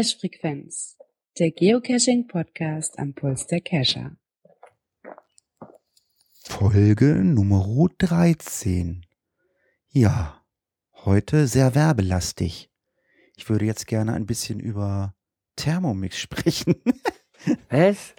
Cache 0.00 0.16
Frequenz, 0.18 0.96
der 1.38 1.50
Geocaching 1.50 2.26
Podcast 2.26 2.98
am 2.98 3.12
Puls 3.12 3.46
der 3.48 3.60
Cacher. 3.60 4.16
Folge 6.42 7.16
Nummer 7.16 7.86
13. 7.98 9.04
Ja, 9.90 10.42
heute 11.04 11.46
sehr 11.46 11.74
werbelastig. 11.74 12.70
Ich 13.36 13.50
würde 13.50 13.66
jetzt 13.66 13.86
gerne 13.86 14.14
ein 14.14 14.24
bisschen 14.24 14.58
über 14.58 15.14
Thermomix 15.56 16.16
sprechen. 16.16 16.76
Was? 17.68 18.14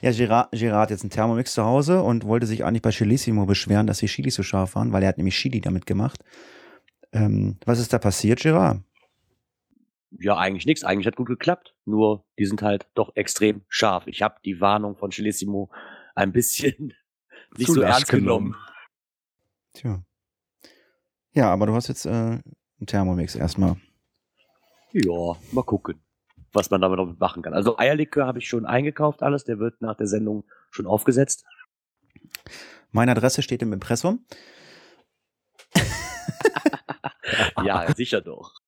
Ja, 0.00 0.10
Gerard, 0.10 0.50
Gerard 0.50 0.82
hat 0.82 0.90
jetzt 0.90 1.02
einen 1.02 1.10
Thermomix 1.10 1.52
zu 1.52 1.62
Hause 1.62 2.02
und 2.02 2.24
wollte 2.24 2.46
sich 2.46 2.64
eigentlich 2.64 2.82
bei 2.82 2.90
Chilissimo 2.90 3.46
beschweren, 3.46 3.86
dass 3.86 3.98
die 3.98 4.06
Chili 4.06 4.30
so 4.30 4.42
scharf 4.42 4.74
waren, 4.74 4.92
weil 4.92 5.04
er 5.04 5.10
hat 5.10 5.16
nämlich 5.18 5.36
Chili 5.36 5.60
damit 5.60 5.86
gemacht. 5.86 6.24
Ähm, 7.12 7.58
was 7.64 7.78
ist 7.78 7.92
da 7.92 8.00
passiert, 8.00 8.40
Gerard? 8.40 8.82
Ja, 10.18 10.36
eigentlich 10.36 10.66
nichts. 10.66 10.84
Eigentlich 10.84 11.06
hat 11.06 11.16
gut 11.16 11.28
geklappt. 11.28 11.74
Nur, 11.84 12.24
die 12.38 12.46
sind 12.46 12.62
halt 12.62 12.88
doch 12.94 13.14
extrem 13.14 13.62
scharf. 13.68 14.06
Ich 14.06 14.22
habe 14.22 14.36
die 14.44 14.60
Warnung 14.60 14.96
von 14.96 15.10
Chilissimo 15.10 15.70
ein 16.14 16.32
bisschen 16.32 16.92
nicht 17.56 17.66
Zu 17.66 17.74
so 17.74 17.80
ernst 17.82 18.08
genommen. 18.08 18.56
Tja. 19.72 20.02
Ja, 21.32 21.52
aber 21.52 21.66
du 21.66 21.74
hast 21.74 21.88
jetzt 21.88 22.06
äh, 22.06 22.10
einen 22.10 22.42
Thermomix 22.86 23.36
erstmal. 23.36 23.76
Ja, 24.92 25.36
mal 25.52 25.62
gucken, 25.62 26.02
was 26.52 26.70
man 26.70 26.80
damit 26.80 26.98
noch 26.98 27.16
machen 27.18 27.42
kann. 27.42 27.54
Also 27.54 27.78
Eierlikör 27.78 28.26
habe 28.26 28.40
ich 28.40 28.48
schon 28.48 28.66
eingekauft, 28.66 29.22
alles. 29.22 29.44
Der 29.44 29.60
wird 29.60 29.80
nach 29.80 29.96
der 29.96 30.08
Sendung 30.08 30.44
schon 30.70 30.86
aufgesetzt. 30.86 31.44
Meine 32.90 33.12
Adresse 33.12 33.42
steht 33.42 33.62
im 33.62 33.72
Impressum. 33.72 34.26
ja, 37.62 37.94
sicher 37.94 38.20
doch. 38.20 38.59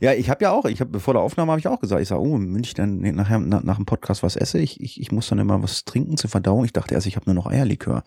Ja, 0.00 0.12
ich 0.12 0.30
habe 0.30 0.44
ja 0.44 0.52
auch, 0.52 0.64
ich 0.64 0.80
habe 0.80 1.00
vor 1.00 1.14
der 1.14 1.22
Aufnahme 1.22 1.52
habe 1.52 1.60
ich 1.60 1.68
auch 1.68 1.80
gesagt, 1.80 2.00
ich 2.00 2.08
sage, 2.08 2.22
oh, 2.22 2.34
wenn 2.34 2.62
ich 2.62 2.74
dann 2.74 2.98
nachher 2.98 3.38
nach, 3.38 3.62
nach 3.62 3.76
dem 3.76 3.86
Podcast 3.86 4.22
was 4.22 4.36
esse, 4.36 4.58
ich, 4.58 4.80
ich, 4.80 5.00
ich 5.00 5.12
muss 5.12 5.28
dann 5.28 5.38
immer 5.38 5.62
was 5.62 5.84
trinken 5.84 6.16
zur 6.16 6.30
Verdauung. 6.30 6.64
Ich 6.64 6.72
dachte 6.72 6.94
erst, 6.94 7.06
ich 7.06 7.16
habe 7.16 7.26
nur 7.26 7.34
noch 7.34 7.46
Eierlikör. 7.46 8.02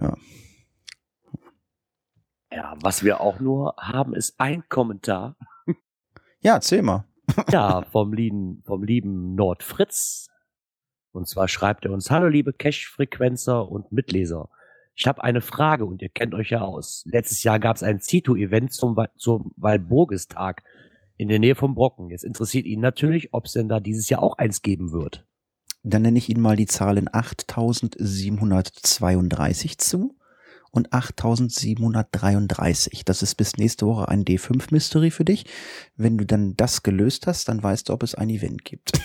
Ja. 0.00 0.16
Ja, 2.52 2.76
was 2.80 3.04
wir 3.04 3.20
auch 3.20 3.38
nur 3.38 3.76
haben, 3.78 4.14
ist 4.14 4.40
ein 4.40 4.64
Kommentar. 4.68 5.36
Ja, 6.40 6.54
erzähl 6.54 6.82
mal. 6.82 7.04
Ja, 7.52 7.82
vom 7.82 8.12
lieben, 8.12 8.62
vom 8.66 8.82
lieben 8.82 9.36
Nordfritz. 9.36 10.28
Und 11.12 11.28
zwar 11.28 11.46
schreibt 11.48 11.84
er 11.84 11.92
uns, 11.92 12.10
hallo 12.10 12.26
liebe 12.28 12.52
Cash-Frequenzer 12.52 13.68
und 13.68 13.92
Mitleser. 13.92 14.48
Ich 14.94 15.06
habe 15.06 15.22
eine 15.22 15.40
Frage 15.40 15.84
und 15.84 16.02
ihr 16.02 16.08
kennt 16.08 16.34
euch 16.34 16.50
ja 16.50 16.60
aus. 16.60 17.04
Letztes 17.06 17.42
Jahr 17.42 17.58
gab 17.58 17.76
es 17.76 17.82
ein 17.82 18.00
Zito-Event 18.00 18.72
zum, 18.72 18.96
zum 19.16 19.52
Walburgistag 19.56 20.62
in 21.20 21.28
der 21.28 21.38
Nähe 21.38 21.54
vom 21.54 21.74
Brocken. 21.74 22.08
Jetzt 22.08 22.24
interessiert 22.24 22.64
ihn 22.64 22.80
natürlich, 22.80 23.34
ob 23.34 23.44
es 23.44 23.52
denn 23.52 23.68
da 23.68 23.78
dieses 23.78 24.08
Jahr 24.08 24.22
auch 24.22 24.38
eins 24.38 24.62
geben 24.62 24.90
wird. 24.90 25.26
Dann 25.82 26.00
nenne 26.00 26.16
ich 26.16 26.30
Ihnen 26.30 26.40
mal 26.40 26.56
die 26.56 26.64
Zahlen 26.66 27.10
8732 27.12 29.76
zu 29.76 30.16
und 30.70 30.94
8733. 30.94 33.04
Das 33.04 33.22
ist 33.22 33.34
bis 33.34 33.58
nächste 33.58 33.86
Woche 33.86 34.08
ein 34.08 34.24
D5-Mystery 34.24 35.10
für 35.10 35.26
dich. 35.26 35.44
Wenn 35.94 36.16
du 36.16 36.24
dann 36.24 36.56
das 36.56 36.82
gelöst 36.82 37.26
hast, 37.26 37.50
dann 37.50 37.62
weißt 37.62 37.90
du, 37.90 37.92
ob 37.92 38.02
es 38.02 38.14
ein 38.14 38.30
Event 38.30 38.64
gibt. 38.64 38.92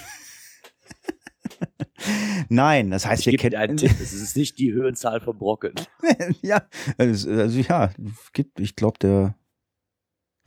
Nein, 2.50 2.92
das 2.92 3.06
heißt, 3.06 3.28
Ich 3.28 3.34
wir 3.34 3.38
kennen 3.38 3.56
einen 3.56 3.76
Tipp, 3.76 3.92
es 3.92 4.14
ist 4.14 4.38
nicht 4.38 4.58
die 4.58 4.72
Höhenzahl 4.72 5.20
vom 5.20 5.38
Brocken. 5.38 5.74
ja, 6.42 6.66
also, 6.98 7.30
also 7.30 7.60
ja, 7.60 7.92
gibt, 8.32 8.62
ich 8.62 8.78
glaube, 8.78 9.00
der, 9.00 9.36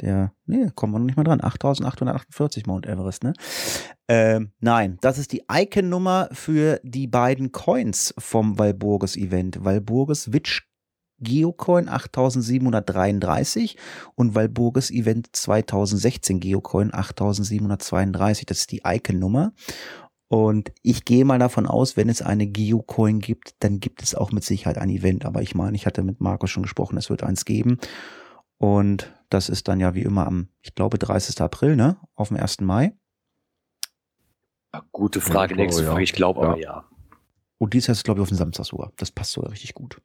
der, 0.01 0.33
nee, 0.47 0.71
kommen 0.75 0.93
wir 0.93 0.99
noch 0.99 1.07
nicht 1.07 1.17
mal 1.17 1.25
dran. 1.25 1.43
8848 1.43 2.67
Mount 2.67 2.87
Everest, 2.87 3.25
ne? 3.25 3.33
Ähm, 4.09 4.53
nein, 4.61 4.99
das 5.01 5.19
ist 5.19 5.33
die 5.33 5.45
Icon-Nummer 5.51 6.29
für 6.33 6.81
die 6.83 7.07
beiden 7.07 7.53
Coins 7.53 8.15
vom 8.19 8.59
Walburgis-Event. 8.59 9.65
Walburgis 9.65 10.33
Witch 10.33 10.69
Geocoin 11.21 11.89
8733 11.89 13.77
und 14.15 14.35
Walburgis 14.35 14.91
Event 14.91 15.29
2016 15.33 16.41
Geocoin 16.41 16.95
8732. 16.95 18.47
Das 18.47 18.59
ist 18.59 18.73
die 18.73 18.83
Icon-Nummer. 18.85 19.53
Und 20.29 20.73
ich 20.83 21.07
gehe 21.07 21.25
mal 21.25 21.39
davon 21.39 21.67
aus, 21.67 21.97
wenn 21.97 22.11
es 22.11 22.21
eine 22.21 22.47
Geocoin 22.47 23.19
gibt, 23.19 23.55
dann 23.61 23.81
gibt 23.81 24.03
es 24.03 24.15
auch 24.15 24.31
mit 24.31 24.45
Sicherheit 24.45 24.77
ein 24.77 24.91
Event. 24.91 25.25
Aber 25.25 25.41
ich 25.41 25.55
meine, 25.55 25.75
ich 25.75 25.87
hatte 25.87 26.03
mit 26.03 26.21
Markus 26.21 26.51
schon 26.51 26.63
gesprochen, 26.63 26.99
es 26.99 27.09
wird 27.09 27.23
eins 27.23 27.47
geben. 27.47 27.79
Und 28.59 29.13
das 29.31 29.49
ist 29.49 29.69
dann 29.69 29.81
ja 29.81 29.95
wie 29.95 30.03
immer 30.03 30.27
am, 30.27 30.49
ich 30.63 30.75
glaube, 30.75 30.99
30. 30.99 31.41
April, 31.41 31.77
ne? 31.77 31.97
Auf 32.15 32.29
dem 32.29 32.37
1. 32.37 32.61
Mai. 32.61 32.93
Gute 34.93 35.21
Ja, 35.21 35.25
Frage, 35.25 35.53
ich 35.53 35.57
glaube, 35.57 35.63
nächste 35.63 35.83
ja. 35.85 35.91
Frage. 35.91 36.03
Ich 36.03 36.13
glaube 36.13 36.41
aber 36.41 36.59
Ja. 36.59 36.63
ja. 36.63 36.85
Und 37.59 37.75
dies 37.75 37.89
heißt, 37.89 38.05
glaube 38.05 38.21
ich, 38.21 38.23
auf 38.23 38.29
den 38.29 38.37
Samstag 38.37 38.67
sogar. 38.67 38.93
Das 38.97 39.11
passt 39.11 39.33
sogar 39.33 39.51
richtig 39.51 39.75
gut. 39.75 40.01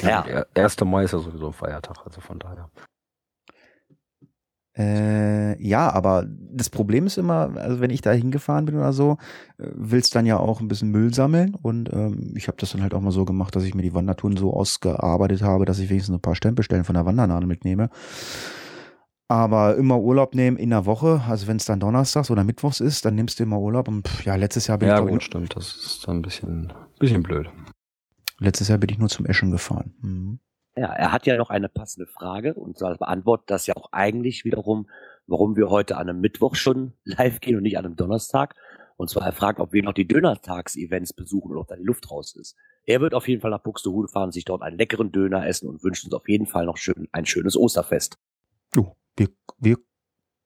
Ja, 0.00 0.22
Der 0.22 0.46
1. 0.54 0.80
Mai 0.84 1.04
ist 1.04 1.12
ja 1.12 1.18
sowieso 1.18 1.48
ein 1.48 1.52
Feiertag, 1.52 1.98
also 2.06 2.20
von 2.20 2.38
daher. 2.38 2.70
Äh, 4.80 5.62
ja, 5.62 5.92
aber 5.92 6.26
das 6.26 6.70
Problem 6.70 7.04
ist 7.06 7.18
immer, 7.18 7.50
also 7.56 7.80
wenn 7.80 7.90
ich 7.90 8.00
da 8.00 8.12
hingefahren 8.12 8.64
bin 8.64 8.76
oder 8.76 8.94
so, 8.94 9.18
äh, 9.58 9.66
willst 9.74 10.14
dann 10.14 10.24
ja 10.24 10.38
auch 10.38 10.60
ein 10.62 10.68
bisschen 10.68 10.90
Müll 10.90 11.12
sammeln 11.12 11.54
und 11.54 11.92
ähm, 11.92 12.32
ich 12.34 12.48
habe 12.48 12.56
das 12.58 12.72
dann 12.72 12.80
halt 12.80 12.94
auch 12.94 13.02
mal 13.02 13.10
so 13.10 13.26
gemacht, 13.26 13.54
dass 13.54 13.64
ich 13.64 13.74
mir 13.74 13.82
die 13.82 13.92
Wandertouren 13.92 14.38
so 14.38 14.54
ausgearbeitet 14.54 15.42
habe, 15.42 15.66
dass 15.66 15.78
ich 15.80 15.90
wenigstens 15.90 16.16
ein 16.16 16.22
paar 16.22 16.34
Stempelstellen 16.34 16.84
von 16.84 16.94
der 16.94 17.04
Wandernadel 17.04 17.46
mitnehme. 17.46 17.90
Aber 19.28 19.76
immer 19.76 20.00
Urlaub 20.00 20.34
nehmen 20.34 20.56
in 20.56 20.70
der 20.70 20.86
Woche, 20.86 21.20
also 21.28 21.46
wenn 21.46 21.58
es 21.58 21.66
dann 21.66 21.78
Donnerstags 21.78 22.30
oder 22.30 22.42
Mittwochs 22.42 22.80
ist, 22.80 23.04
dann 23.04 23.14
nimmst 23.16 23.38
du 23.38 23.42
immer 23.44 23.60
Urlaub 23.60 23.86
und 23.86 24.08
pff, 24.08 24.24
ja, 24.24 24.34
letztes 24.36 24.66
Jahr 24.66 24.78
bin 24.78 24.88
Ja, 24.88 24.94
ich 24.94 25.00
glaub 25.02 25.10
gut, 25.10 25.22
stimmt. 25.22 25.56
Das 25.56 25.76
ist 25.76 26.08
dann 26.08 26.16
ein 26.16 26.22
bisschen, 26.22 26.72
bisschen 26.98 27.22
blöd. 27.22 27.50
letztes 28.38 28.68
Jahr 28.68 28.78
bin 28.78 28.88
ich 28.90 28.98
nur 28.98 29.08
zum 29.10 29.26
Eschen 29.26 29.50
gefahren. 29.50 29.92
Mhm. 30.00 30.38
Ja, 30.80 30.94
er 30.94 31.12
hat 31.12 31.26
ja 31.26 31.36
noch 31.36 31.50
eine 31.50 31.68
passende 31.68 32.06
Frage 32.06 32.54
und 32.54 32.78
zwar 32.78 32.96
beantwortet 32.96 33.50
das 33.50 33.66
ja 33.66 33.76
auch 33.76 33.92
eigentlich 33.92 34.46
wiederum, 34.46 34.88
warum 35.26 35.54
wir 35.54 35.68
heute 35.68 35.98
an 35.98 36.08
einem 36.08 36.22
Mittwoch 36.22 36.54
schon 36.54 36.94
live 37.04 37.40
gehen 37.40 37.56
und 37.56 37.64
nicht 37.64 37.76
an 37.76 37.84
einem 37.84 37.96
Donnerstag. 37.96 38.54
Und 38.96 39.10
zwar 39.10 39.26
er 39.26 39.32
fragt, 39.32 39.60
ob 39.60 39.74
wir 39.74 39.82
noch 39.82 39.92
die 39.92 40.08
Dönertags-Events 40.08 41.12
besuchen 41.12 41.50
oder 41.50 41.60
ob 41.60 41.68
da 41.68 41.76
die 41.76 41.84
Luft 41.84 42.10
raus 42.10 42.34
ist. 42.34 42.56
Er 42.86 43.02
wird 43.02 43.12
auf 43.12 43.28
jeden 43.28 43.42
Fall 43.42 43.50
nach 43.50 43.62
Buxtehude 43.62 44.08
fahren, 44.08 44.32
sich 44.32 44.46
dort 44.46 44.62
einen 44.62 44.78
leckeren 44.78 45.12
Döner 45.12 45.46
essen 45.46 45.68
und 45.68 45.84
wünscht 45.84 46.04
uns 46.04 46.14
auf 46.14 46.26
jeden 46.26 46.46
Fall 46.46 46.64
noch 46.64 46.78
schön, 46.78 47.08
ein 47.12 47.26
schönes 47.26 47.58
Osterfest. 47.58 48.16
Jo, 48.74 48.96
wir, 49.18 49.28
wir 49.58 49.76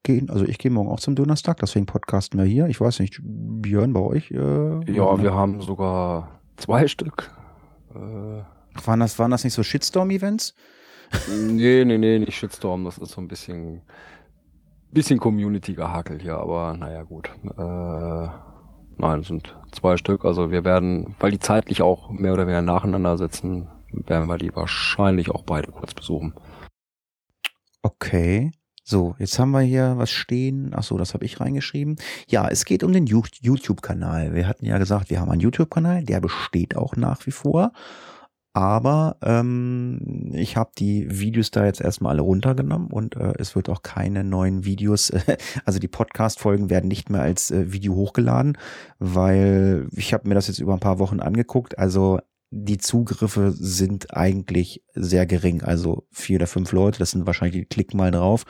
gehen, 0.03 0.31
also 0.31 0.45
ich 0.45 0.59
gehe 0.59 0.73
morgen 0.73 0.89
auch 0.89 0.99
zum 1.01 1.15
Donnerstag, 1.15 1.59
deswegen 1.59 1.87
podcasten 1.87 2.41
wir 2.41 2.47
hier. 2.47 2.67
Ich 2.67 2.81
weiß 2.81 2.99
nicht, 2.99 3.21
Björn 3.23 3.93
bei 3.93 4.01
euch? 4.01 4.33
Äh, 4.33 4.93
Ja, 4.93 5.23
wir 5.23 5.33
haben 5.33 5.61
sogar 5.61 6.41
zwei 6.57 6.89
Stück. 6.89 7.31
Äh, 7.95 8.43
Waren 8.85 9.01
das, 9.01 9.19
waren 9.19 9.31
das 9.31 9.45
nicht 9.45 9.55
so 9.55 9.63
Shitstorm-Events? 9.63 10.55
nee, 11.29 11.85
nee, 11.85 11.99
nee, 11.99 12.19
nicht 12.19 12.37
Shitstorm. 12.37 12.85
Das 12.85 12.99
ist 12.99 13.13
so 13.13 13.21
ein 13.21 13.29
bisschen, 13.29 13.83
bisschen 14.91 15.19
Community 15.19 15.75
gehakelt 15.75 16.23
hier, 16.23 16.37
aber 16.37 16.77
naja, 16.77 17.03
gut. 17.03 17.29
Äh, 17.57 18.29
nein, 18.99 19.21
es 19.21 19.29
sind 19.29 19.55
zwei 19.73 19.97
Stück. 19.97 20.25
Also 20.25 20.51
wir 20.51 20.65
werden, 20.65 21.15
weil 21.21 21.31
die 21.31 21.39
zeitlich 21.39 21.83
auch 21.83 22.11
mehr 22.11 22.33
oder 22.33 22.47
weniger 22.47 22.63
nacheinander 22.63 23.17
sitzen, 23.17 23.69
werden 23.91 24.29
wir 24.29 24.39
die 24.39 24.55
wahrscheinlich 24.55 25.31
auch 25.31 25.43
beide 25.43 25.71
kurz 25.71 25.95
besuchen. 25.95 26.35
Okay. 27.83 28.51
So, 28.87 29.15
jetzt 29.19 29.39
haben 29.39 29.53
wir 29.53 29.63
hier 29.63 29.95
was 29.97 30.11
stehen. 30.11 30.73
Ach 30.75 30.83
so, 30.83 30.99
das 30.99 31.15
habe 31.15 31.25
ich 31.25 31.41
reingeschrieben. 31.41 31.97
Ja, 32.29 32.49
es 32.49 32.67
geht 32.67 32.83
um 32.83 32.93
den 32.93 33.07
YouTube-Kanal. 33.07 34.35
Wir 34.35 34.47
hatten 34.47 34.67
ja 34.67 34.77
gesagt, 34.77 35.09
wir 35.09 35.21
haben 35.21 35.31
einen 35.31 35.41
YouTube-Kanal, 35.41 36.05
der 36.05 36.21
besteht 36.21 36.77
auch 36.77 36.95
nach 36.95 37.27
wie 37.27 37.31
vor. 37.31 37.73
Aber 38.57 39.17
ähm, 39.21 40.31
ich 40.33 40.57
habe 40.57 40.71
die 40.79 41.09
Videos 41.11 41.51
da 41.51 41.65
jetzt 41.65 41.81
erstmal 41.81 42.13
alle 42.13 42.23
runtergenommen 42.23 42.87
und 42.89 43.17
äh, 43.17 43.33
es 43.37 43.57
wird 43.57 43.69
auch 43.69 43.83
keine 43.83 44.23
neuen 44.23 44.65
Videos, 44.65 45.13
also 45.65 45.81
die 45.81 45.89
Podcast-Folgen 45.89 46.71
werden 46.71 46.87
nicht 46.87 47.11
mehr 47.11 47.23
als 47.23 47.51
äh, 47.51 47.73
Video 47.73 47.97
hochgeladen, 47.97 48.57
weil 49.01 49.89
ich 49.91 50.15
habe 50.15 50.29
mir 50.29 50.37
das 50.37 50.47
jetzt 50.47 50.61
über 50.61 50.73
ein 50.73 50.81
paar 50.81 51.01
Wochen 51.01 51.19
angeguckt. 51.19 51.81
Also 51.81 52.21
die 52.57 52.79
Zugriffe 52.79 53.51
sind 53.51 54.17
eigentlich 54.17 54.83
sehr 54.95 55.27
gering. 55.27 55.63
Also 55.63 56.07
vier 56.13 56.37
oder 56.37 56.47
fünf 56.47 56.71
Leute, 56.71 57.01
das 57.01 57.11
sind 57.11 57.27
wahrscheinlich, 57.27 57.63
die 57.63 57.67
klicken 57.67 57.99
mal 57.99 58.13
drauf. 58.13 58.45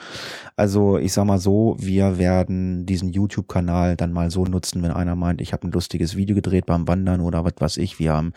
Also 0.57 0.99
ich 0.99 1.15
sag 1.15 1.25
mal 1.25 1.39
so, 1.39 1.77
wir 1.79 2.19
werden 2.19 2.85
diesen 2.85 3.09
YouTube-Kanal 3.09 3.97
dann 3.97 4.13
mal 4.13 4.31
so 4.31 4.45
nutzen, 4.45 4.83
wenn 4.83 4.91
einer 4.91 5.17
meint, 5.17 5.41
ich 5.41 5.55
habe 5.55 5.67
ein 5.67 5.73
lustiges 5.73 6.17
Video 6.17 6.35
gedreht 6.35 6.67
beim 6.67 6.87
Wandern 6.87 7.23
oder 7.23 7.45
was 7.45 7.55
weiß 7.59 7.77
ich, 7.79 7.99
wir 7.99 8.13
haben 8.13 8.35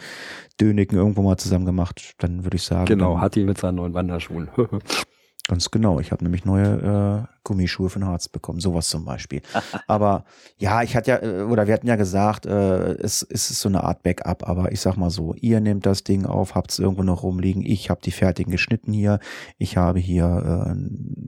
Döniken 0.60 0.98
irgendwo 0.98 1.22
mal 1.22 1.38
zusammen 1.38 1.66
gemacht, 1.66 2.13
dann 2.20 2.46
würde 2.46 2.56
ich 2.56 2.63
sagen. 2.63 2.86
Genau, 2.86 3.16
dann, 3.16 3.22
hat 3.22 3.36
die 3.36 3.44
mit 3.44 3.58
seinen 3.58 3.75
neuen 3.75 3.94
Wanderschuhen. 3.94 4.50
Ganz 5.48 5.72
genau. 5.72 6.02
Ich 6.02 6.12
habe 6.12 6.24
nämlich 6.26 6.44
neue 6.44 7.26
äh, 7.26 7.34
Gummischuhe 7.44 7.90
von 7.90 8.06
Harz 8.06 8.28
bekommen. 8.28 8.60
Sowas 8.60 8.90
zum 8.90 9.06
Beispiel. 9.06 9.42
aber 9.88 10.26
ja, 10.58 10.84
ich 10.84 10.96
hatte 10.96 11.12
ja, 11.12 11.24
äh, 11.24 11.44
oder 11.44 11.68
wir 11.68 11.74
hatten 11.74 11.88
ja 11.88 11.96
gesagt, 11.96 12.46
äh, 12.46 12.96
es, 12.96 13.26
es 13.30 13.50
ist 13.50 13.62
so 13.62 13.70
eine 13.70 13.84
Art 13.86 14.04
Backup. 14.04 14.48
Aber 14.48 14.74
ich 14.74 14.82
sag 14.82 14.98
mal 14.98 15.10
so, 15.10 15.34
ihr 15.36 15.62
nehmt 15.62 15.86
das 15.86 16.04
Ding 16.04 16.26
auf, 16.26 16.54
habt 16.54 16.72
es 16.72 16.80
irgendwo 16.80 17.04
noch 17.04 17.24
rumliegen. 17.24 17.66
Ich 17.66 17.90
habe 17.90 18.02
die 18.04 18.12
fertigen 18.12 18.52
geschnitten 18.52 18.92
hier. 18.92 19.20
Ich 19.58 19.78
habe 19.78 20.00
hier 20.00 20.26
äh, 20.26 20.76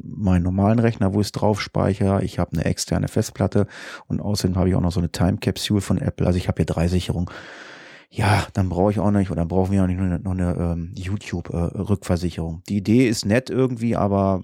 meinen 0.03 0.43
normalen 0.43 0.79
Rechner, 0.79 1.13
wo 1.13 1.21
ich 1.21 1.27
es 1.27 1.31
drauf 1.31 1.61
speichere. 1.61 2.21
Ich 2.23 2.39
habe 2.39 2.51
eine 2.51 2.65
externe 2.65 3.07
Festplatte 3.07 3.67
und 4.07 4.19
außerdem 4.19 4.57
habe 4.57 4.67
ich 4.67 4.75
auch 4.75 4.81
noch 4.81 4.91
so 4.91 4.99
eine 4.99 5.11
Time 5.11 5.37
Capsule 5.37 5.79
von 5.79 5.97
Apple. 5.97 6.27
Also 6.27 6.37
ich 6.37 6.49
habe 6.49 6.57
hier 6.57 6.65
drei 6.65 6.89
Sicherungen 6.89 7.29
ja, 8.11 8.47
dann 8.53 8.69
brauche 8.69 8.91
ich 8.91 8.99
auch 8.99 9.11
nicht 9.11 9.29
oder 9.29 9.45
brauchen 9.45 9.71
wir 9.71 9.83
auch 9.83 9.87
nicht 9.87 9.99
noch 9.99 10.05
eine, 10.05 10.19
noch 10.19 10.31
eine 10.31 10.55
ähm, 10.55 10.91
YouTube-Rückversicherung. 10.95 12.63
Die 12.67 12.77
Idee 12.77 13.07
ist 13.07 13.25
nett 13.25 13.51
irgendwie, 13.51 13.95
aber 13.95 14.41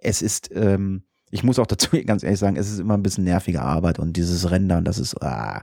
es 0.00 0.20
ist, 0.20 0.50
ähm, 0.54 1.04
ich 1.30 1.42
muss 1.42 1.58
auch 1.58 1.66
dazu 1.66 1.96
ganz 2.04 2.22
ehrlich 2.22 2.38
sagen, 2.38 2.56
es 2.56 2.70
ist 2.70 2.78
immer 2.78 2.94
ein 2.94 3.02
bisschen 3.02 3.24
nervige 3.24 3.62
Arbeit 3.62 3.98
und 3.98 4.16
dieses 4.16 4.50
Rendern, 4.50 4.84
das 4.84 4.98
ist, 4.98 5.20
ah, 5.22 5.62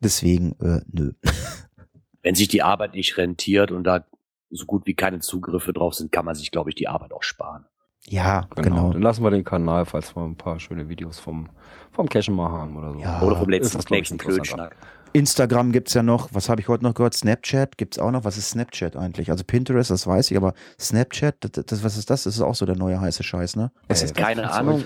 deswegen, 0.00 0.52
äh, 0.60 0.80
nö. 0.90 1.12
Wenn 2.22 2.34
sich 2.34 2.48
die 2.48 2.62
Arbeit 2.62 2.94
nicht 2.94 3.16
rentiert 3.16 3.70
und 3.70 3.84
da 3.84 4.04
so 4.50 4.66
gut 4.66 4.84
wie 4.84 4.94
keine 4.94 5.20
Zugriffe 5.20 5.72
drauf 5.72 5.94
sind, 5.94 6.10
kann 6.10 6.24
man 6.24 6.34
sich, 6.34 6.50
glaube 6.50 6.70
ich, 6.70 6.74
die 6.74 6.88
Arbeit 6.88 7.12
auch 7.12 7.22
sparen. 7.22 7.66
Ja, 8.06 8.48
genau. 8.56 8.62
Genau. 8.62 8.92
Dann 8.92 9.02
lassen 9.02 9.22
wir 9.22 9.30
den 9.30 9.44
Kanal, 9.44 9.86
falls 9.86 10.16
wir 10.16 10.22
ein 10.22 10.36
paar 10.36 10.58
schöne 10.58 10.88
Videos 10.88 11.18
vom, 11.18 11.48
vom 11.92 12.08
Cachen 12.08 12.34
mal 12.34 12.50
haben 12.50 12.76
oder 12.76 12.92
so. 12.92 12.98
Ja. 12.98 13.22
Oder 13.22 13.36
vom 13.36 13.48
letzten 13.48 13.78
das, 13.78 13.86
glaub 13.86 14.72
Instagram 15.12 15.72
gibt's 15.72 15.94
ja 15.94 16.02
noch, 16.02 16.28
was 16.32 16.48
habe 16.48 16.60
ich 16.60 16.68
heute 16.68 16.84
noch 16.84 16.94
gehört? 16.94 17.14
Snapchat 17.14 17.76
gibt's 17.76 17.98
auch 17.98 18.10
noch. 18.10 18.24
Was 18.24 18.36
ist 18.36 18.50
Snapchat 18.50 18.96
eigentlich? 18.96 19.30
Also 19.30 19.44
Pinterest, 19.44 19.90
das 19.90 20.06
weiß 20.06 20.30
ich, 20.30 20.36
aber 20.36 20.54
Snapchat, 20.78 21.36
das, 21.40 21.64
das, 21.66 21.84
was 21.84 21.96
ist 21.96 22.10
das? 22.10 22.24
Das 22.24 22.34
ist 22.34 22.40
auch 22.42 22.54
so 22.54 22.66
der 22.66 22.76
neue 22.76 23.00
heiße 23.00 23.22
Scheiß, 23.22 23.56
ne? 23.56 23.72
Was 23.88 24.02
Äh, 24.02 24.06
ist 24.06 24.16
das? 24.16 24.24
Keine 24.24 24.42
ein 24.44 24.48
Ahnung. 24.50 24.84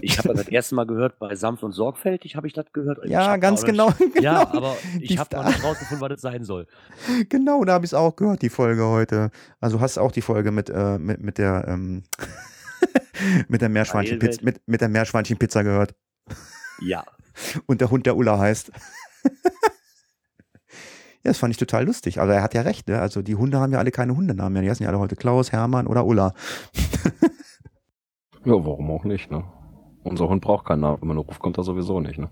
Ich 0.00 0.18
habe 0.18 0.32
das 0.32 0.48
erste 0.48 0.74
Mal 0.74 0.86
gehört, 0.86 1.18
bei 1.18 1.34
Sanft 1.34 1.62
und 1.62 1.72
Sorgfältig 1.72 2.36
habe 2.36 2.46
ich 2.46 2.54
das 2.54 2.64
gehört. 2.72 2.98
Ja, 3.06 3.36
ganz 3.36 3.64
genau, 3.64 3.92
genau. 3.98 4.20
Ja, 4.20 4.40
aber 4.50 4.76
ich 4.98 5.18
habe 5.18 5.36
noch 5.36 5.44
nicht 5.46 5.62
rausgefunden, 5.62 6.00
was 6.00 6.08
das 6.08 6.20
sein 6.22 6.42
soll. 6.44 6.66
Genau, 7.28 7.64
da 7.64 7.74
habe 7.74 7.84
ich 7.84 7.90
es 7.90 7.94
auch 7.94 8.16
gehört, 8.16 8.40
die 8.42 8.48
Folge 8.48 8.86
heute. 8.86 9.30
Also 9.60 9.80
hast 9.80 9.98
auch 9.98 10.10
die 10.10 10.22
Folge 10.22 10.52
mit, 10.52 10.70
äh, 10.70 10.98
mit, 10.98 11.20
mit 11.20 11.36
der 11.38 11.66
ähm, 11.68 12.02
mit 13.48 13.60
der 13.60 13.68
Meerschweinchenpizza 13.68 14.38
Heilwelt. 14.38 14.42
mit, 14.42 14.68
mit 14.68 14.80
der 14.80 14.88
Meerschweinchenpizza 14.88 15.62
gehört. 15.62 15.94
Ja. 16.80 17.04
Und 17.66 17.80
der 17.80 17.90
Hund, 17.90 18.06
der 18.06 18.16
Ulla 18.16 18.38
heißt. 18.38 18.70
ja, 21.22 21.30
das 21.30 21.38
fand 21.38 21.52
ich 21.52 21.58
total 21.58 21.84
lustig. 21.84 22.20
Aber 22.20 22.34
er 22.34 22.42
hat 22.42 22.54
ja 22.54 22.62
recht, 22.62 22.88
ne? 22.88 23.00
Also 23.00 23.22
die 23.22 23.34
Hunde 23.34 23.58
haben 23.60 23.72
ja 23.72 23.78
alle 23.78 23.90
keine 23.90 24.16
Hundenamen 24.16 24.52
mehr. 24.52 24.62
Die 24.62 24.70
heißen 24.70 24.84
ja 24.84 24.90
alle 24.90 24.98
heute 24.98 25.16
Klaus, 25.16 25.52
Hermann 25.52 25.86
oder 25.86 26.04
Ulla. 26.06 26.34
Ja, 28.44 28.52
warum 28.52 28.90
auch 28.90 29.04
nicht, 29.04 29.30
ne? 29.30 29.42
Unser 30.02 30.28
Hund 30.28 30.42
braucht 30.42 30.66
keinen 30.66 30.80
Namen. 30.80 31.00
Wenn 31.00 31.08
man 31.08 31.16
ruft, 31.16 31.40
kommt 31.40 31.56
er 31.56 31.64
sowieso 31.64 32.00
nicht, 32.00 32.18
ne? 32.18 32.28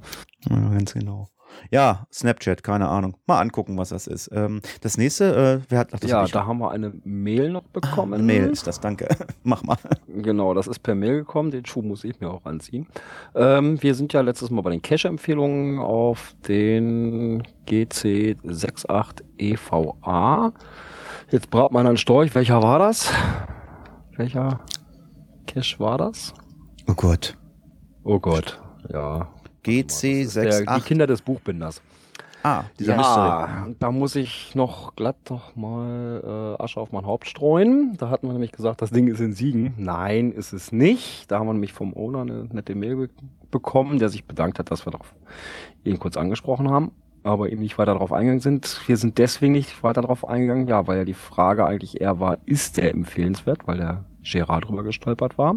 Ja, 0.51 0.57
ganz 0.57 0.93
genau. 0.93 1.29
Ja, 1.71 2.07
Snapchat, 2.13 2.63
keine 2.63 2.89
Ahnung. 2.89 3.17
Mal 3.27 3.41
angucken, 3.41 3.79
was 3.79 3.91
das 3.91 4.07
ist. 4.07 4.31
Ähm, 4.33 4.61
das 4.81 4.99
nächste, 4.99 5.63
äh, 5.63 5.67
wer 5.69 5.79
hat 5.79 5.89
ach, 5.93 6.01
das 6.01 6.11
ja, 6.11 6.27
da 6.27 6.47
haben 6.47 6.59
wir 6.59 6.71
eine 6.71 6.93
Mail 7.05 7.51
noch 7.51 7.63
bekommen. 7.63 8.15
Eine 8.15 8.23
Mail 8.23 8.49
ist 8.49 8.67
das, 8.67 8.81
danke. 8.81 9.09
Mach 9.43 9.63
mal. 9.63 9.79
Genau, 10.09 10.55
das 10.55 10.67
ist 10.67 10.81
per 10.81 10.95
Mail 10.95 11.19
gekommen. 11.19 11.51
Den 11.51 11.65
Schuh 11.65 11.83
muss 11.83 12.05
ich 12.05 12.21
mir 12.21 12.31
auch 12.31 12.45
anziehen. 12.45 12.87
Ähm, 13.35 13.83
wir 13.83 13.95
sind 13.95 14.13
ja 14.13 14.21
letztes 14.21 14.51
Mal 14.51 14.63
bei 14.63 14.71
den 14.71 14.83
Cache-Empfehlungen 14.83 15.79
auf 15.79 16.35
den 16.47 17.43
GC68 17.67 19.23
EVA. 19.39 20.53
Jetzt 21.31 21.51
braucht 21.51 21.73
man 21.73 21.87
einen 21.87 21.97
Storch. 21.97 22.35
Welcher 22.35 22.63
war 22.63 22.79
das? 22.79 23.11
Welcher 24.17 24.61
Cache 25.47 25.79
war 25.79 25.99
das? 25.99 26.35
Oh 26.89 26.95
Gott. 26.95 27.37
Oh 28.05 28.19
Gott, 28.19 28.61
ja. 28.93 29.29
Der, 29.65 29.73
die 29.73 29.85
GC68. 29.85 30.85
Kinder 30.85 31.07
des 31.07 31.23
Buchbinders. 31.23 31.81
Ah, 32.43 32.65
dieser. 32.79 32.97
Ja, 32.97 33.69
da 33.79 33.91
muss 33.93 34.17
ich 34.17 34.55
noch 34.55 34.97
glatt 34.97 35.17
noch 35.31 35.55
mal 35.55 36.57
äh, 36.59 36.63
Asche 36.63 36.81
auf 36.81 36.91
mein 36.91 37.07
Haupt 37.07 37.29
streuen. 37.29 37.97
Da 37.99 38.11
hatten 38.11 38.27
wir 38.27 38.33
nämlich 38.33 38.53
gesagt, 38.53 38.83
das 38.83 38.91
Ding 38.91 39.07
ist 39.07 39.21
in 39.21 39.33
Siegen. 39.33 39.75
Nein, 39.77 40.33
ist 40.33 40.53
es 40.53 40.73
nicht. 40.73 41.31
Da 41.31 41.39
haben 41.39 41.47
wir 41.47 41.53
nämlich 41.53 41.73
vom 41.73 41.95
Owner 41.95 42.23
eine 42.23 42.45
nette 42.53 42.75
Mail 42.75 42.97
be 42.97 43.11
bekommen, 43.51 43.99
der 43.99 44.09
sich 44.09 44.25
bedankt 44.25 44.59
hat, 44.59 44.71
dass 44.71 44.87
wir 44.87 44.93
darauf 44.93 45.15
ihn 45.85 45.99
kurz 45.99 46.17
angesprochen 46.17 46.71
haben, 46.71 46.91
aber 47.23 47.51
eben 47.53 47.61
nicht 47.61 47.77
weiter 47.77 47.93
darauf 47.93 48.11
eingegangen 48.11 48.41
sind. 48.41 48.81
Wir 48.87 48.97
sind 48.97 49.19
deswegen 49.19 49.53
nicht 49.53 49.83
weiter 49.83 50.01
darauf 50.01 50.27
eingegangen, 50.27 50.67
ja, 50.69 50.87
weil 50.87 50.97
ja 50.97 51.05
die 51.05 51.13
Frage 51.13 51.67
eigentlich 51.67 52.01
eher 52.01 52.19
war, 52.19 52.39
ist 52.47 52.79
der 52.79 52.93
empfehlenswert, 52.93 53.69
weil 53.69 53.77
der 53.77 54.05
Gerard 54.23 54.65
drüber 54.65 54.85
gestolpert 54.85 55.37
war. 55.37 55.57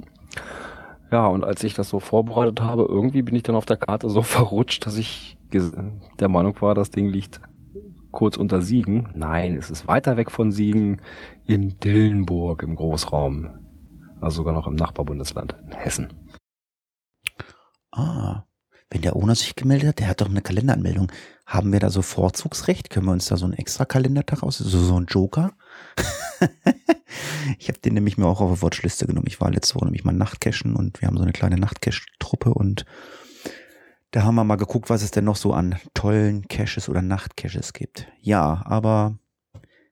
Ja, 1.11 1.27
und 1.27 1.43
als 1.43 1.63
ich 1.63 1.73
das 1.73 1.89
so 1.89 1.99
vorbereitet 1.99 2.61
habe, 2.61 2.85
irgendwie 2.89 3.21
bin 3.21 3.35
ich 3.35 3.43
dann 3.43 3.55
auf 3.55 3.65
der 3.65 3.77
Karte 3.77 4.09
so 4.09 4.21
verrutscht, 4.23 4.85
dass 4.85 4.97
ich 4.97 5.37
der 6.19 6.27
Meinung 6.27 6.59
war, 6.61 6.75
das 6.75 6.91
Ding 6.91 7.07
liegt 7.07 7.39
kurz 8.11 8.37
unter 8.37 8.61
Siegen. 8.61 9.09
Nein, 9.13 9.55
es 9.55 9.69
ist 9.69 9.87
weiter 9.87 10.17
weg 10.17 10.31
von 10.31 10.51
Siegen 10.51 11.01
in 11.45 11.79
Dillenburg 11.79 12.63
im 12.63 12.75
Großraum. 12.75 13.59
Also 14.21 14.37
sogar 14.37 14.53
noch 14.53 14.67
im 14.67 14.75
Nachbarbundesland, 14.75 15.55
in 15.65 15.73
Hessen. 15.73 16.13
Ah, 17.91 18.43
wenn 18.89 19.01
der 19.01 19.15
Owner 19.15 19.35
sich 19.35 19.55
gemeldet 19.55 19.89
hat, 19.89 19.99
der 19.99 20.07
hat 20.07 20.21
doch 20.21 20.29
eine 20.29 20.41
Kalenderanmeldung. 20.41 21.11
Haben 21.45 21.71
wir 21.71 21.79
da 21.79 21.89
so 21.89 22.01
Vorzugsrecht? 22.01 22.89
Können 22.89 23.05
wir 23.05 23.11
uns 23.11 23.25
da 23.25 23.37
so 23.37 23.45
einen 23.45 23.53
extra 23.53 23.85
Kalendertag 23.85 24.43
aus, 24.43 24.57
so, 24.57 24.79
so 24.79 24.99
ein 24.99 25.05
Joker? 25.05 25.51
ich 27.59 27.67
habe 27.67 27.79
den 27.79 27.93
nämlich 27.93 28.17
mir 28.17 28.25
auch 28.25 28.41
auf 28.41 28.59
die 28.59 28.61
Watchliste 28.61 29.07
genommen. 29.07 29.27
Ich 29.27 29.41
war 29.41 29.51
letzte 29.51 29.75
Woche 29.75 29.85
nämlich 29.85 30.03
mal 30.03 30.11
Nachtcachen 30.11 30.75
und 30.75 31.01
wir 31.01 31.07
haben 31.07 31.17
so 31.17 31.23
eine 31.23 31.33
kleine 31.33 31.57
Nachtcache-Truppe 31.57 32.53
und 32.53 32.85
da 34.11 34.23
haben 34.23 34.35
wir 34.35 34.43
mal 34.43 34.55
geguckt, 34.55 34.89
was 34.89 35.03
es 35.03 35.11
denn 35.11 35.25
noch 35.25 35.35
so 35.35 35.53
an 35.53 35.75
tollen 35.93 36.47
Caches 36.47 36.87
oder 36.87 37.01
Nachtcaches 37.01 37.73
gibt. 37.73 38.07
Ja, 38.21 38.61
aber 38.65 39.17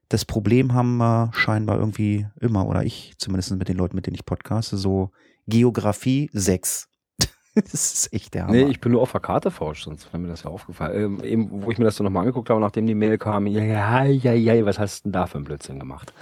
das 0.07 0.25
Problem 0.25 0.73
haben 0.73 0.97
wir 0.97 1.31
scheinbar 1.33 1.77
irgendwie 1.77 2.27
immer, 2.39 2.67
oder 2.67 2.83
ich 2.83 3.13
zumindest 3.17 3.51
mit 3.55 3.67
den 3.67 3.77
Leuten, 3.77 3.95
mit 3.95 4.07
denen 4.07 4.15
ich 4.15 4.25
podcaste, 4.25 4.77
so 4.77 5.11
Geografie 5.47 6.29
6. 6.33 6.87
das 7.55 7.73
ist 7.73 8.13
echt 8.13 8.33
der 8.33 8.43
Hammer. 8.43 8.53
Nee, 8.53 8.63
ich 8.65 8.79
bin 8.79 8.91
nur 8.91 9.01
auf 9.01 9.11
der 9.11 9.21
Karte 9.21 9.51
falsch, 9.51 9.83
sonst 9.83 10.05
wäre 10.05 10.19
mir 10.19 10.29
das 10.29 10.43
ja 10.43 10.49
aufgefallen. 10.49 11.19
Ähm, 11.19 11.23
eben, 11.23 11.63
wo 11.63 11.71
ich 11.71 11.77
mir 11.77 11.85
das 11.85 11.95
so 11.95 12.03
nochmal 12.03 12.21
angeguckt 12.21 12.49
habe, 12.49 12.61
nachdem 12.61 12.87
die 12.87 12.95
Mail 12.95 13.17
kam, 13.17 13.47
ja, 13.47 13.63
ja, 13.63 14.03
ja, 14.05 14.33
ja, 14.33 14.65
was 14.65 14.79
hast 14.79 14.99
du 14.99 15.09
denn 15.09 15.13
da 15.13 15.25
für 15.25 15.35
einen 15.35 15.45
Blödsinn 15.45 15.79
gemacht? 15.79 16.13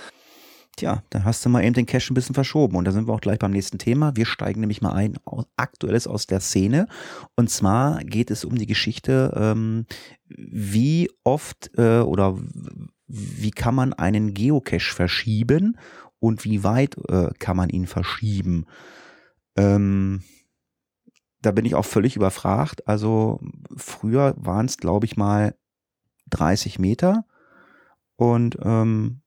Tja, 0.77 1.03
dann 1.09 1.25
hast 1.25 1.45
du 1.45 1.50
mal 1.50 1.63
eben 1.63 1.73
den 1.73 1.85
Cache 1.85 2.12
ein 2.12 2.15
bisschen 2.15 2.33
verschoben. 2.33 2.77
Und 2.77 2.85
da 2.85 2.91
sind 2.91 3.07
wir 3.07 3.13
auch 3.13 3.21
gleich 3.21 3.39
beim 3.39 3.51
nächsten 3.51 3.77
Thema. 3.77 4.15
Wir 4.15 4.25
steigen 4.25 4.62
nämlich 4.62 4.81
mal 4.81 4.94
ein, 4.94 5.18
aktuelles 5.57 6.07
aus 6.07 6.27
der 6.27 6.39
Szene. 6.39 6.88
Und 7.35 7.50
zwar 7.50 8.03
geht 8.03 8.31
es 8.31 8.45
um 8.45 8.57
die 8.57 8.68
Geschichte, 8.68 9.33
ähm, 9.35 9.85
wie 10.27 11.09
oft 11.23 11.72
äh, 11.77 12.00
oder 12.00 12.38
wie 13.07 13.51
kann 13.51 13.75
man 13.75 13.93
einen 13.93 14.34
Geocache 14.34 14.93
verschieben 14.93 15.77
und 16.19 16.45
wie 16.45 16.63
weit 16.63 16.98
äh, 17.10 17.31
kann 17.38 17.57
man 17.57 17.69
ihn 17.69 17.86
verschieben. 17.88 18.65
Ähm, 19.57 20.24
da 21.41 21.51
bin 21.51 21.65
ich 21.65 21.75
auch 21.75 21.86
völlig 21.86 22.15
überfragt. 22.15 22.88
Also 22.88 23.41
früher 23.75 24.36
waren 24.38 24.67
es, 24.67 24.77
glaube 24.77 25.05
ich, 25.05 25.17
mal 25.17 25.55
30 26.29 26.79
Meter. 26.79 27.25
Und 28.15 28.57
ähm, 28.62 29.22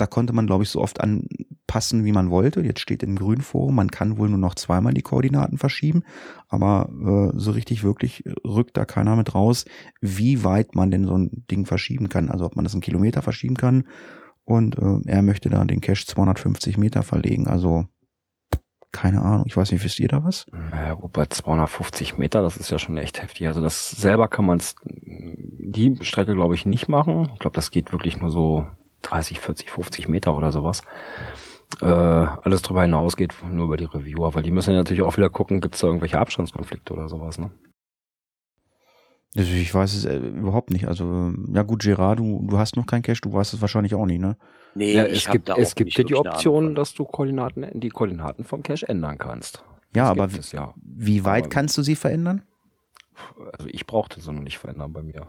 da 0.00 0.06
konnte 0.06 0.32
man, 0.32 0.46
glaube 0.46 0.64
ich, 0.64 0.70
so 0.70 0.80
oft 0.80 1.00
anpassen, 1.00 2.04
wie 2.04 2.12
man 2.12 2.30
wollte. 2.30 2.60
Jetzt 2.60 2.80
steht 2.80 3.02
im 3.02 3.16
Grünforum, 3.16 3.74
man 3.74 3.90
kann 3.90 4.18
wohl 4.18 4.28
nur 4.28 4.38
noch 4.38 4.54
zweimal 4.54 4.94
die 4.94 5.02
Koordinaten 5.02 5.58
verschieben, 5.58 6.02
aber 6.48 6.88
äh, 7.34 7.38
so 7.38 7.50
richtig 7.52 7.82
wirklich 7.82 8.24
rückt 8.44 8.76
da 8.76 8.84
keiner 8.84 9.16
mit 9.16 9.34
raus, 9.34 9.64
wie 10.00 10.44
weit 10.44 10.74
man 10.74 10.90
denn 10.90 11.04
so 11.04 11.16
ein 11.16 11.44
Ding 11.50 11.66
verschieben 11.66 12.08
kann. 12.08 12.30
Also 12.30 12.44
ob 12.44 12.56
man 12.56 12.64
das 12.64 12.74
einen 12.74 12.82
Kilometer 12.82 13.22
verschieben 13.22 13.56
kann 13.56 13.84
und 14.44 14.78
äh, 14.78 15.00
er 15.06 15.22
möchte 15.22 15.50
da 15.50 15.64
den 15.64 15.80
Cache 15.80 16.06
250 16.06 16.78
Meter 16.78 17.02
verlegen. 17.02 17.46
Also 17.46 17.86
keine 18.96 19.20
Ahnung, 19.20 19.44
ich 19.46 19.54
weiß 19.54 19.72
nicht, 19.72 19.84
wisst 19.84 20.00
ihr 20.00 20.08
da 20.08 20.24
was? 20.24 20.46
Naja, 20.70 20.94
gut, 20.94 21.12
bei 21.12 21.26
250 21.26 22.16
Meter, 22.16 22.40
das 22.40 22.56
ist 22.56 22.70
ja 22.70 22.78
schon 22.78 22.96
echt 22.96 23.20
heftig. 23.20 23.46
Also 23.46 23.60
das 23.60 23.90
selber 23.90 24.26
kann 24.26 24.46
man 24.46 24.62
die 24.82 25.98
Strecke, 26.00 26.34
glaube 26.34 26.54
ich, 26.54 26.64
nicht 26.64 26.88
machen. 26.88 27.28
Ich 27.34 27.40
glaube, 27.40 27.54
das 27.54 27.70
geht 27.70 27.92
wirklich 27.92 28.18
nur 28.20 28.30
so 28.30 28.66
30, 29.02 29.40
40, 29.40 29.70
50 29.70 30.08
Meter 30.08 30.36
oder 30.36 30.52
sowas. 30.52 30.82
Äh, 31.80 31.84
alles 31.86 32.62
drüber 32.62 32.82
hinaus 32.82 33.16
geht 33.16 33.34
nur 33.50 33.66
über 33.66 33.76
die 33.76 33.84
Reviewer, 33.84 34.34
weil 34.34 34.42
die 34.42 34.50
müssen 34.52 34.70
ja 34.70 34.76
natürlich 34.78 35.02
auch 35.02 35.16
wieder 35.16 35.30
gucken, 35.30 35.60
gibt 35.60 35.74
es 35.74 35.80
da 35.80 35.88
irgendwelche 35.88 36.18
Abstandskonflikte 36.18 36.92
oder 36.92 37.08
sowas, 37.08 37.38
ne? 37.38 37.50
Also 39.36 39.52
ich 39.52 39.74
weiß 39.74 39.94
es 39.94 40.04
äh, 40.06 40.16
überhaupt 40.16 40.70
nicht. 40.70 40.86
Also, 40.88 41.32
ja 41.52 41.62
gut, 41.62 41.82
Gerard, 41.82 42.18
du, 42.20 42.46
du 42.48 42.58
hast 42.58 42.76
noch 42.76 42.86
kein 42.86 43.02
Cache, 43.02 43.20
du 43.20 43.32
weißt 43.32 43.52
es 43.52 43.60
wahrscheinlich 43.60 43.94
auch 43.94 44.06
nicht, 44.06 44.20
ne? 44.20 44.36
Nee, 44.74 44.94
Ja, 44.94 45.04
es 45.04 45.28
gibt, 45.28 45.48
da 45.48 45.56
es 45.56 45.72
auch 45.72 45.74
gibt 45.74 45.88
nicht 45.88 45.98
ja 45.98 46.04
die 46.04 46.14
Option, 46.14 46.74
dass 46.74 46.94
du 46.94 47.04
Koordinaten, 47.04 47.66
die 47.78 47.88
Koordinaten 47.90 48.44
vom 48.44 48.62
Cache 48.62 48.88
ändern 48.88 49.18
kannst. 49.18 49.62
Ja, 49.94 50.14
Das 50.14 50.24
aber 50.24 50.38
es 50.38 50.52
ja. 50.52 50.72
wie 50.82 51.24
weit 51.24 51.44
Aber- 51.44 51.50
kannst 51.50 51.76
du 51.76 51.82
sie 51.82 51.96
verändern? 51.96 52.42
Also 53.58 53.68
ich 53.70 53.86
brauchte 53.86 54.20
so 54.20 54.32
noch 54.32 54.42
nicht 54.42 54.58
verändern 54.58 54.92
bei 54.92 55.02
mir. 55.02 55.26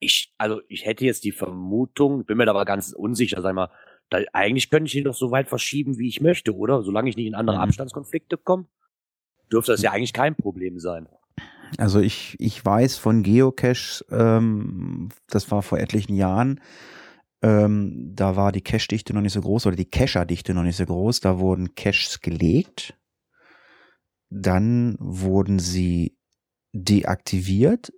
Ich, 0.00 0.32
also 0.38 0.60
ich 0.68 0.86
hätte 0.86 1.04
jetzt 1.04 1.24
die 1.24 1.32
Vermutung, 1.32 2.24
bin 2.24 2.36
mir 2.38 2.46
da 2.46 2.52
aber 2.52 2.64
ganz 2.64 2.92
unsicher, 2.92 3.42
sag 3.42 3.54
mal, 3.54 3.70
Da, 4.10 4.20
eigentlich 4.32 4.70
könnte 4.70 4.86
ich 4.88 4.94
ihn 4.96 5.04
doch 5.04 5.14
so 5.14 5.30
weit 5.30 5.48
verschieben, 5.48 5.98
wie 5.98 6.08
ich 6.08 6.20
möchte, 6.22 6.56
oder? 6.56 6.82
Solange 6.82 7.10
ich 7.10 7.16
nicht 7.16 7.26
in 7.26 7.34
andere 7.34 7.58
Mhm. 7.58 7.62
Abstandskonflikte 7.64 8.38
komme, 8.38 8.66
dürfte 9.52 9.72
das 9.72 9.82
ja 9.82 9.92
eigentlich 9.92 10.14
kein 10.14 10.34
Problem 10.34 10.78
sein. 10.78 11.08
Also 11.76 12.00
ich, 12.00 12.34
ich 12.38 12.64
weiß 12.64 12.96
von 12.96 13.22
Geocache, 13.22 14.04
ähm, 14.10 15.10
das 15.28 15.50
war 15.50 15.62
vor 15.62 15.78
etlichen 15.78 16.14
Jahren, 16.14 16.60
ähm, 17.42 18.12
da 18.14 18.36
war 18.36 18.50
die 18.52 18.62
Cache-Dichte 18.62 19.12
noch 19.12 19.20
nicht 19.20 19.34
so 19.34 19.42
groß 19.42 19.66
oder 19.66 19.76
die 19.76 19.90
Cacher-Dichte 19.90 20.54
noch 20.54 20.62
nicht 20.62 20.76
so 20.76 20.86
groß. 20.86 21.20
Da 21.20 21.38
wurden 21.38 21.74
Caches 21.74 22.20
gelegt, 22.22 22.94
dann 24.30 24.96
wurden 24.98 25.58
sie 25.58 26.16
deaktiviert, 26.72 27.92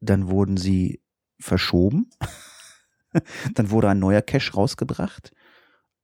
dann 0.00 0.28
wurden 0.28 0.58
sie 0.58 1.00
verschoben, 1.38 2.10
dann 3.54 3.70
wurde 3.70 3.88
ein 3.88 3.98
neuer 3.98 4.22
Cache 4.22 4.52
rausgebracht. 4.52 5.32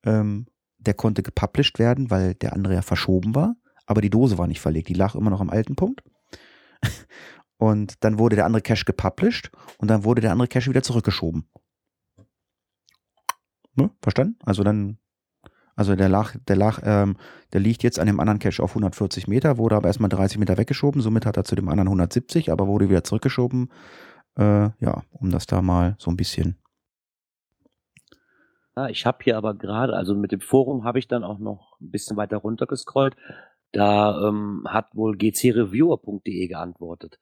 Ähm, 0.04 0.46
der 0.78 0.94
konnte 0.94 1.22
gepublished 1.22 1.78
werden, 1.78 2.10
weil 2.10 2.34
der 2.34 2.52
andere 2.52 2.74
ja 2.74 2.82
verschoben 2.82 3.34
war, 3.34 3.56
aber 3.86 4.00
die 4.00 4.10
Dose 4.10 4.38
war 4.38 4.46
nicht 4.46 4.60
verlegt, 4.60 4.88
die 4.88 4.94
lag 4.94 5.14
immer 5.14 5.30
noch 5.30 5.40
am 5.40 5.50
alten 5.50 5.76
Punkt. 5.76 6.02
Und 7.56 8.04
dann 8.04 8.18
wurde 8.18 8.36
der 8.36 8.46
andere 8.46 8.62
Cache 8.62 8.84
gepublished 8.84 9.50
und 9.78 9.88
dann 9.88 10.04
wurde 10.04 10.20
der 10.20 10.32
andere 10.32 10.48
Cache 10.48 10.68
wieder 10.68 10.82
zurückgeschoben. 10.82 11.48
Ne? 13.74 13.90
Verstanden? 14.02 14.38
Also 14.44 14.62
dann, 14.64 14.98
also 15.76 15.94
der 15.96 16.08
lag, 16.08 16.36
der 16.48 16.56
lag, 16.56 16.80
ähm, 16.84 17.16
der 17.52 17.60
liegt 17.60 17.82
jetzt 17.82 17.98
an 17.98 18.06
dem 18.06 18.20
anderen 18.20 18.38
Cache 18.38 18.62
auf 18.62 18.72
140 18.72 19.28
Meter, 19.28 19.56
wurde 19.56 19.76
aber 19.76 19.88
erstmal 19.88 20.08
30 20.08 20.38
Meter 20.38 20.58
weggeschoben, 20.58 21.00
somit 21.00 21.26
hat 21.26 21.36
er 21.36 21.44
zu 21.44 21.54
dem 21.54 21.68
anderen 21.68 21.88
170, 21.88 22.50
aber 22.50 22.66
wurde 22.66 22.90
wieder 22.90 23.04
zurückgeschoben. 23.04 23.70
Äh, 24.36 24.70
ja, 24.80 25.02
um 25.12 25.30
das 25.30 25.46
da 25.46 25.62
mal 25.62 25.96
so 25.98 26.10
ein 26.10 26.16
bisschen. 26.16 26.58
Ja, 28.76 28.88
ich 28.88 29.06
habe 29.06 29.18
hier 29.22 29.36
aber 29.36 29.54
gerade, 29.54 29.94
also 29.94 30.14
mit 30.14 30.32
dem 30.32 30.40
Forum 30.40 30.84
habe 30.84 30.98
ich 30.98 31.06
dann 31.06 31.22
auch 31.22 31.38
noch 31.38 31.78
ein 31.80 31.90
bisschen 31.90 32.16
weiter 32.16 32.38
runtergescrollt. 32.38 33.14
Da 33.70 34.28
ähm, 34.28 34.64
hat 34.66 34.94
wohl 34.94 35.16
gcreviewer.de 35.16 36.48
geantwortet. 36.48 37.20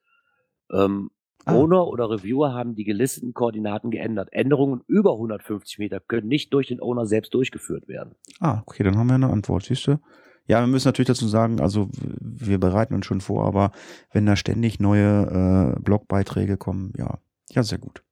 Ähm, 0.72 1.10
Ah. 1.44 1.54
Owner 1.56 1.88
oder 1.88 2.08
Reviewer 2.08 2.54
haben 2.54 2.74
die 2.76 2.84
gelisteten 2.84 3.34
Koordinaten 3.34 3.90
geändert. 3.90 4.28
Änderungen 4.32 4.82
über 4.86 5.12
150 5.14 5.78
Meter 5.78 5.98
können 5.98 6.28
nicht 6.28 6.54
durch 6.54 6.68
den 6.68 6.80
Owner 6.80 7.06
selbst 7.06 7.34
durchgeführt 7.34 7.88
werden. 7.88 8.14
Ah, 8.38 8.62
okay, 8.64 8.84
dann 8.84 8.96
haben 8.96 9.08
wir 9.08 9.16
eine 9.16 9.30
Antwort, 9.30 9.64
siehst 9.64 9.86
du? 9.88 9.98
Ja, 10.46 10.60
wir 10.60 10.66
müssen 10.66 10.88
natürlich 10.88 11.08
dazu 11.08 11.28
sagen, 11.28 11.60
also 11.60 11.88
wir 11.92 12.58
bereiten 12.58 12.94
uns 12.94 13.06
schon 13.06 13.20
vor, 13.20 13.46
aber 13.46 13.70
wenn 14.12 14.26
da 14.26 14.36
ständig 14.36 14.80
neue 14.80 15.76
äh, 15.76 15.80
Blogbeiträge 15.80 16.56
kommen, 16.56 16.92
ja, 16.96 17.18
ja, 17.50 17.62
sehr 17.62 17.78
gut. 17.78 18.02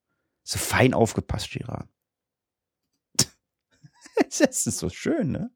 So 0.43 0.59
fein 0.59 0.95
aufgepasst, 0.95 1.51
Girard. 1.51 1.89
das 4.29 4.67
ist 4.67 4.79
so 4.79 4.89
schön, 4.89 5.33
ne? 5.33 5.51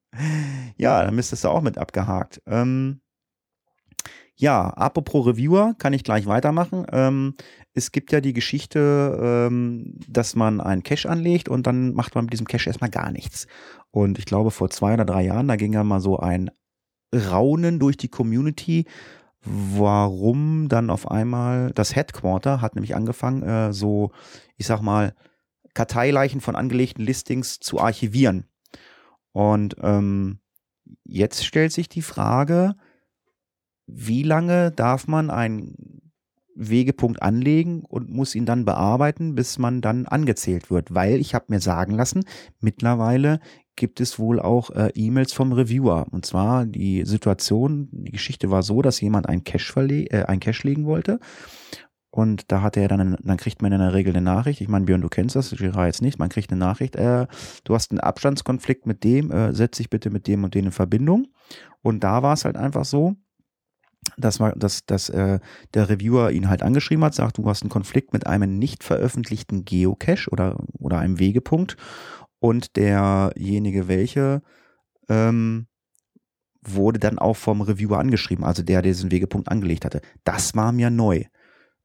Ja, 0.76 1.02
dann 1.04 1.14
müsstest 1.14 1.44
du 1.44 1.48
auch 1.48 1.62
mit 1.62 1.78
abgehakt. 1.78 2.42
Ähm, 2.46 3.00
ja, 4.36 4.68
apropos 4.68 5.26
Reviewer, 5.26 5.74
kann 5.78 5.92
ich 5.92 6.02
gleich 6.02 6.26
weitermachen. 6.26 6.86
Ähm, 6.90 7.34
es 7.72 7.92
gibt 7.92 8.10
ja 8.10 8.20
die 8.20 8.32
Geschichte, 8.32 9.48
ähm, 9.48 9.98
dass 10.08 10.34
man 10.34 10.60
einen 10.60 10.82
Cache 10.82 11.08
anlegt 11.08 11.48
und 11.48 11.66
dann 11.66 11.94
macht 11.94 12.14
man 12.14 12.24
mit 12.24 12.32
diesem 12.32 12.48
Cache 12.48 12.68
erstmal 12.68 12.90
gar 12.90 13.12
nichts. 13.12 13.46
Und 13.90 14.18
ich 14.18 14.24
glaube, 14.24 14.50
vor 14.50 14.70
zwei 14.70 14.94
oder 14.94 15.04
drei 15.04 15.22
Jahren, 15.22 15.46
da 15.46 15.56
ging 15.56 15.72
ja 15.72 15.84
mal 15.84 16.00
so 16.00 16.18
ein 16.18 16.50
Raunen 17.14 17.78
durch 17.78 17.96
die 17.96 18.08
Community, 18.08 18.86
warum 19.44 20.68
dann 20.68 20.90
auf 20.90 21.10
einmal 21.10 21.70
das 21.72 21.94
Headquarter 21.94 22.60
hat 22.60 22.74
nämlich 22.74 22.96
angefangen, 22.96 23.42
äh, 23.42 23.72
so, 23.72 24.10
ich 24.56 24.66
sag 24.66 24.80
mal, 24.80 25.14
Karteileichen 25.74 26.40
von 26.40 26.56
angelegten 26.56 27.04
Listings 27.04 27.58
zu 27.60 27.80
archivieren. 27.80 28.46
Und 29.32 29.76
ähm, 29.80 30.38
jetzt 31.04 31.44
stellt 31.44 31.72
sich 31.72 31.88
die 31.88 32.02
Frage, 32.02 32.76
wie 33.86 34.22
lange 34.22 34.70
darf 34.70 35.08
man 35.08 35.30
einen 35.30 36.12
Wegepunkt 36.54 37.20
anlegen 37.20 37.84
und 37.84 38.08
muss 38.08 38.34
ihn 38.34 38.46
dann 38.46 38.64
bearbeiten, 38.64 39.34
bis 39.34 39.58
man 39.58 39.80
dann 39.80 40.06
angezählt 40.06 40.70
wird? 40.70 40.94
Weil 40.94 41.16
ich 41.16 41.34
habe 41.34 41.46
mir 41.48 41.60
sagen 41.60 41.94
lassen, 41.94 42.24
mittlerweile 42.60 43.40
gibt 43.76 44.00
es 44.00 44.18
wohl 44.18 44.40
auch 44.40 44.70
äh, 44.70 44.90
E-Mails 44.94 45.32
vom 45.32 45.52
Reviewer. 45.52 46.06
Und 46.10 46.26
zwar 46.26 46.66
die 46.66 47.04
Situation, 47.04 47.88
die 47.92 48.12
Geschichte 48.12 48.50
war 48.50 48.62
so, 48.62 48.82
dass 48.82 49.00
jemand 49.00 49.28
einen 49.28 49.44
Cache, 49.44 49.72
verle 49.72 50.04
äh, 50.10 50.24
einen 50.24 50.40
Cache 50.40 50.66
legen 50.66 50.86
wollte. 50.86 51.18
Und 52.10 52.52
da 52.52 52.62
hat 52.62 52.76
er 52.76 52.86
dann, 52.86 53.16
dann 53.20 53.36
kriegt 53.36 53.60
man 53.60 53.72
in 53.72 53.80
der 53.80 53.92
Regel 53.92 54.14
eine 54.14 54.24
Nachricht. 54.24 54.60
Ich 54.60 54.68
meine, 54.68 54.84
Björn, 54.84 55.00
du 55.00 55.08
kennst 55.08 55.34
das, 55.34 55.50
Girard 55.50 55.86
jetzt 55.86 56.02
nicht. 56.02 56.20
Man 56.20 56.28
kriegt 56.28 56.52
eine 56.52 56.60
Nachricht, 56.60 56.94
äh, 56.94 57.26
du 57.64 57.74
hast 57.74 57.90
einen 57.90 57.98
Abstandskonflikt 57.98 58.86
mit 58.86 59.02
dem, 59.02 59.32
äh, 59.32 59.52
setz 59.52 59.78
dich 59.78 59.90
bitte 59.90 60.10
mit 60.10 60.28
dem 60.28 60.44
und 60.44 60.54
dem 60.54 60.66
in 60.66 60.72
Verbindung. 60.72 61.26
Und 61.82 62.04
da 62.04 62.22
war 62.22 62.34
es 62.34 62.44
halt 62.44 62.56
einfach 62.56 62.84
so, 62.84 63.16
dass, 64.16 64.38
man, 64.38 64.52
dass, 64.56 64.86
dass 64.86 65.08
äh, 65.08 65.40
der 65.74 65.88
Reviewer 65.88 66.30
ihn 66.30 66.48
halt 66.48 66.62
angeschrieben 66.62 67.04
hat, 67.04 67.14
sagt, 67.14 67.38
du 67.38 67.48
hast 67.48 67.62
einen 67.62 67.70
Konflikt 67.70 68.12
mit 68.12 68.28
einem 68.28 68.58
nicht 68.58 68.84
veröffentlichten 68.84 69.64
Geocache 69.64 70.30
oder, 70.30 70.58
oder 70.78 70.98
einem 70.98 71.18
Wegepunkt 71.18 71.76
und 72.44 72.76
derjenige 72.76 73.88
welche 73.88 74.42
ähm, 75.08 75.66
wurde 76.60 76.98
dann 76.98 77.18
auch 77.18 77.36
vom 77.36 77.62
Reviewer 77.62 77.98
angeschrieben, 77.98 78.44
also 78.44 78.62
der, 78.62 78.82
der 78.82 78.92
diesen 78.92 79.10
Wegepunkt 79.10 79.48
angelegt 79.48 79.86
hatte. 79.86 80.02
Das 80.24 80.54
war 80.54 80.70
mir 80.72 80.90
neu. 80.90 81.24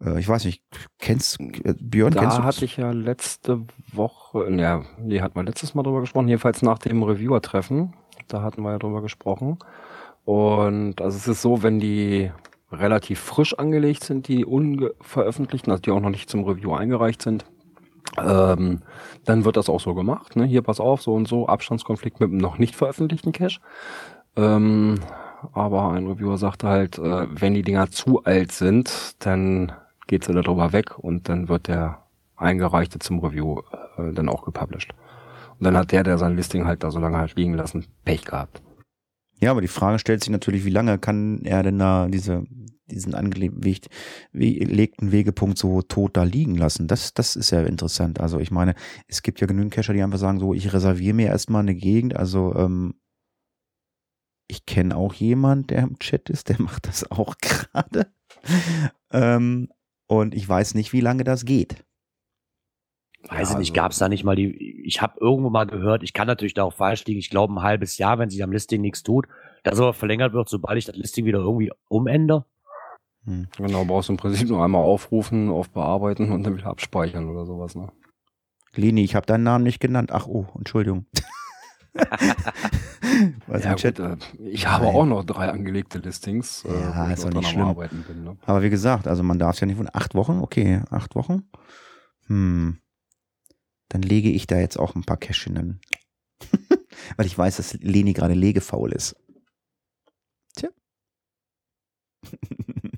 Äh, 0.03 0.19
ich 0.19 0.27
weiß 0.27 0.43
nicht, 0.43 0.61
kennst 0.97 1.39
äh, 1.39 1.75
Björn, 1.79 2.11
Da 2.11 2.19
kennst 2.19 2.39
du 2.39 2.43
hatte 2.43 2.65
ich 2.65 2.75
ja 2.75 2.91
letzte 2.91 3.67
Woche, 3.93 4.51
ja, 4.51 4.83
nee, 4.99 5.21
hatten 5.21 5.37
wir 5.37 5.43
letztes 5.43 5.75
Mal 5.75 5.83
drüber 5.83 6.01
gesprochen, 6.01 6.27
jedenfalls 6.27 6.61
nach 6.61 6.79
dem 6.79 7.03
Reviewer-Treffen, 7.03 7.93
da 8.27 8.41
hatten 8.41 8.61
wir 8.61 8.71
ja 8.71 8.79
drüber 8.79 9.01
gesprochen. 9.01 9.59
Und 10.25 11.01
also 11.01 11.15
es 11.15 11.25
ist 11.29 11.41
so, 11.41 11.63
wenn 11.63 11.79
die 11.79 12.33
relativ 12.69 13.21
frisch 13.21 13.57
angelegt 13.57 14.03
sind, 14.03 14.27
die 14.27 14.43
unveröffentlichten, 14.43 15.71
also 15.71 15.81
die 15.83 15.91
auch 15.91 16.01
noch 16.01 16.09
nicht 16.09 16.29
zum 16.29 16.43
Review 16.43 16.73
eingereicht 16.73 17.21
sind, 17.21 17.45
ähm, 18.25 18.81
dann 19.25 19.45
wird 19.45 19.57
das 19.57 19.69
auch 19.69 19.79
so 19.79 19.93
gemacht. 19.93 20.35
Ne? 20.35 20.45
Hier, 20.45 20.61
pass 20.61 20.79
auf, 20.79 21.01
so 21.01 21.13
und 21.13 21.27
so, 21.27 21.47
Abstandskonflikt 21.47 22.19
mit 22.19 22.29
einem 22.29 22.39
noch 22.39 22.57
nicht 22.57 22.75
veröffentlichten 22.75 23.31
Cache. 23.31 23.59
Ähm, 24.35 24.99
aber 25.53 25.91
ein 25.91 26.07
Reviewer 26.07 26.37
sagte 26.37 26.67
halt, 26.67 26.97
äh, 26.97 27.27
wenn 27.29 27.53
die 27.53 27.61
Dinger 27.61 27.89
zu 27.91 28.23
alt 28.23 28.51
sind, 28.51 29.15
dann 29.19 29.71
geht 30.07 30.25
sie 30.25 30.33
darüber 30.33 30.73
weg 30.73 30.97
und 30.97 31.29
dann 31.29 31.49
wird 31.49 31.67
der 31.67 32.03
eingereichte 32.35 32.99
zum 32.99 33.19
Review 33.19 33.61
äh, 33.97 34.13
dann 34.13 34.29
auch 34.29 34.43
gepublished. 34.43 34.93
Und 35.59 35.65
dann 35.65 35.77
hat 35.77 35.91
der, 35.91 36.03
der 36.03 36.17
sein 36.17 36.35
Listing 36.35 36.65
halt 36.65 36.83
da 36.83 36.91
so 36.91 36.99
lange 36.99 37.17
halt 37.17 37.35
liegen 37.35 37.53
lassen, 37.53 37.85
Pech 38.05 38.25
gehabt. 38.25 38.61
Ja, 39.41 39.51
aber 39.51 39.61
die 39.61 39.67
Frage 39.67 39.99
stellt 39.99 40.23
sich 40.23 40.31
natürlich, 40.31 40.65
wie 40.65 40.69
lange 40.69 40.97
kann 40.97 41.41
er 41.43 41.63
denn 41.63 41.79
da 41.79 42.07
diese, 42.07 42.43
diesen 42.91 43.15
angelegten 43.15 43.91
Wegepunkt 45.11 45.57
so 45.57 45.81
tot 45.81 46.17
da 46.17 46.23
liegen 46.23 46.55
lassen? 46.55 46.87
Das, 46.87 47.13
das 47.13 47.35
ist 47.35 47.51
ja 47.51 47.61
interessant. 47.63 48.19
Also 48.19 48.39
ich 48.39 48.51
meine, 48.51 48.75
es 49.07 49.21
gibt 49.23 49.39
ja 49.41 49.47
genügend 49.47 49.73
Cacher, 49.73 49.93
die 49.93 50.01
einfach 50.03 50.19
sagen, 50.19 50.39
so, 50.39 50.53
ich 50.53 50.73
reserviere 50.73 51.13
mir 51.15 51.27
erstmal 51.27 51.61
eine 51.61 51.75
Gegend. 51.75 52.15
Also 52.15 52.53
ähm, 52.55 52.95
ich 54.47 54.65
kenne 54.65 54.95
auch 54.95 55.13
jemand, 55.13 55.69
der 55.69 55.83
im 55.83 55.99
Chat 55.99 56.29
ist, 56.29 56.49
der 56.49 56.61
macht 56.61 56.87
das 56.87 57.09
auch 57.11 57.35
gerade. 57.37 58.11
ähm, 59.11 59.69
und 60.07 60.33
ich 60.33 60.47
weiß 60.47 60.73
nicht, 60.73 60.91
wie 60.93 61.01
lange 61.01 61.23
das 61.23 61.45
geht. 61.45 61.85
Weiß 63.27 63.49
Ja, 63.49 63.53
ich 63.55 63.59
nicht, 63.59 63.71
also- 63.71 63.73
gab 63.73 63.91
es 63.91 63.97
da 63.99 64.09
nicht 64.09 64.23
mal 64.23 64.35
die, 64.35 64.81
ich 64.85 65.01
habe 65.01 65.19
irgendwo 65.19 65.49
mal 65.49 65.65
gehört, 65.65 66.03
ich 66.03 66.13
kann 66.13 66.25
natürlich 66.25 66.53
da 66.53 66.63
auch 66.63 66.73
falsch 66.73 67.05
liegen, 67.05 67.19
ich 67.19 67.29
glaube 67.29 67.53
ein 67.53 67.61
halbes 67.61 67.97
Jahr, 67.97 68.17
wenn 68.17 68.29
sich 68.29 68.41
am 68.41 68.51
Listing 68.51 68.81
nichts 68.81 69.03
tut, 69.03 69.27
dass 69.63 69.79
aber 69.79 69.93
verlängert 69.93 70.33
wird, 70.33 70.47
sobald 70.49 70.77
ich 70.77 70.85
das 70.85 70.95
Listing 70.95 71.25
wieder 71.25 71.39
irgendwie 71.39 71.71
umändere. 71.89 72.45
Hm. 73.29 73.47
Genau, 73.57 73.85
brauchst 73.85 74.09
du 74.09 74.13
im 74.13 74.17
Prinzip 74.17 74.49
nur 74.49 74.63
einmal 74.63 74.83
aufrufen, 74.83 75.49
auf 75.49 75.69
bearbeiten 75.69 76.31
und 76.31 76.43
dann 76.43 76.57
wieder 76.57 76.65
abspeichern 76.65 77.29
oder 77.29 77.45
sowas. 77.45 77.75
Ne? 77.75 77.91
Leni, 78.73 79.03
ich 79.03 79.13
habe 79.13 79.27
deinen 79.27 79.43
Namen 79.43 79.63
nicht 79.63 79.79
genannt. 79.79 80.11
Ach, 80.11 80.25
oh, 80.27 80.47
Entschuldigung. 80.57 81.05
Ja, 83.47 83.73
gut, 83.73 83.99
äh, 83.99 84.17
ich 84.39 84.67
habe 84.67 84.85
Nein. 84.85 84.95
auch 84.95 85.05
noch 85.05 85.23
drei 85.25 85.49
angelegte 85.49 85.97
Listings, 85.97 86.63
äh, 86.63 86.71
Ja, 86.71 87.11
ist 87.11 87.23
dran 87.23 87.33
nicht 87.33 87.45
am 87.47 87.51
schlimm. 87.51 87.65
Arbeiten 87.67 88.03
bin. 88.03 88.23
Ne? 88.23 88.37
Aber 88.45 88.61
wie 88.61 88.69
gesagt, 88.69 89.07
also 89.07 89.23
man 89.23 89.39
darf 89.39 89.55
es 89.55 89.59
ja 89.59 89.67
nicht 89.67 89.77
von 89.77 89.89
acht 89.91 90.13
Wochen. 90.13 90.39
Okay, 90.39 90.83
acht 90.91 91.15
Wochen. 91.15 91.49
Hm. 92.27 92.79
Dann 93.89 94.01
lege 94.03 94.29
ich 94.29 94.47
da 94.47 94.59
jetzt 94.59 94.77
auch 94.77 94.95
ein 94.95 95.03
paar 95.03 95.17
Cash 95.17 95.45
hin. 95.45 95.79
Weil 97.17 97.25
ich 97.25 97.37
weiß, 97.37 97.57
dass 97.57 97.73
Leni 97.81 98.13
gerade 98.13 98.35
legefaul 98.35 98.93
ist. 98.93 99.15
Tja. 100.55 100.69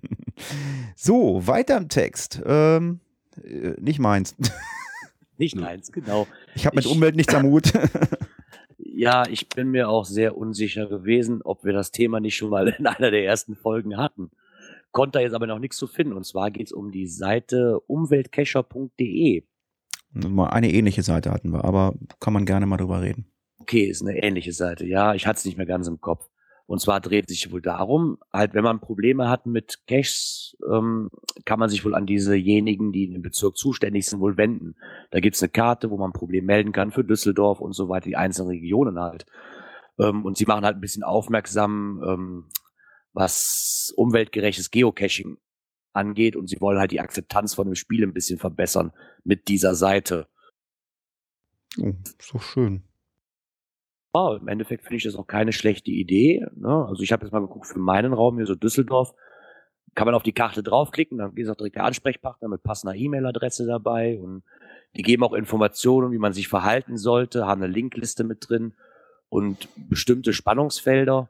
so, 0.95 1.45
weiter 1.47 1.77
im 1.77 1.89
Text. 1.89 2.41
Ähm, 2.45 2.99
äh, 3.43 3.73
nicht 3.79 3.99
meins. 3.99 4.35
Nicht 5.37 5.55
Nö. 5.55 5.63
eins, 5.65 5.91
genau. 5.91 6.27
Ich 6.53 6.67
habe 6.67 6.75
mit 6.75 6.85
Ich- 6.85 6.91
Umwelt 6.91 7.15
nichts 7.15 7.33
am 7.33 7.43
Hut. 7.43 7.73
Ja, 8.93 9.23
ich 9.27 9.47
bin 9.47 9.69
mir 9.71 9.89
auch 9.89 10.05
sehr 10.05 10.37
unsicher 10.37 10.85
gewesen, 10.87 11.41
ob 11.43 11.63
wir 11.63 11.71
das 11.73 11.91
Thema 11.91 12.19
nicht 12.19 12.35
schon 12.35 12.49
mal 12.49 12.67
in 12.67 12.85
einer 12.85 13.09
der 13.09 13.23
ersten 13.25 13.55
Folgen 13.55 13.97
hatten. 13.97 14.29
Konnte 14.91 15.19
jetzt 15.19 15.33
aber 15.33 15.47
noch 15.47 15.59
nichts 15.59 15.77
zu 15.77 15.87
finden. 15.87 16.13
Und 16.13 16.25
zwar 16.25 16.51
geht 16.51 16.67
es 16.67 16.71
um 16.73 16.91
die 16.91 17.07
Seite 17.07 17.79
umweltcacher.de. 17.87 19.43
Mal 20.13 20.47
Eine 20.49 20.71
ähnliche 20.73 21.03
Seite 21.03 21.31
hatten 21.31 21.51
wir, 21.51 21.63
aber 21.63 21.95
kann 22.19 22.33
man 22.33 22.45
gerne 22.45 22.65
mal 22.65 22.77
drüber 22.77 23.01
reden. 23.01 23.25
Okay, 23.59 23.85
ist 23.85 24.01
eine 24.01 24.21
ähnliche 24.21 24.51
Seite. 24.51 24.85
Ja, 24.85 25.13
ich 25.15 25.25
hatte 25.25 25.37
es 25.37 25.45
nicht 25.45 25.57
mehr 25.57 25.65
ganz 25.67 25.87
im 25.87 26.01
Kopf. 26.01 26.27
Und 26.71 26.79
zwar 26.79 27.01
dreht 27.01 27.27
sich 27.27 27.51
wohl 27.51 27.61
darum, 27.61 28.17
halt, 28.31 28.53
wenn 28.53 28.63
man 28.63 28.79
Probleme 28.79 29.27
hat 29.27 29.45
mit 29.45 29.79
Caches, 29.87 30.55
ähm, 30.71 31.09
kann 31.43 31.59
man 31.59 31.67
sich 31.67 31.83
wohl 31.83 31.93
an 31.93 32.05
diesejenigen, 32.05 32.93
die 32.93 33.03
in 33.03 33.11
dem 33.11 33.21
Bezirk 33.21 33.57
zuständig 33.57 34.05
sind, 34.05 34.21
wohl 34.21 34.37
wenden. 34.37 34.77
Da 35.09 35.19
gibt's 35.19 35.43
eine 35.43 35.49
Karte, 35.49 35.89
wo 35.89 35.97
man 35.97 36.11
ein 36.11 36.13
Problem 36.13 36.45
melden 36.45 36.71
kann 36.71 36.93
für 36.93 37.03
Düsseldorf 37.03 37.59
und 37.59 37.73
so 37.73 37.89
weiter, 37.89 38.05
die 38.05 38.15
einzelnen 38.15 38.51
Regionen 38.51 39.01
halt. 39.01 39.25
Ähm, 39.99 40.23
und 40.23 40.37
sie 40.37 40.45
machen 40.45 40.63
halt 40.63 40.77
ein 40.77 40.81
bisschen 40.81 41.03
aufmerksam, 41.03 42.01
ähm, 42.07 42.45
was 43.11 43.93
umweltgerechtes 43.97 44.71
Geocaching 44.71 45.39
angeht 45.91 46.37
und 46.37 46.47
sie 46.47 46.61
wollen 46.61 46.79
halt 46.79 46.91
die 46.91 47.01
Akzeptanz 47.01 47.53
von 47.53 47.67
dem 47.67 47.75
Spiel 47.75 48.01
ein 48.01 48.13
bisschen 48.13 48.39
verbessern 48.39 48.93
mit 49.25 49.49
dieser 49.49 49.75
Seite. 49.75 50.29
Oh, 51.77 51.91
doch 52.31 52.41
schön. 52.41 52.83
Ja, 54.13 54.35
im 54.35 54.47
Endeffekt 54.47 54.83
finde 54.83 54.97
ich 54.97 55.03
das 55.03 55.15
auch 55.15 55.27
keine 55.27 55.53
schlechte 55.53 55.91
Idee. 55.91 56.45
Ne? 56.55 56.85
Also 56.87 57.01
ich 57.03 57.11
habe 57.11 57.25
jetzt 57.25 57.31
mal 57.31 57.39
geguckt 57.39 57.67
für 57.67 57.79
meinen 57.79 58.13
Raum 58.13 58.37
hier 58.37 58.45
so 58.45 58.55
Düsseldorf. 58.55 59.13
Kann 59.93 60.05
man 60.05 60.15
auf 60.15 60.23
die 60.23 60.31
Karte 60.31 60.63
draufklicken, 60.63 61.17
dann 61.17 61.35
ist 61.35 61.49
auch 61.49 61.55
direkt 61.55 61.75
der 61.75 61.83
Ansprechpartner 61.83 62.47
mit 62.47 62.63
passender 62.63 62.95
E-Mail-Adresse 62.95 63.65
dabei 63.65 64.19
und 64.21 64.43
die 64.95 65.01
geben 65.01 65.23
auch 65.23 65.33
Informationen, 65.33 66.13
wie 66.13 66.17
man 66.17 66.31
sich 66.31 66.47
verhalten 66.47 66.97
sollte, 66.97 67.45
haben 67.45 67.61
eine 67.61 67.71
Linkliste 67.71 68.23
mit 68.23 68.47
drin 68.47 68.73
und 69.27 69.67
bestimmte 69.89 70.31
Spannungsfelder, 70.31 71.29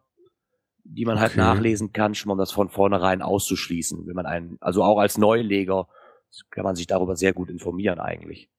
die 0.84 1.06
man 1.06 1.20
halt 1.20 1.32
Okay. 1.32 1.40
nachlesen 1.40 1.92
kann, 1.92 2.14
schon 2.14 2.28
mal 2.30 2.34
um 2.34 2.40
das 2.40 2.52
von 2.52 2.70
vornherein 2.70 3.24
auszuschließen. 3.24 4.06
Wenn 4.06 4.16
man 4.16 4.28
einen, 4.28 4.58
also 4.62 4.84
auch 4.84 5.00
als 5.00 5.18
Neuleger 5.18 5.88
kann 6.52 6.64
man 6.64 6.76
sich 6.76 6.86
darüber 6.86 7.16
sehr 7.16 7.34
gut 7.34 7.50
informieren 7.50 8.00
eigentlich. 8.00 8.51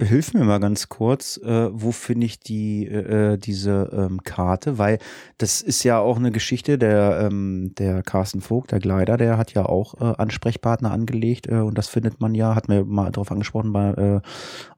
Hilf 0.00 0.34
mir 0.34 0.44
mal 0.44 0.60
ganz 0.60 0.88
kurz, 0.88 1.36
äh, 1.38 1.68
wo 1.72 1.92
finde 1.92 2.26
ich 2.26 2.40
die 2.40 2.86
äh, 2.86 3.36
diese 3.36 3.90
ähm, 3.92 4.22
Karte? 4.22 4.78
Weil 4.78 4.98
das 5.38 5.62
ist 5.62 5.84
ja 5.84 5.98
auch 5.98 6.16
eine 6.16 6.30
Geschichte. 6.30 6.78
Der 6.78 7.20
ähm, 7.22 7.72
der 7.78 8.02
Carsten 8.02 8.40
Vogt, 8.40 8.72
der 8.72 8.78
Gleiter, 8.78 9.16
der 9.16 9.38
hat 9.38 9.52
ja 9.52 9.66
auch 9.66 10.00
äh, 10.00 10.14
Ansprechpartner 10.16 10.90
angelegt 10.90 11.48
äh, 11.48 11.56
und 11.56 11.76
das 11.78 11.88
findet 11.88 12.20
man 12.20 12.34
ja, 12.34 12.54
hat 12.54 12.68
mir 12.68 12.84
mal 12.84 13.10
darauf 13.10 13.30
angesprochen 13.30 13.72
bei 13.72 13.90
äh, 13.90 14.20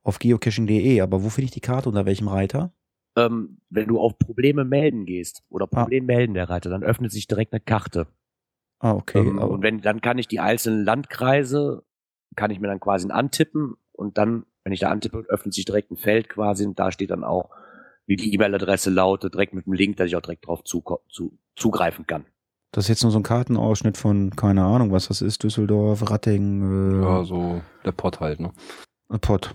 auf 0.02 0.18
geocaching.de. 0.18 1.00
Aber 1.00 1.22
wo 1.24 1.28
finde 1.28 1.46
ich 1.46 1.50
die 1.52 1.60
Karte 1.60 1.88
unter 1.88 2.06
welchem 2.06 2.28
Reiter? 2.28 2.72
ähm, 3.16 3.58
wenn 3.70 3.88
du 3.88 4.00
auf 4.00 4.18
Probleme 4.18 4.64
melden 4.64 5.04
gehst 5.04 5.42
oder 5.48 5.68
Ah. 5.70 5.82
Problem 5.82 6.06
melden 6.06 6.34
der 6.34 6.48
Reiter, 6.48 6.70
dann 6.70 6.82
öffnet 6.82 7.12
sich 7.12 7.26
direkt 7.26 7.52
eine 7.52 7.60
Karte. 7.60 8.06
Ah 8.78 8.92
okay. 8.92 9.18
ähm, 9.20 9.38
und 9.38 9.62
wenn, 9.62 9.80
dann 9.80 10.00
kann 10.00 10.18
ich 10.18 10.28
die 10.28 10.40
einzelnen 10.40 10.84
Landkreise, 10.84 11.84
kann 12.36 12.50
ich 12.50 12.60
mir 12.60 12.68
dann 12.68 12.80
quasi 12.80 13.10
antippen 13.10 13.74
und 13.92 14.18
dann, 14.18 14.44
wenn 14.64 14.72
ich 14.72 14.80
da 14.80 14.90
antippe, 14.90 15.24
öffnet 15.28 15.54
sich 15.54 15.64
direkt 15.64 15.90
ein 15.90 15.96
Feld 15.96 16.28
quasi 16.28 16.64
und 16.66 16.78
da 16.78 16.92
steht 16.92 17.10
dann 17.10 17.24
auch, 17.24 17.50
wie 18.06 18.16
die 18.16 18.34
E-Mail-Adresse 18.34 18.90
lautet, 18.90 19.34
direkt 19.34 19.54
mit 19.54 19.66
dem 19.66 19.72
Link, 19.72 19.96
dass 19.96 20.08
ich 20.08 20.16
auch 20.16 20.22
direkt 20.22 20.46
drauf 20.46 20.64
zu, 20.64 20.82
zu, 21.08 21.38
zugreifen 21.56 22.06
kann. 22.06 22.26
das 22.72 22.84
ist 22.84 22.88
jetzt 22.88 23.02
nur 23.02 23.12
so 23.12 23.18
ein 23.18 23.22
Kartenausschnitt 23.22 23.96
von 23.96 24.30
keine 24.30 24.64
Ahnung, 24.64 24.92
was 24.92 25.08
das 25.08 25.22
ist, 25.22 25.42
Düsseldorf, 25.42 26.10
Ratting, 26.10 27.00
äh, 27.00 27.02
Ja, 27.04 27.24
so 27.24 27.62
der 27.84 27.92
Pott 27.92 28.20
halt, 28.20 28.40
ne? 28.40 28.52
Pott. 29.20 29.54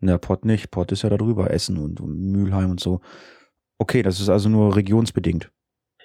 Ne, 0.00 0.18
Pott 0.18 0.44
nicht. 0.44 0.70
Pott 0.70 0.90
ist 0.92 1.02
ja 1.02 1.08
da 1.10 1.16
drüber. 1.16 1.50
Essen 1.50 1.78
und, 1.78 2.00
und 2.00 2.18
Mülheim 2.18 2.70
und 2.70 2.80
so. 2.80 3.00
Okay, 3.78 4.02
das 4.02 4.20
ist 4.20 4.28
also 4.28 4.48
nur 4.48 4.76
regionsbedingt. 4.76 5.50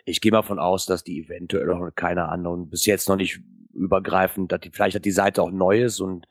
Ich 0.05 0.21
gehe 0.21 0.31
mal 0.31 0.43
von 0.43 0.59
aus, 0.59 0.85
dass 0.85 1.03
die 1.03 1.19
eventuell 1.21 1.67
noch 1.67 1.89
keine 1.95 2.29
anderen, 2.29 2.69
bis 2.69 2.85
jetzt 2.85 3.09
noch 3.09 3.15
nicht 3.15 3.41
übergreifend, 3.73 4.51
dass 4.51 4.61
die, 4.61 4.71
vielleicht 4.71 4.95
hat 4.95 5.05
die 5.05 5.11
Seite 5.11 5.41
auch 5.41 5.51
neu 5.51 5.83
ist 5.83 5.99
und 5.99 6.27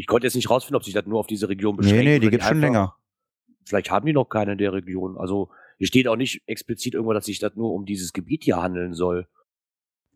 ich 0.00 0.06
konnte 0.06 0.26
jetzt 0.26 0.34
nicht 0.34 0.48
rausfinden, 0.48 0.76
ob 0.76 0.84
sich 0.84 0.94
das 0.94 1.04
nur 1.04 1.20
auf 1.20 1.26
diese 1.26 1.50
Region 1.50 1.76
beschränkt. 1.76 2.04
Nee, 2.04 2.12
nee, 2.12 2.18
die 2.20 2.30
gibt's 2.30 2.48
schon 2.48 2.60
länger. 2.60 2.96
Vielleicht 3.66 3.90
haben 3.90 4.06
die 4.06 4.14
noch 4.14 4.24
keine 4.24 4.52
in 4.52 4.58
der 4.58 4.72
Region. 4.72 5.18
Also 5.18 5.50
hier 5.76 5.88
steht 5.88 6.08
auch 6.08 6.16
nicht 6.16 6.42
explizit 6.46 6.94
irgendwo, 6.94 7.12
dass 7.12 7.26
sich 7.26 7.38
das 7.38 7.54
nur 7.54 7.74
um 7.74 7.84
dieses 7.84 8.14
Gebiet 8.14 8.44
hier 8.44 8.56
handeln 8.56 8.94
soll. 8.94 9.28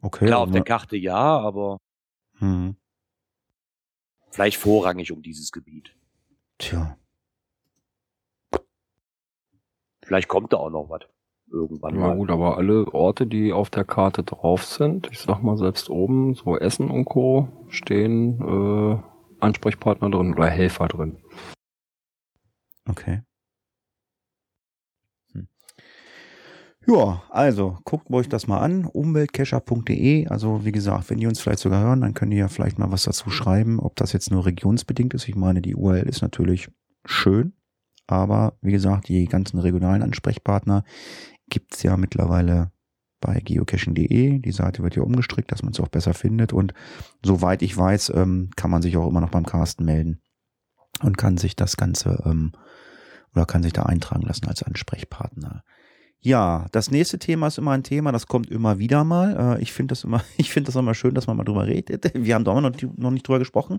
Okay. 0.00 0.24
Klar, 0.24 0.38
auf 0.38 0.44
also- 0.44 0.54
der 0.54 0.64
Karte 0.64 0.96
ja, 0.96 1.38
aber 1.38 1.80
hm. 2.38 2.76
vielleicht 4.30 4.56
vorrangig 4.56 5.12
um 5.12 5.20
dieses 5.20 5.52
Gebiet. 5.52 5.94
Tja. 6.56 6.96
Vielleicht 10.02 10.28
kommt 10.28 10.54
da 10.54 10.56
auch 10.56 10.70
noch 10.70 10.88
was. 10.88 11.02
Irgendwann 11.52 11.94
Ja 11.96 12.00
mal. 12.08 12.16
gut, 12.16 12.30
aber 12.30 12.56
alle 12.56 12.86
Orte, 12.94 13.26
die 13.26 13.52
auf 13.52 13.68
der 13.68 13.84
Karte 13.84 14.22
drauf 14.22 14.64
sind, 14.64 15.10
ich 15.12 15.18
sag 15.18 15.42
mal 15.42 15.58
selbst 15.58 15.90
oben, 15.90 16.34
so 16.34 16.56
Essen 16.56 16.90
und 16.90 17.04
Co., 17.04 17.66
stehen 17.68 18.40
äh, 18.40 19.13
Ansprechpartner 19.44 20.10
drin 20.10 20.32
oder 20.32 20.48
Helfer 20.48 20.88
drin. 20.88 21.18
Okay. 22.88 23.22
Hm. 25.32 25.48
Ja, 26.86 27.22
also 27.30 27.78
guckt 27.84 28.10
euch 28.10 28.28
das 28.28 28.46
mal 28.46 28.58
an, 28.58 28.84
umweltcacher.de. 28.84 30.26
Also 30.28 30.64
wie 30.64 30.72
gesagt, 30.72 31.08
wenn 31.10 31.18
die 31.18 31.26
uns 31.26 31.40
vielleicht 31.40 31.60
sogar 31.60 31.82
hören, 31.82 32.02
dann 32.02 32.14
könnt 32.14 32.32
ihr 32.32 32.40
ja 32.40 32.48
vielleicht 32.48 32.78
mal 32.78 32.92
was 32.92 33.04
dazu 33.04 33.30
schreiben, 33.30 33.78
ob 33.80 33.96
das 33.96 34.12
jetzt 34.12 34.30
nur 34.30 34.44
regionsbedingt 34.44 35.14
ist. 35.14 35.28
Ich 35.28 35.34
meine, 35.34 35.62
die 35.62 35.74
URL 35.74 36.08
ist 36.08 36.20
natürlich 36.20 36.68
schön, 37.06 37.54
aber 38.06 38.58
wie 38.60 38.72
gesagt, 38.72 39.08
die 39.08 39.24
ganzen 39.26 39.58
regionalen 39.58 40.02
Ansprechpartner 40.02 40.84
gibt's 41.48 41.82
ja 41.82 41.96
mittlerweile 41.96 42.73
bei 43.24 43.40
geocaching.de. 43.40 44.38
Die 44.38 44.52
Seite 44.52 44.82
wird 44.82 44.96
ja 44.96 45.02
umgestrickt, 45.02 45.50
dass 45.50 45.62
man 45.62 45.72
es 45.72 45.80
auch 45.80 45.88
besser 45.88 46.12
findet. 46.12 46.52
Und 46.52 46.74
soweit 47.24 47.62
ich 47.62 47.76
weiß, 47.76 48.12
ähm, 48.14 48.50
kann 48.54 48.70
man 48.70 48.82
sich 48.82 48.96
auch 48.98 49.08
immer 49.08 49.22
noch 49.22 49.30
beim 49.30 49.46
Carsten 49.46 49.84
melden 49.84 50.20
und 51.02 51.16
kann 51.16 51.38
sich 51.38 51.56
das 51.56 51.78
Ganze 51.78 52.22
ähm, 52.26 52.52
oder 53.34 53.46
kann 53.46 53.62
sich 53.62 53.72
da 53.72 53.84
eintragen 53.84 54.22
lassen 54.22 54.46
als 54.46 54.62
Ansprechpartner. 54.62 55.64
Ja, 56.24 56.66
das 56.72 56.90
nächste 56.90 57.18
Thema 57.18 57.48
ist 57.48 57.58
immer 57.58 57.72
ein 57.72 57.82
Thema, 57.82 58.10
das 58.10 58.26
kommt 58.26 58.50
immer 58.50 58.78
wieder 58.78 59.04
mal. 59.04 59.58
Äh, 59.58 59.62
ich 59.62 59.74
finde 59.74 59.92
das 59.92 60.04
immer, 60.04 60.24
ich 60.38 60.50
finde 60.50 60.68
das 60.68 60.76
immer 60.76 60.94
schön, 60.94 61.14
dass 61.14 61.26
man 61.26 61.36
mal 61.36 61.44
drüber 61.44 61.66
redet. 61.66 62.12
Wir 62.14 62.34
haben 62.34 62.44
da 62.44 62.58
noch, 62.58 62.72
noch 62.96 63.10
nicht 63.10 63.28
drüber 63.28 63.40
gesprochen. 63.40 63.76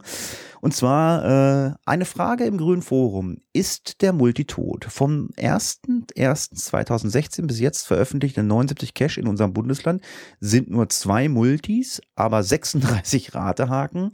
Und 0.61 0.75
zwar 0.75 1.25
äh, 1.25 1.73
eine 1.87 2.05
Frage 2.05 2.43
im 2.43 2.59
Grünen 2.59 2.83
Forum. 2.83 3.37
Ist 3.51 4.03
der 4.03 4.13
Multitod 4.13 4.85
vom 4.85 5.29
1.1.2016 5.37 7.47
bis 7.47 7.59
jetzt 7.59 7.87
veröffentlichte 7.87 8.43
79 8.43 8.93
Cache 8.93 9.19
in 9.19 9.27
unserem 9.27 9.53
Bundesland 9.53 10.03
sind 10.39 10.69
nur 10.69 10.87
zwei 10.89 11.27
Multis, 11.27 11.99
aber 12.13 12.43
36 12.43 13.33
Ratehaken. 13.33 14.11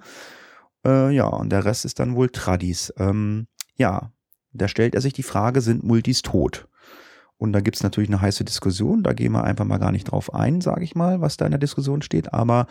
Äh, 0.85 1.13
ja, 1.13 1.27
und 1.27 1.49
der 1.49 1.65
Rest 1.65 1.83
ist 1.83 1.99
dann 1.99 2.15
wohl 2.15 2.29
Tradis. 2.29 2.93
Ähm, 2.95 3.47
ja, 3.75 4.13
da 4.53 4.69
stellt 4.69 4.95
er 4.95 5.01
sich 5.01 5.11
die 5.11 5.21
Frage, 5.21 5.59
sind 5.59 5.83
Multis 5.83 6.21
tot? 6.21 6.69
Und 7.41 7.53
da 7.53 7.59
gibt's 7.59 7.81
natürlich 7.81 8.11
eine 8.11 8.21
heiße 8.21 8.45
Diskussion, 8.45 9.01
da 9.01 9.13
gehen 9.13 9.31
wir 9.31 9.43
einfach 9.43 9.65
mal 9.65 9.79
gar 9.79 9.91
nicht 9.91 10.11
drauf 10.11 10.31
ein, 10.31 10.61
sage 10.61 10.83
ich 10.83 10.93
mal, 10.93 11.21
was 11.21 11.37
da 11.37 11.45
in 11.45 11.51
der 11.51 11.59
Diskussion 11.59 12.03
steht, 12.03 12.31
aber 12.35 12.67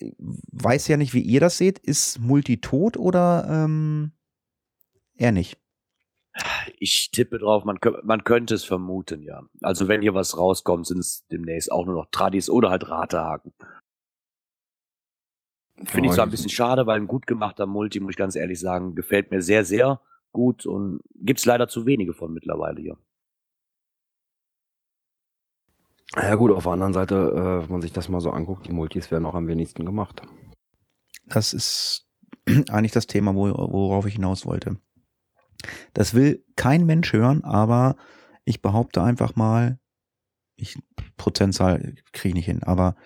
äh, 0.00 0.12
weiß 0.18 0.86
ja 0.88 0.98
nicht, 0.98 1.14
wie 1.14 1.22
ihr 1.22 1.40
das 1.40 1.56
seht. 1.56 1.78
Ist 1.78 2.18
Multi 2.18 2.60
tot 2.60 2.98
oder 2.98 3.46
ähm, 3.48 4.12
eher 5.14 5.32
nicht? 5.32 5.56
Ich 6.76 7.10
tippe 7.10 7.38
drauf, 7.38 7.64
man, 7.64 7.78
man 8.04 8.22
könnte 8.22 8.54
es 8.54 8.64
vermuten, 8.64 9.22
ja. 9.22 9.42
Also 9.62 9.88
wenn 9.88 10.02
hier 10.02 10.12
was 10.12 10.36
rauskommt, 10.36 10.86
sind 10.86 10.98
es 10.98 11.26
demnächst 11.32 11.72
auch 11.72 11.86
nur 11.86 11.94
noch 11.94 12.10
Tradis 12.10 12.50
oder 12.50 12.68
halt 12.68 12.90
Ratehaken. 12.90 13.54
Finde 15.84 16.10
ich 16.10 16.14
zwar 16.14 16.26
ein 16.26 16.30
bisschen 16.30 16.50
schade, 16.50 16.86
weil 16.86 17.00
ein 17.00 17.06
gut 17.06 17.26
gemachter 17.26 17.64
Multi, 17.64 17.98
muss 18.00 18.10
ich 18.10 18.18
ganz 18.18 18.36
ehrlich 18.36 18.60
sagen, 18.60 18.94
gefällt 18.94 19.30
mir 19.30 19.40
sehr, 19.40 19.64
sehr 19.64 20.02
gut 20.32 20.66
und 20.66 21.00
gibt's 21.14 21.46
leider 21.46 21.66
zu 21.66 21.86
wenige 21.86 22.12
von 22.12 22.34
mittlerweile 22.34 22.82
hier. 22.82 22.98
Ja 26.16 26.34
gut, 26.36 26.50
auf 26.50 26.64
der 26.64 26.72
anderen 26.72 26.94
Seite, 26.94 27.14
äh, 27.14 27.62
wenn 27.62 27.72
man 27.72 27.82
sich 27.82 27.92
das 27.92 28.08
mal 28.08 28.20
so 28.20 28.30
anguckt, 28.30 28.66
die 28.66 28.72
Multis 28.72 29.10
werden 29.10 29.26
auch 29.26 29.34
am 29.34 29.46
wenigsten 29.46 29.84
gemacht. 29.84 30.22
Das 31.26 31.52
ist 31.52 32.06
eigentlich 32.70 32.92
das 32.92 33.06
Thema, 33.06 33.34
wo, 33.34 33.48
worauf 33.48 34.06
ich 34.06 34.14
hinaus 34.14 34.46
wollte. 34.46 34.76
Das 35.92 36.14
will 36.14 36.44
kein 36.56 36.86
Mensch 36.86 37.12
hören, 37.12 37.44
aber 37.44 37.96
ich 38.44 38.62
behaupte 38.62 39.02
einfach 39.02 39.36
mal, 39.36 39.78
ich, 40.56 40.78
Prozentzahl 41.16 41.94
kriege 42.12 42.28
ich 42.28 42.34
nicht 42.34 42.46
hin, 42.46 42.62
aber 42.62 42.96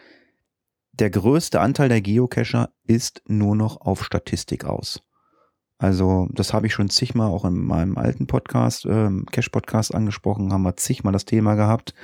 der 0.93 1.11
größte 1.11 1.61
Anteil 1.61 1.89
der 1.89 2.03
Geocacher 2.03 2.71
ist 2.85 3.23
nur 3.27 3.57
noch 3.57 3.81
auf 3.81 4.05
Statistik 4.05 4.65
aus. 4.65 5.03
Also, 5.79 6.29
das 6.33 6.53
habe 6.53 6.69
ich 6.69 6.75
schon 6.75 6.91
zigmal 6.91 7.29
auch 7.29 7.45
in 7.45 7.55
meinem 7.55 7.99
alten 7.99 8.29
Podcast, 8.29 8.87
ähm, 8.87 9.27
Cache-Podcast 9.33 9.95
angesprochen, 9.95 10.53
haben 10.53 10.63
wir 10.63 10.77
zigmal 10.77 11.13
das 11.13 11.25
Thema 11.25 11.55
gehabt. 11.57 11.95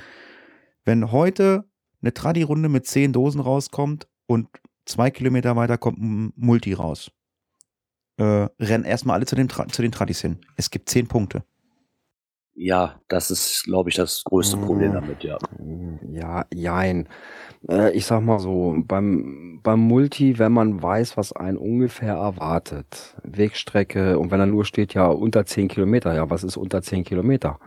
Wenn 0.84 1.12
heute 1.12 1.64
eine 2.02 2.14
Tradi-Runde 2.14 2.68
mit 2.68 2.86
zehn 2.86 3.12
Dosen 3.12 3.40
rauskommt 3.40 4.08
und 4.26 4.48
zwei 4.86 5.10
Kilometer 5.10 5.56
weiter 5.56 5.78
kommt 5.78 5.98
ein 6.00 6.32
Multi 6.36 6.72
raus, 6.72 7.10
äh, 8.18 8.48
rennen 8.60 8.84
erstmal 8.84 9.14
alle 9.16 9.26
zu, 9.26 9.36
dem 9.36 9.48
Tra 9.48 9.66
zu 9.68 9.82
den 9.82 9.92
Tradis 9.92 10.20
hin. 10.20 10.38
Es 10.56 10.70
gibt 10.70 10.88
zehn 10.88 11.06
Punkte. 11.08 11.44
Ja, 12.54 13.00
das 13.08 13.30
ist, 13.30 13.64
glaube 13.64 13.88
ich, 13.90 13.94
das 13.96 14.24
größte 14.24 14.58
Problem 14.58 14.90
Mhm. 14.90 14.94
damit, 14.94 15.22
ja. 15.22 15.38
Ja, 16.10 16.44
jein. 16.52 17.08
Äh, 17.68 17.92
ich 17.92 18.06
sag 18.06 18.20
mal 18.22 18.40
so, 18.40 18.76
beim, 18.84 19.60
beim 19.62 19.80
Multi, 19.80 20.38
wenn 20.38 20.52
man 20.52 20.82
weiß, 20.82 21.16
was 21.16 21.32
einen 21.32 21.56
ungefähr 21.58 22.14
erwartet, 22.14 23.16
Wegstrecke, 23.22 24.18
und 24.18 24.30
wenn 24.32 24.40
da 24.40 24.46
nur 24.46 24.64
steht, 24.64 24.94
ja, 24.94 25.06
unter 25.06 25.46
10 25.46 25.68
Kilometer, 25.68 26.14
ja, 26.14 26.30
was 26.30 26.44
ist 26.44 26.56
unter 26.56 26.82
10 26.82 27.04
Kilometer? 27.04 27.60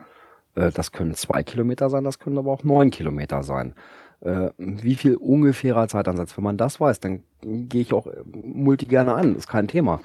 Äh, 0.56 0.72
das 0.72 0.92
können 0.92 1.14
zwei 1.16 1.44
Kilometer 1.44 1.90
sein, 1.90 2.04
das 2.04 2.20
können 2.20 2.38
aber 2.38 2.52
auch 2.52 2.64
neun 2.64 2.90
Kilometer 2.90 3.44
sein. 3.44 3.74
Äh, 4.22 4.50
wie 4.58 4.96
viel 4.96 5.16
ungefährer 5.16 5.88
Zeitansatz? 5.88 6.38
Wenn 6.38 6.44
man 6.44 6.58
das 6.58 6.80
weiß, 6.80 7.00
dann 7.00 7.24
gehe 7.42 7.82
ich 7.82 7.94
auch 7.94 8.08
äh, 8.08 8.24
Multi 8.44 8.86
gerne 8.86 9.14
an, 9.16 9.36
ist 9.36 9.48
kein 9.48 9.68
Thema. 9.68 10.02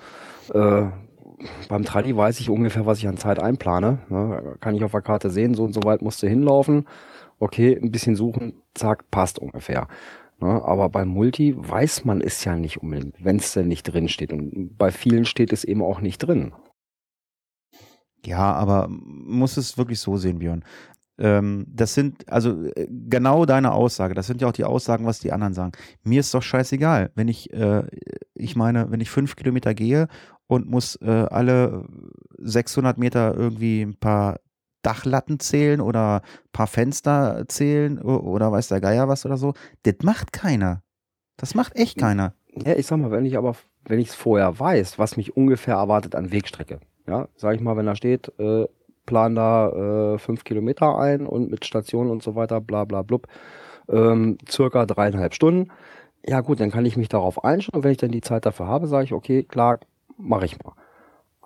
Beim 1.68 1.85
Tradi 1.85 2.16
weiß 2.16 2.38
ich 2.38 2.48
ungefähr, 2.48 2.87
was 2.87 2.98
ich 2.98 3.09
an 3.09 3.16
Zeit 3.16 3.42
einplane. 3.42 3.98
Ne? 4.09 4.56
Kann 4.61 4.76
ich 4.76 4.85
auf 4.85 4.92
der 4.92 5.02
Karte 5.02 5.28
sehen, 5.28 5.54
so 5.54 5.64
und 5.64 5.72
so 5.72 5.82
weit 5.82 6.00
musst 6.00 6.22
du 6.22 6.28
hinlaufen. 6.28 6.87
Okay, 7.40 7.76
ein 7.76 7.90
bisschen 7.90 8.14
suchen, 8.14 8.54
zack, 8.74 9.11
passt 9.11 9.40
ungefähr. 9.40 9.88
Ne? 10.40 10.62
Aber 10.64 10.88
beim 10.88 11.09
Multi 11.09 11.54
weiß 11.56 12.04
man 12.04 12.20
es 12.20 12.44
ja 12.44 12.54
nicht 12.56 12.80
unbedingt, 12.80 13.16
wenn 13.22 13.37
es 13.37 13.52
denn 13.52 13.66
nicht 13.68 13.82
drin 13.82 14.09
steht. 14.09 14.32
Und 14.32 14.78
bei 14.78 14.92
vielen 14.92 15.24
steht 15.24 15.52
es 15.52 15.64
eben 15.64 15.82
auch 15.82 16.00
nicht 16.00 16.18
drin. 16.18 16.52
Ja, 18.27 18.53
aber 18.53 18.89
muss 18.89 19.57
es 19.57 19.79
wirklich 19.79 20.01
so 20.01 20.17
sehen, 20.17 20.41
Björn. 20.41 20.65
Ähm, 21.19 21.67
das 21.69 21.95
sind, 21.95 22.29
also 22.31 22.65
äh, 22.65 22.87
genau 22.91 23.47
deine 23.47 23.73
Aussage, 23.73 24.15
das 24.15 24.27
sind 24.27 24.43
ja 24.43 24.49
auch 24.49 24.53
die 24.53 24.65
Aussagen, 24.65 25.07
was 25.07 25.19
die 25.19 25.33
anderen 25.33 25.55
sagen. 25.55 25.73
Mir 26.03 26.21
ist 26.21 26.35
doch 26.35 26.43
scheißegal, 26.43 27.11
wenn 27.15 27.29
ich, 27.29 27.53
äh, 27.55 27.85
ich 28.35 28.55
meine, 28.55 28.91
wenn 28.91 29.01
ich 29.01 29.11
fünf 29.11 29.35
Kilometer 29.37 29.73
gehe 29.75 30.09
und 30.47 30.69
muss 30.69 30.97
äh, 30.97 31.27
alle 31.31 31.87
600 32.39 32.99
Meter 32.99 33.35
irgendwie 33.35 33.81
ein 33.83 33.97
paar 33.97 34.41
Dachlatten 34.83 35.41
zählen 35.41 35.81
oder 35.81 36.21
ein 36.21 36.53
paar 36.53 36.67
Fenster 36.67 37.45
zählen 37.49 37.99
oder 37.99 38.53
weiß 38.53 38.69
der 38.69 38.81
Geier 38.81 39.09
was 39.09 39.25
oder 39.25 39.37
so, 39.37 39.55
das 39.83 39.97
macht 40.03 40.33
keiner. 40.33 40.83
Das 41.39 41.55
macht 41.55 41.77
echt 41.77 41.99
keiner. 41.99 42.35
Ja, 42.49 42.75
ich 42.75 42.87
sag 42.87 42.99
mal, 42.99 43.11
wenn 43.11 43.25
ich 43.25 43.37
aber, 43.37 43.57
wenn 43.85 43.99
ich 43.99 44.09
es 44.11 44.15
vorher 44.15 44.59
weiß, 44.59 44.99
was 44.99 45.17
mich 45.17 45.37
ungefähr 45.37 45.75
erwartet 45.75 46.15
an 46.15 46.31
Wegstrecke, 46.31 46.81
ja, 47.07 47.29
sag 47.37 47.55
ich 47.55 47.61
mal, 47.61 47.77
wenn 47.77 47.87
da 47.87 47.97
steht, 47.97 48.33
äh, 48.38 48.66
plan 49.07 49.35
da 49.35 50.14
äh, 50.14 50.19
fünf 50.19 50.45
Kilometer 50.45 50.99
ein 50.99 51.27
und 51.27 51.51
mit 51.51 51.64
Station 51.64 52.11
und 52.11 52.23
so 52.23 52.35
weiter, 52.35 52.61
bla 52.61 52.85
bla 52.85 53.03
blub, 53.03 53.29
ähm, 53.88 54.38
circa 54.49 54.87
dreieinhalb 54.87 55.35
Stunden. 55.35 55.71
Ja 56.27 56.40
gut, 56.40 56.61
dann 56.61 56.73
kann 56.73 56.87
ich 56.87 56.97
mich 56.97 57.09
darauf 57.09 57.45
einstellen 57.45 57.77
und 57.77 57.85
wenn 57.85 57.92
ich 57.92 57.99
dann 57.99 58.11
die 58.11 58.21
Zeit 58.21 58.47
dafür 58.47 58.66
habe, 58.66 58.88
sage 58.88 59.05
ich, 59.05 59.12
okay, 59.12 59.45
klar, 59.45 59.79
mache 60.19 60.45
ich 60.45 60.59
mal. 60.62 60.73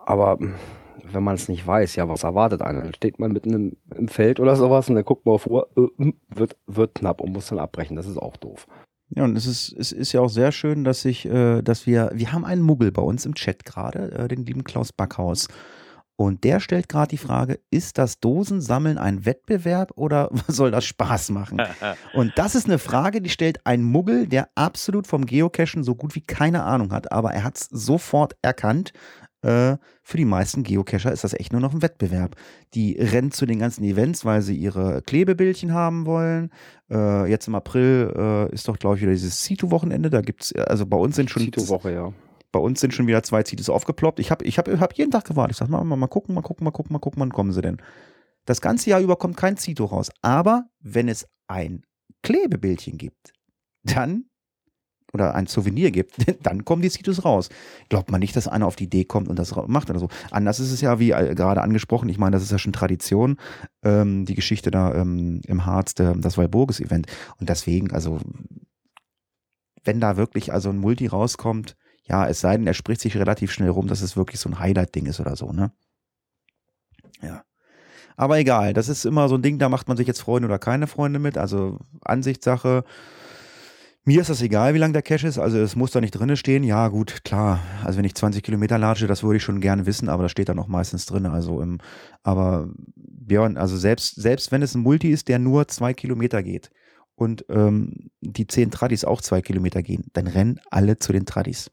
Aber 0.07 0.37
mh, 0.39 0.55
wenn 1.13 1.23
man 1.23 1.35
es 1.35 1.49
nicht 1.49 1.67
weiß, 1.67 1.97
ja, 1.97 2.09
was 2.09 2.25
erwartet 2.25 2.63
einen? 2.63 2.81
Dann 2.81 2.95
steht 2.95 3.19
man 3.19 3.33
mitten 3.33 3.53
im, 3.53 3.77
im 3.95 4.09
Feld 4.09 4.41
oder 4.41 4.57
sowas 4.57 4.89
und 4.89 4.95
dann 4.95 5.05
guckt 5.05 5.27
man 5.27 5.35
auf 5.35 5.47
Uhr, 5.47 5.69
äh, 5.77 5.87
hm, 5.97 6.15
wird, 6.29 6.57
wird 6.67 6.95
knapp 6.95 7.21
und 7.21 7.33
muss 7.33 7.49
dann 7.49 7.59
abbrechen. 7.59 7.97
Das 7.97 8.07
ist 8.07 8.19
auch 8.19 8.37
doof. 8.37 8.67
Ja, 9.11 9.25
und 9.25 9.37
es 9.37 9.47
ist, 9.47 9.75
es 9.77 9.93
ist 9.93 10.13
ja 10.13 10.21
auch 10.21 10.29
sehr 10.29 10.53
schön, 10.53 10.85
dass 10.85 11.05
ich, 11.05 11.27
äh, 11.27 11.63
dass 11.63 11.87
wir, 11.87 12.11
wir 12.15 12.33
haben 12.33 12.45
einen 12.45 12.63
Muggel 12.63 12.93
bei 12.93 13.03
uns 13.03 13.27
im 13.27 13.35
Chat 13.35 13.65
gerade, 13.65 14.13
äh, 14.13 14.29
den 14.29 14.45
lieben 14.47 14.65
Klaus 14.65 14.93
Backhaus. 14.93 15.49
Und 16.21 16.45
der 16.45 16.61
stellt 16.61 16.91
gerade 16.91 17.09
die 17.09 17.17
Frage, 17.17 17.61
ist 17.71 17.97
das 17.97 18.21
Dosensammeln 18.21 18.99
ein 18.99 19.25
Wettbewerb 19.25 19.93
oder 19.97 20.29
soll 20.49 20.71
das 20.71 20.85
Spaß 20.85 21.31
machen? 21.31 21.63
Und 22.13 22.33
das 22.37 22.55
ist 22.55 22.67
eine 22.67 22.79
Frage, 22.79 23.23
die 23.23 23.31
stellt 23.31 23.65
ein 23.65 23.83
Muggel, 23.83 24.27
der 24.27 24.51
absolut 24.55 25.07
vom 25.07 25.25
Geocachen 25.25 25.83
so 25.83 25.95
gut 25.95 26.15
wie 26.15 26.21
keine 26.21 26.65
Ahnung 26.65 26.93
hat, 26.93 27.11
aber 27.11 27.33
er 27.33 27.43
hat 27.43 27.57
es 27.57 27.69
sofort 27.71 28.37
erkannt. 28.43 28.93
Äh, 29.43 29.79
für 30.03 30.17
die 30.17 30.25
meisten 30.25 30.63
Geocacher 30.63 31.13
ist 31.13 31.25
das 31.25 31.33
echt 31.33 31.53
nur 31.53 31.61
noch 31.61 31.73
ein 31.73 31.83
Wettbewerb. 31.83 32.37
Die 32.75 32.97
rennen 32.99 33.33
zu 33.33 33.47
den 33.47 33.59
ganzen 33.59 33.85
Events, 33.85 34.25
weil 34.25 34.43
sie 34.43 34.57
ihre 34.57 35.03
Klebebildchen 35.03 35.73
haben 35.73 36.07
wollen. 36.07 36.51
Äh, 36.91 37.31
jetzt 37.31 37.49
im 37.49 37.55
April 37.55 38.13
äh, 38.15 38.55
ist 38.55 38.69
doch, 38.69 38.79
glaube 38.79 38.97
ich, 38.97 39.03
wieder 39.03 39.13
dieses 39.13 39.43
Cito-Wochenende. 39.43 40.11
Da 40.11 40.21
gibt's, 40.21 40.55
also 40.55 40.85
bei 40.87 40.97
uns 40.97 41.17
sind 41.17 41.31
schon 41.31 41.43
Tito-Woche, 41.43 41.93
ja. 41.93 42.13
bei 42.53 42.61
uns 42.61 42.81
sind 42.81 42.93
schon 42.93 43.07
wieder 43.07 43.23
zwei 43.23 43.43
Citos 43.43 43.71
aufgeploppt. 43.71 44.21
Ich 44.21 44.31
habe 44.31 44.45
ich 44.45 44.59
hab, 44.59 44.69
hab 44.69 44.95
jeden 44.95 45.11
Tag 45.11 45.25
gewartet. 45.25 45.53
Ich 45.53 45.59
sag 45.59 45.69
mal, 45.69 45.83
mal, 45.85 45.97
mal 45.97 46.07
gucken, 46.07 46.35
mal 46.35 46.43
gucken, 46.43 46.65
mal 46.65 46.71
gucken, 46.71 46.93
mal 46.93 46.99
gucken, 46.99 47.21
wann 47.21 47.33
kommen 47.33 47.53
sie 47.53 47.63
denn. 47.63 47.79
Das 48.45 48.61
ganze 48.61 48.91
Jahr 48.91 49.01
über 49.01 49.17
kommt 49.17 49.37
kein 49.37 49.57
Cito 49.57 49.87
raus. 49.87 50.11
Aber 50.23 50.67
wenn 50.81 51.09
es 51.09 51.27
ein 51.47 51.83
Klebebildchen 52.23 52.99
gibt, 52.99 53.33
dann 53.85 54.30
oder 55.13 55.35
ein 55.35 55.47
Souvenir 55.47 55.91
gibt, 55.91 56.17
dann 56.43 56.65
kommen 56.65 56.83
die 56.83 56.91
Citos 56.91 57.25
raus. 57.25 57.49
Glaubt 57.89 58.11
man 58.11 58.21
nicht, 58.21 58.37
dass 58.37 58.49
einer 58.49 58.67
auf 58.67 58.77
die 58.77 58.85
Idee 58.85 59.05
kommt 59.05 59.29
und 59.29 59.39
das 59.39 59.55
macht 59.67 59.91
oder 59.91 59.99
so. 59.99 60.09
Anders 60.31 60.61
ist 60.61 60.73
es 60.73 60.81
ja, 60.81 60.99
wie 60.99 61.11
äh, 61.11 61.35
gerade 61.35 61.63
angesprochen, 61.63 62.09
ich 62.09 62.19
meine, 62.19 62.33
das 62.33 62.43
ist 62.43 62.53
ja 62.53 62.59
schon 62.59 62.73
Tradition, 62.73 63.37
ähm, 63.83 64.25
die 64.25 64.35
Geschichte 64.35 64.71
da 64.71 64.95
ähm, 64.95 65.41
im 65.47 65.67
Harz, 65.67 65.95
der, 65.95 66.15
das 66.15 66.39
Walburgis-Event. 66.39 67.07
Und 67.39 67.49
deswegen, 67.49 67.93
also, 67.93 68.21
wenn 69.85 70.01
da 70.01 70.17
wirklich 70.17 70.53
also 70.53 70.71
ein 70.71 70.79
Multi 70.79 71.07
rauskommt, 71.07 71.77
ja, 72.05 72.27
es 72.27 72.41
sei 72.41 72.57
denn, 72.57 72.67
er 72.67 72.75
spricht 72.75 73.01
sich 73.01 73.17
relativ 73.17 73.53
schnell 73.53 73.69
rum, 73.69 73.87
dass 73.87 74.03
es 74.03 74.17
wirklich 74.17 74.41
so 74.41 74.49
ein 74.49 74.59
Highlight-Ding 74.59 75.07
ist 75.07 75.21
oder 75.21 75.37
so, 75.37 75.53
ne? 75.53 75.73
Ja. 77.23 77.45
Aber 78.17 78.39
egal, 78.39 78.75
das 78.75 78.89
ist 78.89 79.07
immer 79.07 79.29
so 79.29 79.37
ein 79.37 79.43
Ding, 79.43 79.59
da 79.59 79.69
macht 79.69 79.89
man 79.89 79.97
sich 79.97 80.07
jetzt 80.07 80.21
Freunde 80.21 80.47
oder 80.47 80.59
keine 80.59 80.87
Freunde 80.87 81.19
mit, 81.19 81.39
also 81.39 81.79
Ansichtssache. 82.03 82.85
Mir 84.11 84.23
ist 84.23 84.29
das 84.29 84.43
egal, 84.43 84.75
wie 84.75 84.79
lang 84.79 84.93
der 84.93 85.03
Cache 85.03 85.29
ist, 85.29 85.39
also 85.39 85.57
es 85.59 85.77
muss 85.77 85.93
da 85.93 86.01
nicht 86.01 86.11
drinne 86.11 86.37
stehen. 86.37 86.65
Ja, 86.65 86.89
gut, 86.89 87.23
klar. 87.23 87.61
Also 87.85 87.97
wenn 87.97 88.05
ich 88.05 88.17
20 88.17 88.43
Kilometer 88.43 88.77
latsche, 88.77 89.07
das 89.07 89.23
würde 89.23 89.37
ich 89.37 89.45
schon 89.45 89.61
gerne 89.61 89.87
wissen, 89.87 90.09
aber 90.09 90.25
das 90.25 90.33
steht 90.33 90.49
dann 90.49 90.59
auch 90.59 90.67
meistens 90.67 91.07
drin. 91.07 91.27
Also 91.27 91.61
im, 91.61 91.79
aber 92.25 92.71
Björn, 92.97 93.57
also 93.57 93.77
selbst, 93.77 94.21
selbst 94.21 94.51
wenn 94.51 94.63
es 94.63 94.75
ein 94.75 94.83
Multi 94.83 95.13
ist, 95.13 95.29
der 95.29 95.39
nur 95.39 95.69
zwei 95.69 95.95
Kilometer 95.95 96.43
geht 96.43 96.71
und 97.15 97.45
ähm, 97.51 98.11
die 98.21 98.49
zehn 98.49 98.73
Tradis 98.73 99.05
auch 99.05 99.21
zwei 99.21 99.43
Kilometer 99.43 99.81
gehen, 99.81 100.07
dann 100.13 100.27
rennen 100.27 100.59
alle 100.73 100.99
zu 100.99 101.13
den 101.13 101.25
Tradis. 101.25 101.71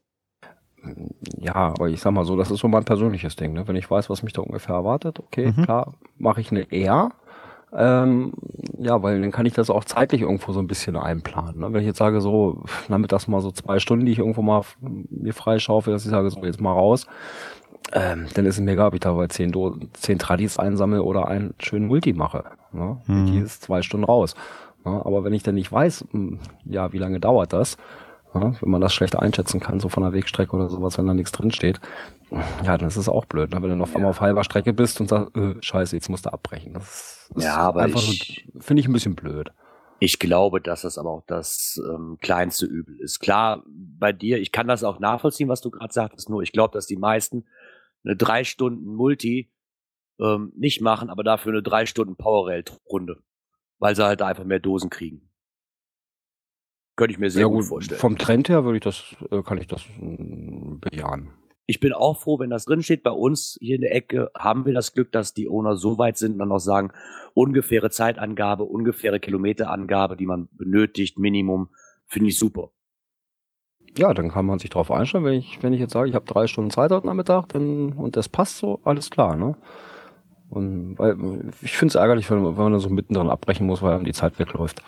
Ja, 1.40 1.56
aber 1.56 1.88
ich 1.88 2.00
sag 2.00 2.12
mal 2.12 2.24
so, 2.24 2.36
das 2.36 2.52
ist 2.52 2.60
so 2.60 2.68
mein 2.68 2.84
persönliches 2.84 3.34
Ding. 3.34 3.52
Ne? 3.52 3.66
Wenn 3.66 3.74
ich 3.74 3.90
weiß, 3.90 4.10
was 4.10 4.22
mich 4.22 4.32
da 4.32 4.42
ungefähr 4.42 4.76
erwartet, 4.76 5.18
okay, 5.18 5.52
Mhm. 5.56 5.64
klar, 5.64 5.94
mache 6.18 6.40
ich 6.40 6.52
eine 6.52 6.70
eher. 6.70 7.10
Ähm, 7.72 8.32
ja, 8.78 9.02
weil 9.02 9.20
dann 9.20 9.30
kann 9.30 9.46
ich 9.46 9.52
das 9.52 9.70
auch 9.70 9.84
zeitlich 9.84 10.22
irgendwo 10.22 10.52
so 10.52 10.60
ein 10.60 10.66
bisschen 10.66 10.96
einplanen. 10.96 11.60
Ne? 11.60 11.72
Wenn 11.72 11.80
ich 11.80 11.86
jetzt 11.86 11.98
sage, 11.98 12.20
so, 12.20 12.64
nachmittags 12.88 13.28
mal 13.28 13.40
so 13.40 13.50
zwei 13.50 13.78
Stunden, 13.78 14.06
die 14.06 14.12
ich 14.12 14.18
irgendwo 14.18 14.42
mal 14.42 14.62
mir 14.80 15.34
freischaufel, 15.34 15.92
dass 15.92 16.04
ich 16.04 16.10
sage, 16.10 16.30
so, 16.30 16.42
jetzt 16.44 16.60
mal 16.60 16.72
raus, 16.72 17.06
ähm, 17.92 18.26
dann 18.34 18.46
ist 18.46 18.56
es 18.56 18.60
mir 18.60 18.72
egal, 18.72 18.88
ob 18.88 18.94
ich 18.94 19.00
dabei 19.00 19.26
zehn, 19.28 19.52
Do 19.52 19.76
zehn 19.92 20.18
Tradis 20.18 20.58
einsammle 20.58 21.02
oder 21.02 21.28
einen 21.28 21.54
schönen 21.58 21.86
Multi 21.86 22.12
mache. 22.12 22.44
Ne? 22.72 22.98
Mhm. 23.06 23.26
Die 23.26 23.38
ist 23.38 23.62
zwei 23.62 23.82
Stunden 23.82 24.04
raus. 24.04 24.34
Ne? 24.84 24.92
Aber 25.04 25.24
wenn 25.24 25.32
ich 25.32 25.42
dann 25.42 25.54
nicht 25.54 25.72
weiß, 25.72 26.06
mh, 26.12 26.38
ja, 26.64 26.92
wie 26.92 26.98
lange 26.98 27.20
dauert 27.20 27.52
das, 27.52 27.76
ja, 28.34 28.54
wenn 28.60 28.70
man 28.70 28.80
das 28.80 28.92
schlecht 28.94 29.16
einschätzen 29.16 29.60
kann, 29.60 29.80
so 29.80 29.88
von 29.88 30.02
der 30.02 30.12
Wegstrecke 30.12 30.54
oder 30.54 30.68
sowas, 30.68 30.98
wenn 30.98 31.06
da 31.06 31.14
nichts 31.14 31.32
drin 31.32 31.50
steht, 31.50 31.80
ja, 32.64 32.76
dann 32.76 32.88
ist 32.88 32.96
es 32.96 33.08
auch 33.08 33.24
blöd, 33.24 33.50
ne? 33.52 33.62
wenn 33.62 33.70
du 33.70 33.76
noch 33.76 33.94
einmal 33.94 34.10
auf 34.10 34.20
halber 34.20 34.44
Strecke 34.44 34.72
bist 34.72 35.00
und 35.00 35.08
sagst, 35.08 35.34
äh, 35.36 35.54
scheiße, 35.60 35.96
jetzt 35.96 36.08
musst 36.10 36.26
du 36.26 36.32
abbrechen. 36.32 36.74
Das 36.74 37.30
ist 37.34 37.44
Ja, 37.44 37.56
aber 37.56 37.82
einfach 37.82 38.02
ich- 38.02 38.46
finde 38.60 38.80
ich 38.80 38.86
ein 38.88 38.92
bisschen 38.92 39.14
blöd. 39.16 39.50
Ich 40.00 40.18
glaube, 40.20 40.60
dass 40.60 40.82
das 40.82 40.96
aber 40.96 41.10
auch 41.10 41.24
das 41.26 41.80
ähm, 41.92 42.18
kleinste 42.20 42.66
Übel 42.66 43.00
ist. 43.00 43.18
Klar, 43.18 43.64
bei 43.66 44.12
dir, 44.12 44.38
ich 44.38 44.52
kann 44.52 44.68
das 44.68 44.84
auch 44.84 45.00
nachvollziehen, 45.00 45.48
was 45.48 45.60
du 45.60 45.70
gerade 45.70 45.92
sagtest, 45.92 46.28
nur 46.30 46.42
ich 46.42 46.52
glaube, 46.52 46.72
dass 46.72 46.86
die 46.86 46.96
meisten 46.96 47.46
eine 48.04 48.14
drei 48.14 48.44
Stunden 48.44 48.94
Multi 48.94 49.50
ähm, 50.20 50.52
nicht 50.56 50.80
machen, 50.82 51.10
aber 51.10 51.24
dafür 51.24 51.52
eine 51.52 51.62
drei 51.62 51.84
Stunden 51.86 52.14
Powerrail-Runde, 52.14 53.22
weil 53.78 53.96
sie 53.96 54.04
halt 54.04 54.22
einfach 54.22 54.44
mehr 54.44 54.60
Dosen 54.60 54.88
kriegen. 54.90 55.27
Könnte 56.98 57.12
ich 57.12 57.20
mir 57.20 57.30
sehr 57.30 57.48
gut, 57.48 57.64
vorstellen. 57.64 58.00
Vom 58.00 58.18
Trend 58.18 58.48
her 58.48 58.64
würde 58.64 58.78
ich 58.78 58.82
das, 58.82 59.14
äh, 59.30 59.40
kann 59.42 59.58
ich 59.58 59.68
das 59.68 59.84
mm, 60.00 60.80
bejahen. 60.80 61.30
ich 61.66 61.78
bin 61.78 61.92
auch 61.92 62.18
froh, 62.18 62.40
wenn 62.40 62.50
das 62.50 62.64
drin 62.64 62.82
steht. 62.82 63.04
Bei 63.04 63.12
uns 63.12 63.56
hier 63.60 63.76
in 63.76 63.82
der 63.82 63.94
Ecke 63.94 64.32
haben 64.36 64.66
wir 64.66 64.74
das 64.74 64.94
Glück, 64.94 65.12
dass 65.12 65.32
die 65.32 65.48
Owner 65.48 65.76
so 65.76 65.96
weit 65.96 66.16
sind 66.16 66.32
und 66.32 66.38
dann 66.40 66.50
auch 66.50 66.58
sagen, 66.58 66.90
ungefähre 67.34 67.90
Zeitangabe, 67.90 68.64
ungefähre 68.64 69.20
Kilometerangabe, 69.20 70.16
die 70.16 70.26
man 70.26 70.48
benötigt, 70.50 71.20
Minimum, 71.20 71.68
finde 72.04 72.30
ich 72.30 72.38
super. 72.38 72.72
Ja, 73.96 74.12
dann 74.12 74.30
kann 74.30 74.46
man 74.46 74.58
sich 74.58 74.70
darauf 74.70 74.90
einstellen, 74.90 75.24
wenn 75.24 75.34
ich, 75.34 75.62
wenn 75.62 75.72
ich 75.72 75.80
jetzt 75.80 75.92
sage, 75.92 76.08
ich 76.08 76.16
habe 76.16 76.26
drei 76.26 76.48
Stunden 76.48 76.72
Zeit 76.72 76.90
heute 76.90 77.06
Nachmittag, 77.06 77.46
dann, 77.50 77.92
und 77.92 78.16
das 78.16 78.28
passt 78.28 78.58
so, 78.58 78.80
alles 78.82 79.08
klar, 79.08 79.36
ne? 79.36 79.56
Und 80.50 80.98
weil 80.98 81.52
ich 81.62 81.76
finde 81.76 81.92
es 81.92 81.94
ärgerlich, 81.94 82.28
wenn, 82.28 82.42
wenn 82.42 82.54
man 82.56 82.72
da 82.72 82.80
so 82.80 82.88
mittendrin 82.88 83.30
abbrechen 83.30 83.68
muss, 83.68 83.82
weil 83.82 83.94
einem 83.94 84.04
die 84.04 84.12
Zeit 84.12 84.40
wegläuft. 84.40 84.82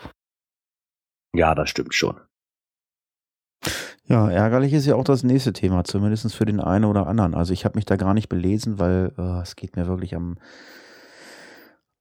Ja, 1.35 1.55
das 1.55 1.71
stimmt 1.71 1.95
schon. 1.95 2.21
Ja, 4.05 4.29
ärgerlich 4.29 4.73
ist 4.73 4.87
ja 4.87 4.97
auch 4.97 5.05
das 5.05 5.23
nächste 5.23 5.53
Thema, 5.53 5.85
zumindest 5.85 6.35
für 6.35 6.45
den 6.45 6.59
einen 6.59 6.85
oder 6.85 7.07
anderen. 7.07 7.35
Also 7.35 7.53
ich 7.53 7.64
habe 7.64 7.79
mich 7.79 7.85
da 7.85 7.95
gar 7.95 8.12
nicht 8.12 8.29
belesen, 8.29 8.81
weil 8.81 9.12
äh, 9.16 9.43
es 9.43 9.55
geht 9.55 9.77
mir 9.77 9.87
wirklich 9.87 10.16
am, 10.16 10.38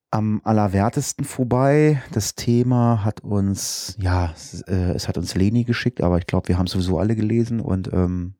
am 0.09 0.41
allerwertesten 0.43 1.23
vorbei. 1.23 2.01
Das 2.11 2.33
Thema 2.33 3.03
hat 3.03 3.21
uns, 3.21 3.95
ja, 3.99 4.31
es, 4.33 4.61
äh, 4.63 4.93
es 4.93 5.07
hat 5.07 5.19
uns 5.19 5.35
Leni 5.35 5.65
geschickt, 5.65 6.01
aber 6.01 6.17
ich 6.17 6.25
glaube, 6.25 6.47
wir 6.47 6.57
haben 6.57 6.65
sowieso 6.65 6.97
alle 6.97 7.15
gelesen 7.15 7.59
und 7.59 7.93
ähm, 7.93 8.33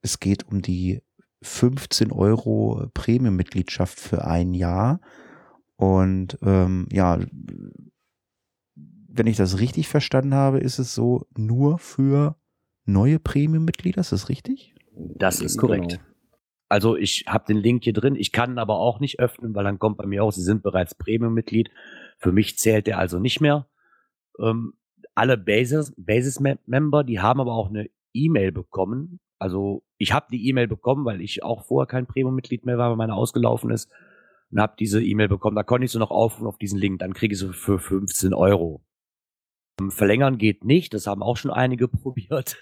es 0.00 0.18
geht 0.18 0.48
um 0.48 0.60
die 0.60 1.00
15 1.42 2.10
Euro 2.10 2.88
Premium-Mitgliedschaft 2.92 4.00
für 4.00 4.24
ein 4.24 4.52
Jahr. 4.52 5.00
Und 5.76 6.38
ähm, 6.42 6.88
ja, 6.90 7.18
wenn 9.14 9.26
ich 9.26 9.36
das 9.36 9.60
richtig 9.60 9.88
verstanden 9.88 10.34
habe, 10.34 10.58
ist 10.58 10.78
es 10.78 10.94
so 10.94 11.26
nur 11.36 11.78
für 11.78 12.36
neue 12.84 13.18
Premium-Mitglieder, 13.18 14.00
ist 14.00 14.12
das 14.12 14.28
richtig? 14.28 14.74
Das 14.94 15.40
ist 15.40 15.58
korrekt. 15.58 15.92
Genau. 15.92 16.02
Also 16.68 16.96
ich 16.96 17.24
habe 17.28 17.44
den 17.46 17.58
Link 17.58 17.84
hier 17.84 17.92
drin, 17.92 18.16
ich 18.16 18.32
kann 18.32 18.52
ihn 18.52 18.58
aber 18.58 18.78
auch 18.78 18.98
nicht 18.98 19.20
öffnen, 19.20 19.54
weil 19.54 19.64
dann 19.64 19.78
kommt 19.78 19.98
bei 19.98 20.06
mir 20.06 20.24
auch, 20.24 20.32
Sie 20.32 20.42
sind 20.42 20.62
bereits 20.62 20.94
Premium-Mitglied. 20.94 21.70
Für 22.18 22.32
mich 22.32 22.56
zählt 22.56 22.86
der 22.86 22.98
also 22.98 23.18
nicht 23.18 23.40
mehr. 23.42 23.66
Ähm, 24.40 24.72
alle 25.14 25.36
Basis-Member, 25.36 27.04
die 27.04 27.20
haben 27.20 27.40
aber 27.40 27.52
auch 27.52 27.68
eine 27.68 27.90
E-Mail 28.14 28.52
bekommen. 28.52 29.20
Also 29.38 29.82
ich 29.98 30.14
habe 30.14 30.26
die 30.30 30.48
E-Mail 30.48 30.68
bekommen, 30.68 31.04
weil 31.04 31.20
ich 31.20 31.42
auch 31.42 31.66
vorher 31.66 31.86
kein 31.86 32.06
Premium-Mitglied 32.06 32.64
mehr 32.64 32.78
war, 32.78 32.88
weil 32.88 32.96
meine 32.96 33.14
ausgelaufen 33.14 33.70
ist. 33.70 33.90
Und 34.50 34.60
habe 34.60 34.74
diese 34.78 35.02
E-Mail 35.02 35.28
bekommen. 35.28 35.56
Da 35.56 35.62
konnte 35.62 35.84
ich 35.84 35.90
so 35.90 35.98
noch 35.98 36.10
aufrufen 36.10 36.46
auf 36.46 36.58
diesen 36.58 36.78
Link. 36.78 37.00
Dann 37.00 37.12
kriege 37.12 37.34
ich 37.34 37.38
so 37.38 37.52
für 37.52 37.78
15 37.78 38.32
Euro. 38.32 38.82
Ähm, 39.80 39.90
verlängern 39.90 40.38
geht 40.38 40.64
nicht. 40.64 40.94
Das 40.94 41.06
haben 41.06 41.22
auch 41.22 41.36
schon 41.36 41.50
einige 41.50 41.88
probiert. 41.88 42.56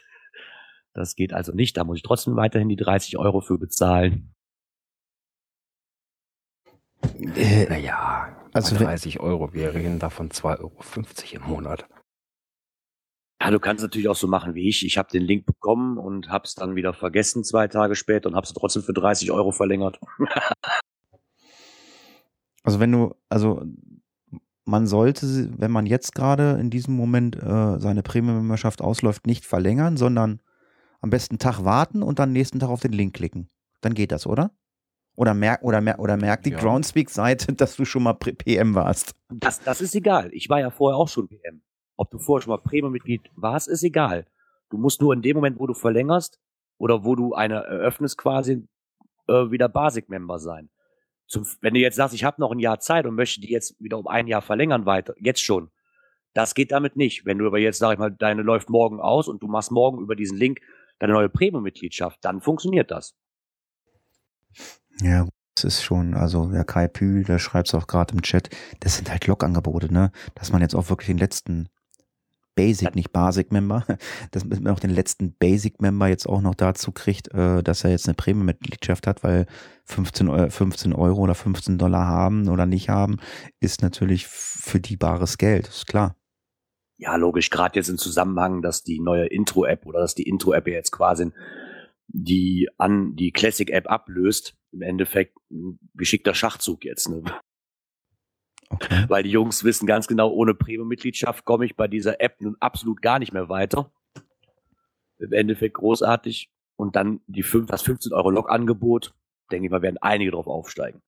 Das 0.92 1.14
geht 1.14 1.32
also 1.32 1.52
nicht. 1.52 1.76
Da 1.76 1.84
muss 1.84 1.98
ich 1.98 2.02
trotzdem 2.02 2.36
weiterhin 2.36 2.68
die 2.68 2.76
30 2.76 3.18
Euro 3.18 3.40
für 3.40 3.58
bezahlen. 3.58 4.34
Äh, 7.02 7.66
naja, 7.68 8.36
also 8.52 8.76
30 8.76 9.20
Euro. 9.20 9.52
Wir 9.52 9.74
reden 9.74 9.98
davon 9.98 10.30
2,50 10.30 10.60
Euro 10.60 10.74
im 11.32 11.42
Monat. 11.48 11.86
Ja, 13.42 13.50
du 13.50 13.58
kannst 13.58 13.82
natürlich 13.82 14.08
auch 14.08 14.16
so 14.16 14.26
machen 14.26 14.54
wie 14.54 14.68
ich. 14.68 14.84
Ich 14.84 14.98
habe 14.98 15.08
den 15.10 15.22
Link 15.22 15.46
bekommen 15.46 15.96
und 15.96 16.28
habe 16.28 16.44
es 16.44 16.54
dann 16.54 16.76
wieder 16.76 16.92
vergessen 16.92 17.42
zwei 17.42 17.68
Tage 17.68 17.94
später 17.94 18.28
und 18.28 18.36
habe 18.36 18.44
es 18.44 18.52
trotzdem 18.52 18.82
für 18.82 18.92
30 18.92 19.30
Euro 19.30 19.50
verlängert. 19.50 19.98
also 22.62 22.80
wenn 22.80 22.92
du, 22.92 23.14
also 23.30 23.64
man 24.70 24.86
sollte, 24.86 25.50
wenn 25.58 25.72
man 25.72 25.84
jetzt 25.84 26.14
gerade 26.14 26.52
in 26.60 26.70
diesem 26.70 26.94
Moment 26.94 27.36
äh, 27.36 27.78
seine 27.78 28.02
Premium-Memberschaft 28.02 28.80
ausläuft, 28.80 29.26
nicht 29.26 29.44
verlängern, 29.44 29.96
sondern 29.96 30.40
am 31.00 31.10
besten 31.10 31.38
Tag 31.38 31.64
warten 31.64 32.02
und 32.02 32.18
dann 32.18 32.32
nächsten 32.32 32.60
Tag 32.60 32.68
auf 32.68 32.80
den 32.80 32.92
Link 32.92 33.14
klicken. 33.14 33.48
Dann 33.80 33.94
geht 33.94 34.12
das, 34.12 34.26
oder? 34.26 34.52
Oder 35.16 35.34
merkt 35.34 35.64
oder 35.64 35.80
mer 35.80 35.98
oder 35.98 36.16
merkt 36.16 36.46
die 36.46 36.52
ja. 36.52 36.58
Groundspeak-Seite, 36.58 37.52
dass 37.56 37.76
du 37.76 37.84
schon 37.84 38.04
mal 38.04 38.14
PM 38.14 38.74
warst. 38.74 39.14
Das, 39.28 39.60
das 39.60 39.80
ist 39.80 39.94
egal. 39.94 40.30
Ich 40.32 40.48
war 40.48 40.60
ja 40.60 40.70
vorher 40.70 40.96
auch 40.96 41.08
schon 41.08 41.26
PM. 41.26 41.62
Ob 41.96 42.10
du 42.10 42.18
vorher 42.18 42.42
schon 42.42 42.52
mal 42.52 42.58
Premium-Mitglied 42.58 43.28
warst, 43.34 43.68
ist 43.68 43.82
egal. 43.82 44.24
Du 44.70 44.78
musst 44.78 45.00
nur 45.00 45.12
in 45.12 45.20
dem 45.20 45.34
Moment, 45.34 45.58
wo 45.58 45.66
du 45.66 45.74
verlängerst 45.74 46.38
oder 46.78 47.04
wo 47.04 47.16
du 47.16 47.34
eine 47.34 47.56
eröffnest, 47.56 48.16
quasi 48.16 48.66
äh, 49.26 49.50
wieder 49.50 49.68
Basic-Member 49.68 50.38
sein. 50.38 50.70
Zum, 51.30 51.46
wenn 51.60 51.74
du 51.74 51.80
jetzt 51.80 51.94
sagst, 51.94 52.12
ich 52.12 52.24
habe 52.24 52.40
noch 52.40 52.50
ein 52.50 52.58
Jahr 52.58 52.80
Zeit 52.80 53.06
und 53.06 53.14
möchte 53.14 53.40
die 53.40 53.50
jetzt 53.50 53.80
wieder 53.80 53.98
um 53.98 54.08
ein 54.08 54.26
Jahr 54.26 54.42
verlängern 54.42 54.84
weiter, 54.84 55.14
jetzt 55.16 55.40
schon. 55.40 55.70
Das 56.34 56.54
geht 56.54 56.72
damit 56.72 56.96
nicht. 56.96 57.24
Wenn 57.24 57.38
du 57.38 57.46
aber 57.46 57.60
jetzt, 57.60 57.78
sag 57.78 57.92
ich 57.92 57.98
mal, 58.00 58.10
deine 58.10 58.42
läuft 58.42 58.68
morgen 58.68 59.00
aus 59.00 59.28
und 59.28 59.40
du 59.40 59.46
machst 59.46 59.70
morgen 59.70 60.00
über 60.00 60.16
diesen 60.16 60.36
Link 60.36 60.60
deine 60.98 61.12
neue 61.12 61.28
Premium-Mitgliedschaft, 61.28 62.18
dann 62.24 62.40
funktioniert 62.40 62.90
das. 62.90 63.14
Ja, 65.00 65.28
das 65.54 65.64
ist 65.64 65.82
schon, 65.84 66.14
also 66.14 66.50
der 66.50 66.64
Kai 66.64 66.88
Pühl, 66.88 67.22
der 67.22 67.38
schreibt 67.38 67.68
es 67.68 67.74
auch 67.74 67.86
gerade 67.86 68.12
im 68.12 68.22
Chat, 68.22 68.50
das 68.80 68.96
sind 68.96 69.08
halt 69.08 69.28
Log-Angebote, 69.28 69.92
ne? 69.92 70.10
Dass 70.34 70.50
man 70.50 70.62
jetzt 70.62 70.74
auch 70.74 70.90
wirklich 70.90 71.06
den 71.06 71.18
letzten 71.18 71.68
Basic, 72.54 72.94
nicht 72.94 73.12
Basic-Member, 73.12 73.84
dass 74.30 74.44
man 74.44 74.68
auch 74.68 74.80
den 74.80 74.90
letzten 74.90 75.32
Basic-Member 75.34 76.08
jetzt 76.08 76.28
auch 76.28 76.40
noch 76.40 76.54
dazu 76.54 76.92
kriegt, 76.92 77.32
äh, 77.32 77.62
dass 77.62 77.84
er 77.84 77.90
jetzt 77.90 78.06
eine 78.06 78.14
Premium-Mitgliedschaft 78.14 79.06
hat, 79.06 79.22
weil 79.22 79.46
15, 79.84 80.50
15 80.50 80.92
Euro 80.92 81.20
oder 81.20 81.34
15 81.34 81.78
Dollar 81.78 82.06
haben 82.06 82.48
oder 82.48 82.66
nicht 82.66 82.88
haben, 82.88 83.18
ist 83.60 83.82
natürlich 83.82 84.26
für 84.26 84.80
die 84.80 84.96
bares 84.96 85.38
Geld, 85.38 85.68
ist 85.68 85.86
klar. 85.86 86.16
Ja, 86.98 87.16
logisch, 87.16 87.48
gerade 87.50 87.78
jetzt 87.78 87.88
im 87.88 87.96
Zusammenhang, 87.96 88.60
dass 88.60 88.82
die 88.82 89.00
neue 89.00 89.26
Intro-App 89.26 89.86
oder 89.86 90.00
dass 90.00 90.14
die 90.14 90.28
Intro-App 90.28 90.68
jetzt 90.68 90.92
quasi 90.92 91.32
die 92.12 92.68
an 92.76 93.14
die 93.16 93.32
Classic-App 93.32 93.88
ablöst, 93.88 94.56
im 94.72 94.82
Endeffekt 94.82 95.36
ein 95.50 95.78
geschickter 95.94 96.34
Schachzug 96.34 96.84
jetzt. 96.84 97.08
Ne? 97.08 97.22
Okay. 98.70 99.04
Weil 99.08 99.22
die 99.22 99.30
Jungs 99.30 99.62
wissen 99.64 99.86
ganz 99.86 100.06
genau, 100.06 100.30
ohne 100.30 100.54
Premium-Mitgliedschaft 100.54 101.44
komme 101.44 101.66
ich 101.66 101.76
bei 101.76 101.88
dieser 101.88 102.20
App 102.20 102.40
nun 102.40 102.56
absolut 102.60 103.02
gar 103.02 103.18
nicht 103.18 103.32
mehr 103.32 103.48
weiter. 103.48 103.92
Im 105.18 105.32
Endeffekt 105.32 105.74
großartig. 105.74 106.50
Und 106.76 106.96
dann 106.96 107.20
die 107.26 107.42
5, 107.42 107.68
das 107.70 107.82
15 107.82 108.12
Euro 108.14 108.30
Log-Angebot, 108.30 109.12
denke 109.52 109.66
ich 109.66 109.70
mal, 109.70 109.82
werden 109.82 109.98
einige 110.00 110.30
drauf 110.30 110.46
aufsteigen. 110.46 111.02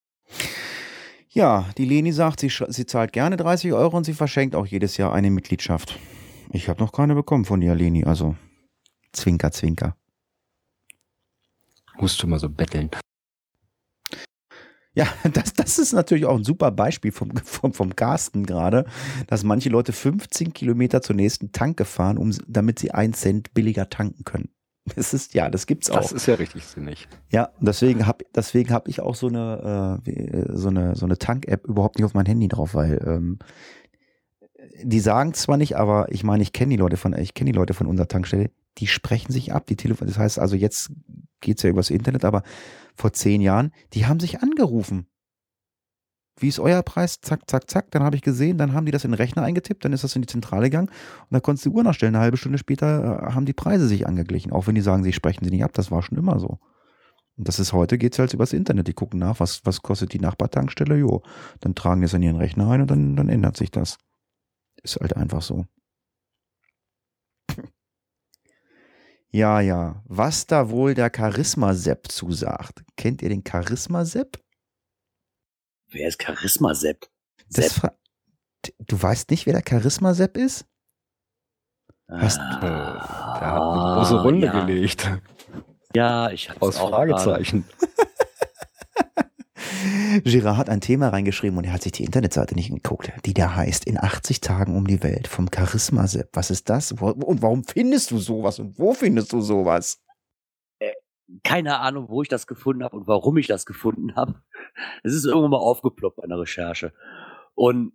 Ja, 1.30 1.70
die 1.78 1.86
Leni 1.86 2.12
sagt, 2.12 2.40
sie, 2.40 2.50
sie 2.50 2.84
zahlt 2.84 3.14
gerne 3.14 3.38
30 3.38 3.72
Euro 3.72 3.96
und 3.96 4.04
sie 4.04 4.12
verschenkt 4.12 4.54
auch 4.54 4.66
jedes 4.66 4.98
Jahr 4.98 5.14
eine 5.14 5.30
Mitgliedschaft. 5.30 5.98
Ich 6.50 6.68
habe 6.68 6.82
noch 6.82 6.92
keine 6.92 7.14
bekommen 7.14 7.46
von 7.46 7.62
dir, 7.62 7.74
Leni. 7.74 8.04
Also 8.04 8.36
Zwinker, 9.12 9.50
Zwinker. 9.50 9.96
Musst 11.98 12.22
du 12.22 12.26
mal 12.26 12.38
so 12.38 12.50
betteln. 12.50 12.90
Ja, 14.94 15.06
das, 15.32 15.54
das 15.54 15.78
ist 15.78 15.92
natürlich 15.92 16.26
auch 16.26 16.36
ein 16.36 16.44
super 16.44 16.70
Beispiel 16.70 17.12
vom, 17.12 17.36
vom, 17.44 17.72
vom 17.72 17.96
Carsten 17.96 18.44
gerade, 18.44 18.84
dass 19.26 19.44
manche 19.44 19.68
Leute 19.68 19.92
15 19.92 20.52
Kilometer 20.52 21.02
zur 21.02 21.16
nächsten 21.16 21.52
Tanke 21.52 21.84
fahren, 21.84 22.18
um, 22.18 22.32
damit 22.46 22.78
sie 22.78 22.92
einen 22.92 23.14
Cent 23.14 23.54
billiger 23.54 23.88
tanken 23.88 24.24
können. 24.24 24.48
Das 24.96 25.14
ist, 25.14 25.34
ja, 25.34 25.48
das 25.48 25.66
gibt's 25.66 25.90
auch. 25.90 26.00
Das 26.00 26.10
ist 26.10 26.26
ja 26.26 26.34
richtig 26.34 26.64
sinnig. 26.64 27.06
Ja, 27.30 27.50
deswegen 27.60 28.04
habe 28.04 28.24
deswegen 28.34 28.72
hab 28.72 28.88
ich 28.88 28.98
auch 29.00 29.14
so 29.14 29.28
eine, 29.28 30.00
äh, 30.04 30.56
so 30.56 30.70
eine, 30.70 30.96
so 30.96 31.06
eine 31.06 31.18
Tank-App 31.18 31.68
überhaupt 31.68 31.98
nicht 31.98 32.04
auf 32.04 32.14
mein 32.14 32.26
Handy 32.26 32.48
drauf, 32.48 32.74
weil 32.74 33.00
ähm, 33.06 33.38
die 34.82 34.98
sagen 34.98 35.34
zwar 35.34 35.56
nicht, 35.56 35.76
aber 35.76 36.10
ich 36.10 36.24
meine, 36.24 36.42
ich 36.42 36.52
kenne 36.52 36.70
die 36.70 36.76
Leute 36.78 36.96
von, 36.96 37.16
ich 37.16 37.34
kenne 37.34 37.52
die 37.52 37.56
Leute 37.56 37.74
von 37.74 37.86
unserer 37.86 38.08
Tankstelle, 38.08 38.50
die 38.78 38.86
sprechen 38.86 39.32
sich 39.32 39.52
ab, 39.52 39.66
die 39.66 39.76
Telefon. 39.76 40.08
Das 40.08 40.18
heißt 40.18 40.38
also, 40.38 40.56
jetzt 40.56 40.90
geht's 41.42 41.62
ja 41.62 41.70
übers 41.70 41.90
Internet, 41.90 42.24
aber 42.24 42.42
vor 42.94 43.12
zehn 43.12 43.40
Jahren, 43.42 43.72
die 43.92 44.06
haben 44.06 44.20
sich 44.20 44.40
angerufen 44.40 45.06
wie 46.38 46.48
ist 46.48 46.58
euer 46.58 46.82
Preis? 46.82 47.20
Zack, 47.20 47.48
zack, 47.48 47.70
zack. 47.70 47.90
Dann 47.90 48.02
habe 48.02 48.16
ich 48.16 48.22
gesehen, 48.22 48.58
dann 48.58 48.72
haben 48.72 48.86
die 48.86 48.92
das 48.92 49.04
in 49.04 49.12
den 49.12 49.16
Rechner 49.16 49.42
eingetippt, 49.42 49.84
dann 49.84 49.92
ist 49.92 50.04
das 50.04 50.16
in 50.16 50.22
die 50.22 50.28
Zentrale 50.28 50.70
gegangen 50.70 50.88
und 50.88 51.30
dann 51.30 51.42
konntest 51.42 51.66
du 51.66 51.70
die 51.70 51.76
Uhr 51.76 51.82
nachstellen. 51.82 52.14
Eine 52.14 52.24
halbe 52.24 52.36
Stunde 52.36 52.58
später 52.58 53.22
äh, 53.28 53.32
haben 53.32 53.46
die 53.46 53.52
Preise 53.52 53.86
sich 53.86 54.06
angeglichen. 54.06 54.52
Auch 54.52 54.66
wenn 54.66 54.74
die 54.74 54.80
sagen, 54.80 55.04
sie 55.04 55.12
sprechen 55.12 55.44
sie 55.44 55.50
nicht 55.50 55.64
ab, 55.64 55.72
das 55.74 55.90
war 55.90 56.02
schon 56.02 56.18
immer 56.18 56.38
so. 56.38 56.58
Und 57.36 57.48
das 57.48 57.58
ist 57.58 57.72
heute, 57.72 57.98
geht 57.98 58.12
es 58.12 58.18
halt 58.18 58.34
übers 58.34 58.52
Internet. 58.52 58.88
Die 58.88 58.92
gucken 58.92 59.18
nach, 59.18 59.40
was, 59.40 59.64
was 59.64 59.82
kostet 59.82 60.12
die 60.12 60.20
Nachbartankstelle? 60.20 60.96
Jo. 60.96 61.22
Dann 61.60 61.74
tragen 61.74 62.00
die 62.00 62.06
es 62.06 62.14
in 62.14 62.22
ihren 62.22 62.36
Rechner 62.36 62.68
ein 62.70 62.82
und 62.82 62.90
dann, 62.90 63.16
dann 63.16 63.28
ändert 63.28 63.56
sich 63.56 63.70
das. 63.70 63.98
Ist 64.82 65.00
halt 65.00 65.16
einfach 65.16 65.42
so. 65.42 65.66
Ja, 69.32 69.60
ja. 69.60 70.02
Was 70.04 70.46
da 70.46 70.68
wohl 70.68 70.94
der 70.94 71.10
Charisma-Sepp 71.14 72.12
zusagt. 72.12 72.84
Kennt 72.96 73.22
ihr 73.22 73.30
den 73.30 73.42
Charisma-Sepp? 73.46 74.38
Wer 75.88 76.08
ist 76.08 76.22
Charisma-Sepp? 76.22 77.08
Sepp? 77.48 77.94
Du 78.78 79.02
weißt 79.02 79.30
nicht, 79.30 79.46
wer 79.46 79.54
der 79.54 79.64
Charisma-Sepp 79.66 80.36
ist? 80.36 80.66
Hast, 82.10 82.38
ah, 82.38 83.38
der 83.40 83.52
hat 83.52 83.62
eine 83.62 83.94
große 83.96 84.22
Runde 84.22 84.46
ja. 84.46 84.64
gelegt. 84.64 85.10
Ja, 85.94 86.30
ich 86.30 86.50
hatte 86.50 86.60
Aus 86.60 86.76
Fragezeichen. 86.78 87.64
Girard 90.24 90.56
hat 90.56 90.68
ein 90.68 90.80
Thema 90.80 91.08
reingeschrieben 91.08 91.58
und 91.58 91.64
er 91.64 91.72
hat 91.72 91.82
sich 91.82 91.92
die 91.92 92.04
Internetseite 92.04 92.54
nicht 92.54 92.70
geguckt, 92.70 93.12
die 93.24 93.34
da 93.34 93.54
heißt 93.54 93.86
In 93.86 93.98
80 93.98 94.40
Tagen 94.40 94.76
um 94.76 94.86
die 94.86 95.02
Welt 95.02 95.28
vom 95.28 95.48
Charisma-Sepp. 95.54 96.30
Was 96.34 96.50
ist 96.50 96.68
das? 96.68 96.92
Und 96.92 97.42
warum 97.42 97.64
findest 97.64 98.10
du 98.10 98.18
sowas 98.18 98.58
und 98.58 98.78
wo 98.78 98.94
findest 98.94 99.32
du 99.32 99.40
sowas? 99.40 100.02
keine 101.44 101.78
Ahnung, 101.78 102.08
wo 102.08 102.22
ich 102.22 102.28
das 102.28 102.46
gefunden 102.46 102.84
habe 102.84 102.96
und 102.96 103.06
warum 103.06 103.36
ich 103.38 103.46
das 103.46 103.66
gefunden 103.66 104.16
habe. 104.16 104.42
Es 105.02 105.14
ist 105.14 105.24
irgendwann 105.24 105.50
mal 105.50 105.58
aufgeploppt 105.58 106.16
bei 106.16 106.24
einer 106.24 106.38
Recherche. 106.38 106.92
Und 107.54 107.92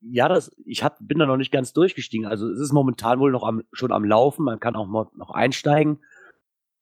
ja, 0.00 0.28
das, 0.28 0.50
ich 0.64 0.82
hab, 0.82 0.96
bin 1.00 1.18
da 1.18 1.26
noch 1.26 1.36
nicht 1.36 1.52
ganz 1.52 1.72
durchgestiegen. 1.72 2.26
Also 2.26 2.48
es 2.48 2.58
ist 2.58 2.72
momentan 2.72 3.20
wohl 3.20 3.32
noch 3.32 3.42
am, 3.42 3.62
schon 3.72 3.92
am 3.92 4.04
Laufen. 4.04 4.44
Man 4.44 4.60
kann 4.60 4.76
auch 4.76 4.86
mal 4.86 5.08
noch 5.14 5.30
einsteigen. 5.30 6.02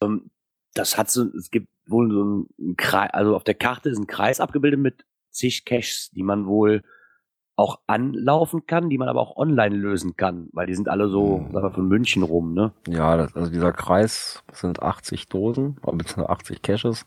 Ähm, 0.00 0.30
das 0.74 0.96
hat 0.96 1.10
so, 1.10 1.24
es 1.24 1.50
gibt 1.50 1.68
wohl 1.90 2.10
so 2.10 2.24
ein 2.58 2.76
Kreis, 2.76 3.10
also 3.12 3.36
auf 3.36 3.44
der 3.44 3.54
Karte 3.54 3.88
ist 3.90 3.98
ein 3.98 4.06
Kreis 4.06 4.40
abgebildet 4.40 4.80
mit 4.80 5.04
zig 5.30 5.64
Caches, 5.64 6.10
die 6.14 6.22
man 6.22 6.46
wohl 6.46 6.82
auch 7.56 7.80
anlaufen 7.88 8.66
kann, 8.66 8.88
die 8.88 8.98
man 8.98 9.08
aber 9.08 9.20
auch 9.20 9.36
online 9.36 9.74
lösen 9.74 10.16
kann, 10.16 10.48
weil 10.52 10.68
die 10.68 10.76
sind 10.76 10.88
alle 10.88 11.08
so, 11.08 11.38
hm. 11.38 11.52
sagen 11.52 11.66
wir, 11.66 11.72
von 11.72 11.88
München 11.88 12.22
rum, 12.22 12.54
ne? 12.54 12.72
Ja, 12.86 13.16
das, 13.16 13.34
also 13.34 13.50
dieser 13.50 13.72
Kreis 13.72 14.44
sind 14.52 14.80
80 14.80 15.28
Dosen, 15.28 15.74
beziehungsweise 15.74 16.28
80 16.28 16.62
Caches. 16.62 17.06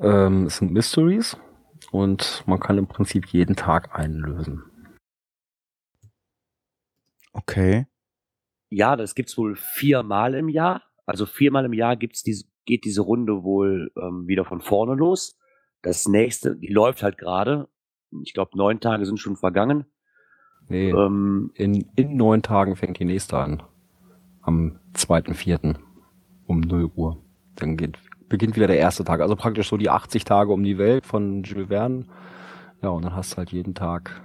Ähm, 0.00 0.46
es 0.46 0.58
sind 0.58 0.70
Mysteries 0.70 1.36
und 1.90 2.44
man 2.46 2.60
kann 2.60 2.78
im 2.78 2.86
Prinzip 2.86 3.26
jeden 3.26 3.56
Tag 3.56 3.98
einlösen. 3.98 4.62
Okay. 7.32 7.86
Ja, 8.68 8.94
das 8.94 9.16
gibt's 9.16 9.36
wohl 9.36 9.56
viermal 9.56 10.34
im 10.34 10.48
Jahr. 10.48 10.82
Also 11.04 11.26
viermal 11.26 11.64
im 11.64 11.72
Jahr 11.72 11.96
gibt's 11.96 12.22
diese, 12.22 12.44
geht 12.64 12.84
diese 12.84 13.02
Runde 13.02 13.42
wohl 13.42 13.90
ähm, 13.96 14.26
wieder 14.26 14.44
von 14.44 14.60
vorne 14.60 14.94
los. 14.94 15.36
Das 15.82 16.06
nächste, 16.06 16.56
die 16.56 16.72
läuft 16.72 17.02
halt 17.02 17.18
gerade 17.18 17.68
ich 18.22 18.34
glaube, 18.34 18.56
neun 18.56 18.80
Tage 18.80 19.06
sind 19.06 19.18
schon 19.18 19.36
vergangen. 19.36 19.86
Nee, 20.68 20.90
Ähm, 20.90 21.50
in, 21.54 21.86
in 21.96 22.16
neun 22.16 22.42
Tagen 22.42 22.76
fängt 22.76 22.98
die 22.98 23.04
nächste 23.04 23.38
an. 23.38 23.62
Am 24.42 24.78
2.4. 24.94 25.76
um 26.46 26.60
0 26.60 26.90
Uhr. 26.94 27.22
Dann 27.56 27.76
geht, 27.76 27.98
beginnt 28.28 28.56
wieder 28.56 28.66
der 28.66 28.78
erste 28.78 29.04
Tag. 29.04 29.20
Also 29.20 29.36
praktisch 29.36 29.68
so 29.68 29.76
die 29.76 29.90
80 29.90 30.24
Tage 30.24 30.52
um 30.52 30.62
die 30.62 30.78
Welt 30.78 31.06
von 31.06 31.42
Jules 31.42 31.68
Verne. 31.68 32.06
Ja, 32.82 32.90
und 32.90 33.04
dann 33.04 33.14
hast 33.14 33.32
du 33.32 33.36
halt 33.38 33.52
jeden 33.52 33.74
Tag 33.74 34.22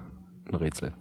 ein 0.47 0.55
Rätsel. 0.55 0.93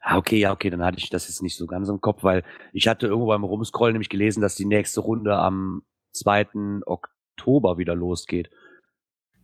Ah, 0.00 0.16
okay, 0.16 0.38
ja, 0.38 0.52
okay, 0.52 0.70
dann 0.70 0.82
hatte 0.82 0.98
ich 0.98 1.10
das 1.10 1.28
jetzt 1.28 1.42
nicht 1.42 1.56
so 1.56 1.66
ganz 1.66 1.88
im 1.88 2.00
Kopf, 2.00 2.24
weil 2.24 2.42
ich 2.72 2.88
hatte 2.88 3.06
irgendwo 3.06 3.28
beim 3.28 3.44
Rumscrollen 3.44 3.92
nämlich 3.92 4.08
gelesen, 4.08 4.40
dass 4.40 4.56
die 4.56 4.64
nächste 4.64 5.00
Runde 5.00 5.36
am 5.36 5.82
2. 6.12 6.80
Oktober 6.86 7.78
wieder 7.78 7.94
losgeht. 7.94 8.50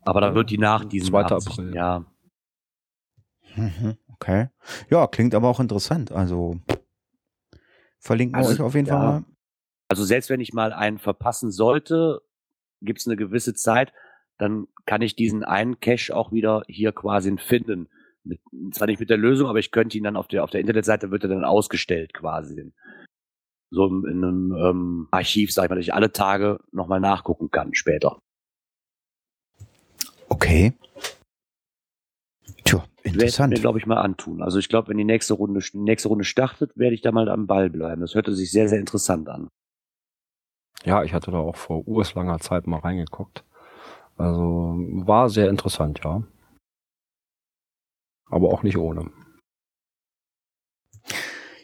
Aber 0.02 0.20
dann 0.20 0.34
wird 0.34 0.50
die 0.50 0.58
nach 0.58 0.84
diesem 0.84 1.10
2. 1.10 1.24
80 1.24 1.52
April. 1.52 1.74
Ja, 1.74 2.04
Mhm, 3.56 3.96
Okay. 4.14 4.48
Ja, 4.90 5.06
klingt 5.06 5.34
aber 5.34 5.48
auch 5.48 5.60
interessant. 5.60 6.10
Also 6.12 6.56
verlinken 8.00 8.34
wir 8.34 8.38
Also, 8.46 8.52
euch 8.52 8.60
auf 8.60 8.74
jeden 8.74 8.86
ja. 8.88 8.94
Fall 8.98 9.06
mal. 9.20 9.24
Also 9.88 10.04
selbst 10.04 10.28
wenn 10.28 10.40
ich 10.40 10.52
mal 10.52 10.72
einen 10.72 10.98
verpassen 10.98 11.50
sollte, 11.50 12.20
gibt 12.82 13.00
es 13.00 13.06
eine 13.06 13.16
gewisse 13.16 13.54
Zeit, 13.54 13.92
dann 14.36 14.66
kann 14.86 15.02
ich 15.02 15.16
diesen 15.16 15.44
einen 15.44 15.80
Cache 15.80 16.14
auch 16.14 16.30
wieder 16.32 16.62
hier 16.68 16.92
quasi 16.92 17.34
finden. 17.38 17.88
Mit, 18.24 18.40
zwar 18.72 18.86
nicht 18.88 19.00
mit 19.00 19.08
der 19.08 19.16
Lösung, 19.16 19.48
aber 19.48 19.60
ich 19.60 19.70
könnte 19.70 19.96
ihn 19.96 20.04
dann 20.04 20.16
auf 20.16 20.28
der 20.28 20.44
auf 20.44 20.50
der 20.50 20.60
Internetseite 20.60 21.10
wird 21.10 21.22
er 21.22 21.30
dann 21.30 21.44
ausgestellt 21.44 22.12
quasi. 22.12 22.72
So 23.70 23.86
in, 23.86 24.04
in 24.04 24.24
einem 24.24 24.52
ähm, 24.52 25.08
Archiv, 25.10 25.52
sag 25.52 25.64
ich 25.64 25.70
mal, 25.70 25.76
dass 25.76 25.84
ich 25.84 25.94
alle 25.94 26.12
Tage 26.12 26.60
nochmal 26.72 27.00
nachgucken 27.00 27.50
kann 27.50 27.74
später. 27.74 28.18
Okay. 30.28 30.72
Tja, 32.64 32.78
Werde 32.78 32.88
ich 33.04 33.12
interessant. 33.14 33.52
mir, 33.54 33.60
glaube 33.60 33.78
ich, 33.78 33.86
mal 33.86 33.98
antun. 33.98 34.42
Also 34.42 34.58
ich 34.58 34.68
glaube, 34.68 34.88
wenn 34.88 34.98
die 34.98 35.04
nächste 35.04 35.34
Runde 35.34 35.60
die 35.60 35.78
nächste 35.78 36.08
Runde 36.08 36.24
startet, 36.24 36.76
werde 36.76 36.94
ich 36.94 37.02
da 37.02 37.12
mal 37.12 37.28
am 37.28 37.46
Ball 37.46 37.70
bleiben. 37.70 38.00
Das 38.00 38.14
hörte 38.14 38.34
sich 38.34 38.50
sehr, 38.50 38.68
sehr 38.68 38.78
interessant 38.78 39.28
an. 39.28 39.48
Ja, 40.84 41.02
ich 41.02 41.12
hatte 41.12 41.30
da 41.30 41.38
auch 41.38 41.56
vor 41.56 41.86
urslanger 41.86 42.38
Zeit 42.38 42.66
mal 42.66 42.78
reingeguckt. 42.80 43.44
Also 44.16 44.74
war 45.06 45.28
sehr 45.30 45.48
interessant, 45.48 46.00
ja. 46.04 46.22
Aber 48.30 48.48
auch 48.48 48.62
nicht 48.62 48.76
ohne. 48.76 49.10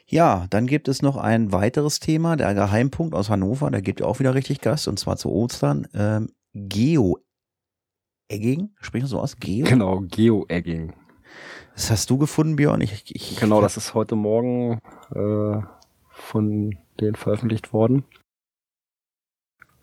Ja, 0.07 0.47
dann 0.51 0.67
gibt 0.67 0.89
es 0.89 1.01
noch 1.01 1.17
ein 1.17 1.51
weiteres 1.53 1.99
Thema, 1.99 2.37
der 2.37 2.53
Geheimpunkt 2.55 3.15
aus 3.15 3.31
Hannover, 3.31 3.71
da 3.71 3.81
gibt 3.81 4.01
ihr 4.01 4.07
auch 4.07 4.19
wieder 4.21 4.35
richtig 4.35 4.61
Gas, 4.61 4.87
und 4.87 4.99
zwar 4.99 5.17
zu 5.17 5.31
Ostern. 5.31 5.89
Ähm, 5.95 6.31
Geo-Egging, 6.55 7.21
spricht 8.81 9.03
man 9.03 9.09
so 9.09 9.19
aus? 9.21 9.39
Geo? 9.39 9.65
Genau, 9.67 10.01
Geo-Egging. 10.01 10.93
Das 11.75 11.91
hast 11.91 12.09
du 12.11 12.19
gefunden, 12.19 12.57
Björn? 12.57 12.81
Ich, 12.81 13.15
ich, 13.15 13.37
Genau, 13.37 13.61
das 13.61 13.77
ist 13.77 13.95
heute 13.95 14.15
Morgen 14.15 14.81
äh, 15.15 15.61
von 16.11 16.79
denen 17.01 17.17
veröffentlicht 17.17 17.73
worden. 17.73 18.05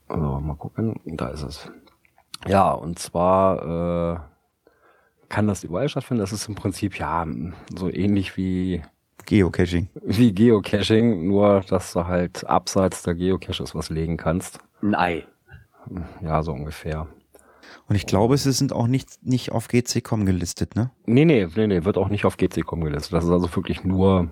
Also, 0.08 0.40
mal 0.40 0.56
gucken, 0.56 1.00
da 1.06 1.30
ist 1.30 1.44
es. 1.44 1.70
Ja, 2.48 2.72
und 2.72 3.00
zwar 3.00 4.16
äh, 4.16 4.20
kann 5.30 5.48
das 5.48 5.64
überall 5.64 5.90
stattfinden. 5.90 6.22
Das 6.22 6.32
ist 6.32 6.48
im 6.48 6.56
Prinzip 6.56 6.98
ja 6.98 7.26
so 7.76 7.90
ähnlich 7.90 8.38
wie, 8.38 8.82
Geocaching. 9.26 9.90
wie 10.04 10.34
Geocaching, 10.34 11.28
nur 11.28 11.62
dass 11.62 11.94
du 11.94 12.06
halt 12.06 12.46
abseits 12.48 13.04
der 13.04 13.16
Geocaches 13.16 13.76
was 13.76 13.90
legen 13.90 14.18
kannst. 14.18 14.60
Ein 14.82 14.96
Ei. 14.96 15.26
Ja, 16.22 16.44
so 16.44 16.52
ungefähr. 16.52 17.08
Und 17.88 17.96
ich 17.96 18.06
glaube, 18.06 18.38
sie 18.38 18.52
sind 18.52 18.74
auch 18.74 18.88
nicht, 18.88 19.26
nicht 19.26 19.52
auf 19.52 19.68
GC.com 19.68 20.26
gelistet, 20.26 20.76
ne? 20.76 20.92
Nee, 21.06 21.26
nee, 21.26 21.48
nee, 21.56 21.68
nee, 21.68 21.84
wird 21.84 21.98
auch 21.98 22.10
nicht 22.10 22.26
auf 22.26 22.38
GC.com 22.38 22.84
gelistet. 22.84 23.14
Das 23.14 23.26
ist 23.26 23.32
also 23.32 23.54
wirklich 23.56 23.84
nur, 23.84 24.32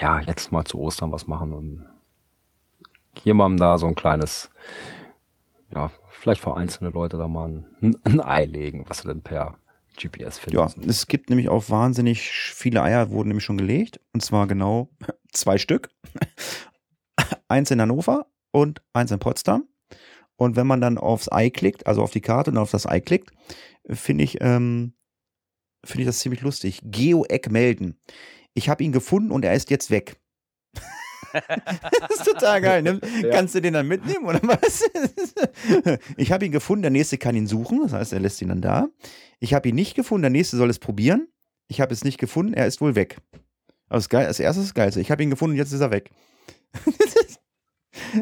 ja, 0.00 0.20
jetzt 0.20 0.52
mal 0.52 0.64
zu 0.64 0.78
Ostern 0.78 1.10
was 1.10 1.26
machen 1.26 1.52
und 1.52 1.86
hier 3.14 3.34
mal 3.34 3.54
da 3.56 3.78
so 3.78 3.86
ein 3.86 3.94
kleines, 3.94 4.50
ja, 5.74 5.90
vielleicht 6.10 6.40
für 6.40 6.56
einzelne 6.56 6.90
Leute 6.90 7.16
da 7.16 7.28
mal 7.28 7.48
ein, 7.80 7.96
ein 8.04 8.20
Ei 8.20 8.44
legen, 8.44 8.84
was 8.88 9.02
du 9.02 9.08
denn 9.08 9.22
per 9.22 9.56
GPS 9.96 10.40
Ja, 10.50 10.68
findest. 10.68 10.90
es 10.90 11.06
gibt 11.06 11.30
nämlich 11.30 11.48
auch 11.48 11.70
wahnsinnig 11.70 12.30
viele 12.30 12.82
Eier, 12.82 13.10
wurden 13.10 13.28
nämlich 13.28 13.44
schon 13.44 13.58
gelegt. 13.58 14.00
Und 14.12 14.22
zwar 14.22 14.46
genau 14.46 14.90
zwei 15.32 15.58
Stück. 15.58 15.90
eins 17.48 17.70
in 17.70 17.80
Hannover 17.80 18.26
und 18.50 18.82
eins 18.92 19.10
in 19.10 19.18
Potsdam. 19.18 19.68
Und 20.36 20.56
wenn 20.56 20.66
man 20.66 20.80
dann 20.80 20.98
aufs 20.98 21.30
Ei 21.30 21.50
klickt, 21.50 21.86
also 21.86 22.02
auf 22.02 22.10
die 22.10 22.20
Karte 22.20 22.50
und 22.50 22.58
auf 22.58 22.70
das 22.70 22.86
Ei 22.86 23.00
klickt, 23.00 23.30
finde 23.88 24.24
ich, 24.24 24.38
ähm, 24.40 24.94
finde 25.84 26.02
ich 26.02 26.06
das 26.06 26.18
ziemlich 26.20 26.40
lustig. 26.42 26.80
Geo-Eck 26.84 27.50
melden. 27.50 28.00
Ich 28.54 28.68
habe 28.68 28.82
ihn 28.82 28.92
gefunden 28.92 29.30
und 29.30 29.44
er 29.44 29.54
ist 29.54 29.70
jetzt 29.70 29.90
weg. 29.90 30.16
das 32.00 32.18
ist 32.18 32.24
total 32.24 32.60
geil. 32.60 32.82
Ne? 32.82 33.00
Ja. 33.22 33.30
Kannst 33.30 33.54
du 33.54 33.60
den 33.60 33.74
dann 33.74 33.88
mitnehmen 33.88 34.24
oder 34.26 34.40
was? 34.42 34.82
ich 36.16 36.32
habe 36.32 36.44
ihn 36.46 36.52
gefunden, 36.52 36.82
der 36.82 36.90
nächste 36.90 37.18
kann 37.18 37.36
ihn 37.36 37.46
suchen, 37.46 37.80
das 37.82 37.92
heißt, 37.92 38.12
er 38.12 38.20
lässt 38.20 38.40
ihn 38.42 38.48
dann 38.48 38.60
da. 38.60 38.88
Ich 39.40 39.54
habe 39.54 39.68
ihn 39.68 39.74
nicht 39.74 39.94
gefunden, 39.94 40.22
der 40.22 40.30
nächste 40.30 40.56
soll 40.56 40.70
es 40.70 40.78
probieren. 40.78 41.28
Ich 41.68 41.80
habe 41.80 41.92
es 41.92 42.04
nicht 42.04 42.18
gefunden, 42.18 42.54
er 42.54 42.66
ist 42.66 42.80
wohl 42.80 42.94
weg. 42.94 43.18
Aber 43.88 43.98
das, 43.98 44.08
geil, 44.08 44.26
das 44.26 44.40
erste 44.40 44.60
ist 44.60 44.68
das 44.68 44.74
Geilste. 44.74 45.00
Ich 45.00 45.10
habe 45.10 45.22
ihn 45.22 45.30
gefunden 45.30 45.52
und 45.52 45.58
jetzt 45.58 45.72
ist 45.72 45.80
er 45.80 45.90
weg. 45.90 46.10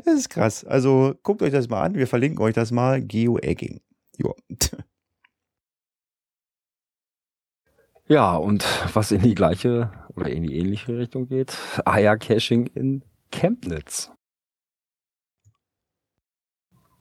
das 0.04 0.14
ist 0.14 0.30
krass. 0.30 0.64
Also 0.64 1.14
guckt 1.22 1.42
euch 1.42 1.52
das 1.52 1.68
mal 1.68 1.82
an. 1.82 1.94
Wir 1.94 2.06
verlinken 2.06 2.40
euch 2.42 2.54
das 2.54 2.70
mal. 2.70 3.00
Geo-Egging. 3.00 3.80
Ja. 4.18 4.30
Ja, 8.10 8.34
und 8.34 8.64
was 8.92 9.12
in 9.12 9.22
die 9.22 9.36
gleiche 9.36 9.92
oder 10.16 10.30
in 10.30 10.42
die 10.42 10.58
ähnliche 10.58 10.96
Richtung 10.96 11.28
geht, 11.28 11.56
Eier-Caching 11.84 12.66
in 12.74 13.02
Chemnitz. 13.30 14.10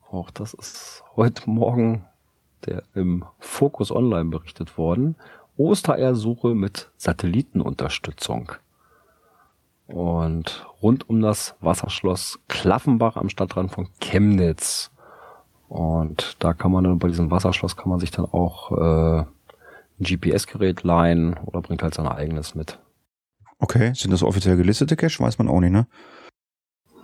Auch 0.10 0.32
das 0.32 0.54
ist 0.54 1.04
heute 1.16 1.50
Morgen 1.50 2.06
der 2.66 2.84
im 2.94 3.26
Focus 3.40 3.92
Online 3.92 4.30
berichtet 4.30 4.78
worden. 4.78 5.16
Ostereiersuche 5.58 6.56
mit 6.56 6.90
Satellitenunterstützung. 6.98 8.52
Und 9.88 10.68
rund 10.82 11.10
um 11.10 11.22
das 11.22 11.56
Wasserschloss 11.62 12.40
Klaffenbach 12.48 13.18
am 13.18 13.30
Stadtrand 13.30 13.72
von 13.72 13.90
Chemnitz. 14.00 14.92
Und 15.68 16.38
da 16.40 16.54
kann 16.54 16.72
man 16.72 16.84
dann 16.84 17.00
bei 17.00 17.08
diesem 17.08 17.32
Wasserschloss 17.32 17.76
kann 17.76 17.90
man 17.90 18.00
sich 18.00 18.12
dann 18.12 18.26
auch 18.26 18.72
äh, 18.72 19.20
ein 19.22 20.04
GPS-Gerät 20.04 20.84
leihen 20.84 21.38
oder 21.46 21.62
bringt 21.62 21.84
halt 21.84 21.94
sein 21.94 22.08
eigenes 22.08 22.56
mit. 22.56 22.80
Okay, 23.60 23.94
sind 23.94 24.12
das 24.12 24.24
offiziell 24.24 24.56
gelistete 24.58 24.96
Cache? 24.96 25.20
Weiß 25.20 25.38
man 25.38 25.48
auch 25.50 25.60
nicht, 25.60 25.72
ne? 25.72 25.88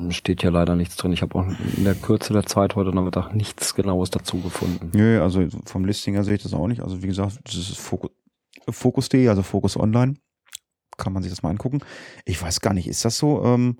Steht 0.10 0.44
ja 0.44 0.50
leider 0.50 0.76
nichts 0.76 0.96
drin. 0.98 1.13
Ich 1.13 1.22
habe 1.22 1.36
auch 1.36 1.46
in 1.78 1.84
der 1.84 1.96
Kürze 1.96 2.34
der 2.34 2.46
Zeit 2.46 2.76
heute 2.76 2.91
Nachmittag 2.94 3.34
nichts 3.34 3.76
Genaues 3.76 4.10
dazu 4.10 4.41
gefunden. 4.41 4.91
Nö, 4.94 5.22
also 5.22 5.48
vom 5.65 5.86
Listing 5.86 6.15
her 6.15 6.24
sehe 6.24 6.36
ich 6.36 6.44
das 6.44 6.54
auch 6.54 6.68
nicht. 6.68 6.82
Also 6.82 7.02
wie 7.02 7.08
gesagt, 7.08 7.39
das 7.46 7.56
ist 7.56 7.78
Focus- 7.78 8.12
Focus.de, 8.70 9.28
also 9.30 9.41
Focus 9.44 9.78
Online. 9.78 10.15
Kann 10.98 11.13
man 11.13 11.24
sich 11.24 11.32
das 11.32 11.44
mal 11.44 11.50
angucken. 11.50 11.80
Ich 12.26 12.41
weiß 12.41 12.60
gar 12.62 12.74
nicht, 12.74 12.88
ist 12.88 13.06
das 13.06 13.18
so? 13.18 13.44
Ähm, 13.46 13.80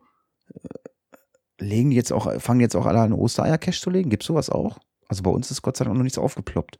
äh, 0.54 1.64
legen 1.66 1.90
die 1.90 1.96
jetzt 1.98 2.12
auch, 2.14 2.32
fangen 2.42 2.60
jetzt 2.62 2.76
auch 2.76 2.86
alle 2.86 3.00
an 3.00 3.14
Ostereier-Cache 3.14 3.80
zu 3.80 3.90
legen? 3.90 4.10
Gibt's 4.10 4.26
sowas 4.28 4.50
auch? 4.50 4.80
Also 5.08 5.24
bei 5.24 5.32
uns 5.32 5.52
ist 5.52 5.62
Gott 5.62 5.78
sei 5.78 5.86
Dank 5.86 5.96
noch 5.98 6.04
nichts 6.04 6.18
aufgeploppt. 6.18 6.80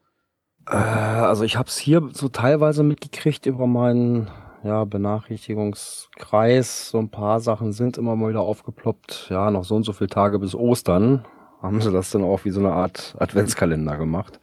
Äh, 0.68 0.76
also 0.76 1.44
ich 1.44 1.58
habe 1.58 1.68
es 1.70 1.78
hier 1.78 2.10
so 2.14 2.30
teilweise 2.30 2.84
mitgekriegt 2.84 3.46
über 3.46 3.68
meinen 3.68 4.30
ja, 4.66 4.84
Benachrichtigungskreis. 4.84 6.90
So 6.90 6.98
ein 7.00 7.10
paar 7.10 7.40
Sachen 7.40 7.72
sind 7.72 7.98
immer 7.98 8.16
mal 8.16 8.30
wieder 8.30 8.42
aufgeploppt. 8.42 9.28
Ja, 9.30 9.52
noch 9.52 9.64
so 9.64 9.76
und 9.76 9.84
so 9.84 9.94
viele 9.94 10.10
Tage 10.10 10.40
bis 10.40 10.56
Ostern 10.56 11.26
haben 11.62 11.82
sie 11.82 11.92
das 11.92 12.12
dann 12.12 12.24
auch 12.24 12.46
wie 12.46 12.52
so 12.52 12.60
eine 12.60 12.74
Art 12.74 13.16
Adventskalender 13.20 13.98
gemacht. 13.98 14.40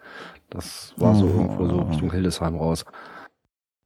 Das 0.50 0.94
war 0.96 1.14
so 1.14 1.26
Oh. 1.26 1.28
irgendwo 1.28 1.68
so 1.68 1.80
Richtung 1.82 2.10
Hildesheim 2.12 2.56
raus. 2.56 2.84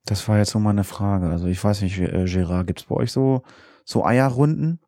Das 0.05 0.29
war 0.29 0.39
jetzt 0.39 0.51
so 0.51 0.59
meine 0.59 0.85
Frage. 0.85 1.29
Also 1.29 1.47
ich 1.47 1.63
weiß 1.63 1.83
nicht, 1.83 1.99
äh, 1.99 2.25
Gerard, 2.27 2.67
gibt's 2.67 2.85
bei 2.85 2.95
euch 2.95 3.13
so, 3.13 3.43
so 3.85 4.05
Eierrunden? 4.05 4.81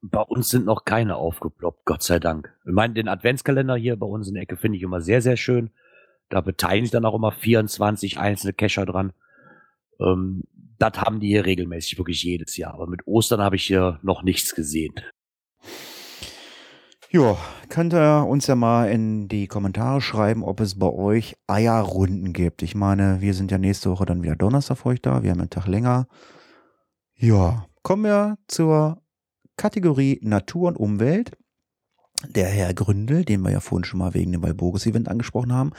Bei 0.00 0.20
uns 0.20 0.50
sind 0.50 0.64
noch 0.64 0.84
keine 0.84 1.16
aufgeploppt, 1.16 1.84
Gott 1.84 2.04
sei 2.04 2.20
Dank. 2.20 2.56
Ich 2.64 2.72
meine, 2.72 2.94
den 2.94 3.08
Adventskalender 3.08 3.74
hier 3.74 3.98
bei 3.98 4.06
uns 4.06 4.28
in 4.28 4.34
der 4.34 4.44
Ecke 4.44 4.56
finde 4.56 4.76
ich 4.76 4.84
immer 4.84 5.00
sehr, 5.00 5.20
sehr 5.22 5.36
schön. 5.36 5.70
Da 6.28 6.40
beteiligen 6.40 6.84
sich 6.84 6.92
dann 6.92 7.04
auch 7.04 7.16
immer 7.16 7.32
24 7.32 8.16
einzelne 8.16 8.52
Kescher 8.52 8.86
dran. 8.86 9.12
Ähm, 10.00 10.44
das 10.78 10.92
haben 10.98 11.20
die 11.20 11.28
hier 11.28 11.44
regelmäßig, 11.44 11.98
wirklich 11.98 12.22
jedes 12.22 12.56
Jahr. 12.56 12.74
Aber 12.74 12.86
mit 12.86 13.06
Ostern 13.06 13.40
habe 13.40 13.56
ich 13.56 13.64
hier 13.64 13.98
noch 14.02 14.22
nichts 14.22 14.54
gesehen. 14.54 14.94
Ja, 17.10 17.38
könnt 17.70 17.94
ihr 17.94 18.26
uns 18.28 18.46
ja 18.48 18.54
mal 18.54 18.90
in 18.90 19.28
die 19.28 19.46
Kommentare 19.46 20.02
schreiben, 20.02 20.44
ob 20.44 20.60
es 20.60 20.78
bei 20.78 20.88
euch 20.90 21.36
Eierrunden 21.46 22.34
gibt. 22.34 22.62
Ich 22.62 22.74
meine, 22.74 23.22
wir 23.22 23.32
sind 23.32 23.50
ja 23.50 23.56
nächste 23.56 23.90
Woche 23.90 24.04
dann 24.04 24.22
wieder 24.22 24.36
Donnerstag 24.36 24.76
für 24.76 24.90
euch 24.90 25.00
da. 25.00 25.22
Wir 25.22 25.30
haben 25.30 25.40
einen 25.40 25.48
Tag 25.48 25.66
länger. 25.66 26.06
Ja, 27.14 27.64
kommen 27.82 28.04
wir 28.04 28.36
zur 28.46 29.00
Kategorie 29.56 30.20
Natur 30.22 30.68
und 30.68 30.76
Umwelt. 30.76 31.37
Der 32.26 32.48
Herr 32.48 32.74
Gründel, 32.74 33.24
den 33.24 33.42
wir 33.42 33.50
ja 33.50 33.60
vorhin 33.60 33.84
schon 33.84 33.98
mal 33.98 34.14
wegen 34.14 34.32
dem 34.32 34.42
Walburgis-Event 34.42 35.08
angesprochen 35.08 35.52
haben, 35.52 35.72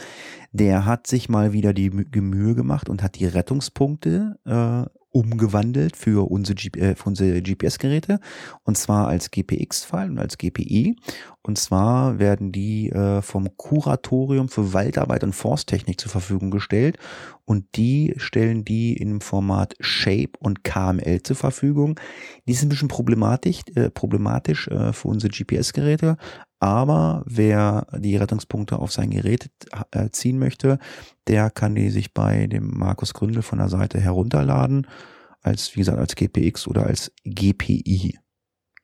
der 0.51 0.85
hat 0.85 1.07
sich 1.07 1.29
mal 1.29 1.53
wieder 1.53 1.73
die 1.73 1.89
Mühe 1.89 2.55
gemacht 2.55 2.89
und 2.89 3.03
hat 3.03 3.19
die 3.19 3.25
Rettungspunkte 3.25 4.39
äh, 4.45 4.99
umgewandelt 5.12 5.95
für 5.95 6.30
unsere, 6.30 6.60
äh, 6.78 6.95
unsere 7.03 7.41
GPS-Geräte 7.41 8.20
und 8.64 8.78
zwar 8.78 9.07
als 9.07 9.32
GPX-File 9.32 10.12
und 10.12 10.20
als 10.20 10.38
GPI. 10.38 10.95
Und 11.41 11.57
zwar 11.57 12.20
werden 12.20 12.51
die 12.51 12.89
äh, 12.89 13.22
vom 13.22 13.55
Kuratorium 13.57 14.49
für 14.49 14.74
Waldarbeit 14.74 15.24
und 15.24 15.34
Forsttechnik 15.34 15.99
zur 15.99 16.12
Verfügung 16.12 16.51
gestellt 16.51 16.97
und 17.45 17.66
die 17.76 18.14
stellen 18.18 18.64
die 18.64 18.93
im 18.93 19.22
Format 19.22 19.74
Shape 19.80 20.34
und 20.39 20.64
KML 20.64 21.24
zur 21.24 21.36
Verfügung. 21.36 21.99
Die 22.47 22.53
sind 22.53 22.68
ein 22.68 22.70
bisschen 22.70 22.89
problematisch, 22.89 23.62
äh, 23.76 23.89
problematisch 23.89 24.68
äh, 24.68 24.93
für 24.93 25.07
unsere 25.07 25.32
GPS-Geräte, 25.32 26.18
aber 26.60 27.24
wer 27.26 27.88
die 27.97 28.18
Rettungspunkte 28.18 28.80
auf 28.80 28.91
sein 28.91 29.10
Gerät 29.10 29.49
äh, 29.91 30.10
ziehen 30.10 30.39
möchte, 30.39 30.78
der 31.28 31.49
kann 31.49 31.76
die 31.76 31.89
sich 31.89 32.14
bei 32.14 32.47
dem 32.47 32.78
Markus 32.78 33.14
Gründel 33.14 33.41
von 33.41 33.60
der 33.60 33.70
Seite 33.70 33.99
herunterladen. 33.99 34.88
Als, 35.41 35.76
wie 35.76 35.80
gesagt, 35.80 35.97
als 35.97 36.16
GPX 36.16 36.68
oder 36.68 36.86
als 36.86 37.14
GPI. 37.24 38.20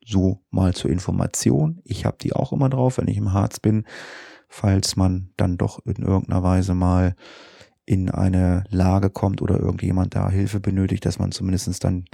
So 0.02 0.42
mal 0.50 0.72
zur 0.72 0.90
Information. 0.90 1.82
Ich 1.84 2.06
habe 2.06 2.16
die 2.18 2.32
auch 2.32 2.52
immer 2.52 2.70
drauf, 2.70 2.96
wenn 2.96 3.08
ich 3.08 3.18
im 3.18 3.34
Harz 3.34 3.60
bin, 3.60 3.84
falls 4.48 4.96
man 4.96 5.32
dann 5.36 5.58
doch 5.58 5.84
in 5.84 5.96
irgendeiner 5.96 6.42
Weise 6.42 6.74
mal 6.74 7.14
in 7.84 8.10
eine 8.10 8.64
Lage 8.70 9.10
kommt 9.10 9.42
oder 9.42 9.60
irgendjemand 9.60 10.14
da 10.14 10.30
Hilfe 10.30 10.60
benötigt, 10.60 11.04
dass 11.04 11.18
man 11.18 11.30
zumindestens 11.30 11.78
dann 11.78 12.06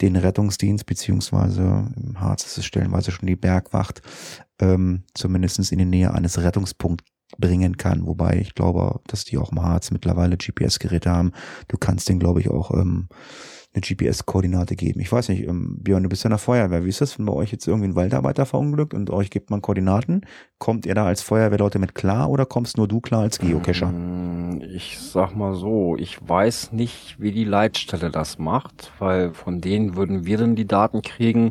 den 0.00 0.16
Rettungsdienst, 0.16 0.86
beziehungsweise 0.86 1.92
im 1.96 2.20
Harz 2.20 2.44
ist 2.44 2.58
es 2.58 2.64
stellenweise 2.64 3.10
schon 3.10 3.26
die 3.26 3.36
Bergwacht, 3.36 4.02
ähm, 4.60 5.04
zumindest 5.14 5.70
in 5.72 5.78
die 5.78 5.84
Nähe 5.84 6.12
eines 6.12 6.38
Rettungspunkts 6.38 7.04
bringen 7.38 7.76
kann. 7.76 8.06
Wobei 8.06 8.38
ich 8.38 8.54
glaube, 8.54 9.00
dass 9.06 9.24
die 9.24 9.38
auch 9.38 9.52
im 9.52 9.62
Harz 9.62 9.90
mittlerweile 9.90 10.36
GPS-Geräte 10.36 11.10
haben. 11.10 11.32
Du 11.68 11.76
kannst 11.76 12.08
den, 12.08 12.18
glaube 12.18 12.40
ich, 12.40 12.48
auch 12.48 12.70
ähm, 12.72 13.08
eine 13.74 13.80
GPS-Koordinate 13.82 14.76
geben. 14.76 15.00
Ich 15.00 15.10
weiß 15.10 15.28
nicht, 15.28 15.46
ähm, 15.46 15.76
Björn, 15.80 16.04
du 16.04 16.08
bist 16.08 16.22
ja 16.22 16.28
in 16.28 16.32
der 16.32 16.38
Feuerwehr. 16.38 16.84
Wie 16.84 16.88
ist 16.88 17.00
das, 17.00 17.18
wenn 17.18 17.26
bei 17.26 17.32
euch 17.32 17.50
jetzt 17.50 17.66
irgendwie 17.66 17.88
ein 17.88 17.96
Waldarbeiter 17.96 18.46
verunglückt 18.46 18.94
und 18.94 19.10
euch 19.10 19.30
gibt 19.30 19.50
man 19.50 19.62
Koordinaten? 19.62 20.22
Kommt 20.58 20.86
ihr 20.86 20.94
da 20.94 21.06
als 21.06 21.22
Feuerwehrleute 21.22 21.78
mit 21.78 21.94
klar 21.94 22.30
oder 22.30 22.46
kommst 22.46 22.76
nur 22.76 22.86
du 22.86 23.00
klar 23.00 23.22
als 23.22 23.38
Geocacher? 23.38 23.86
Mm, 23.86 24.62
ich 24.74 25.00
sag 25.00 25.34
mal 25.34 25.54
so, 25.54 25.96
ich 25.96 26.18
weiß 26.26 26.72
nicht, 26.72 27.16
wie 27.18 27.32
die 27.32 27.44
Leitstelle 27.44 28.10
das 28.10 28.38
macht, 28.38 28.92
weil 29.00 29.34
von 29.34 29.60
denen 29.60 29.96
würden 29.96 30.24
wir 30.24 30.38
dann 30.38 30.54
die 30.54 30.66
Daten 30.66 31.02
kriegen. 31.02 31.50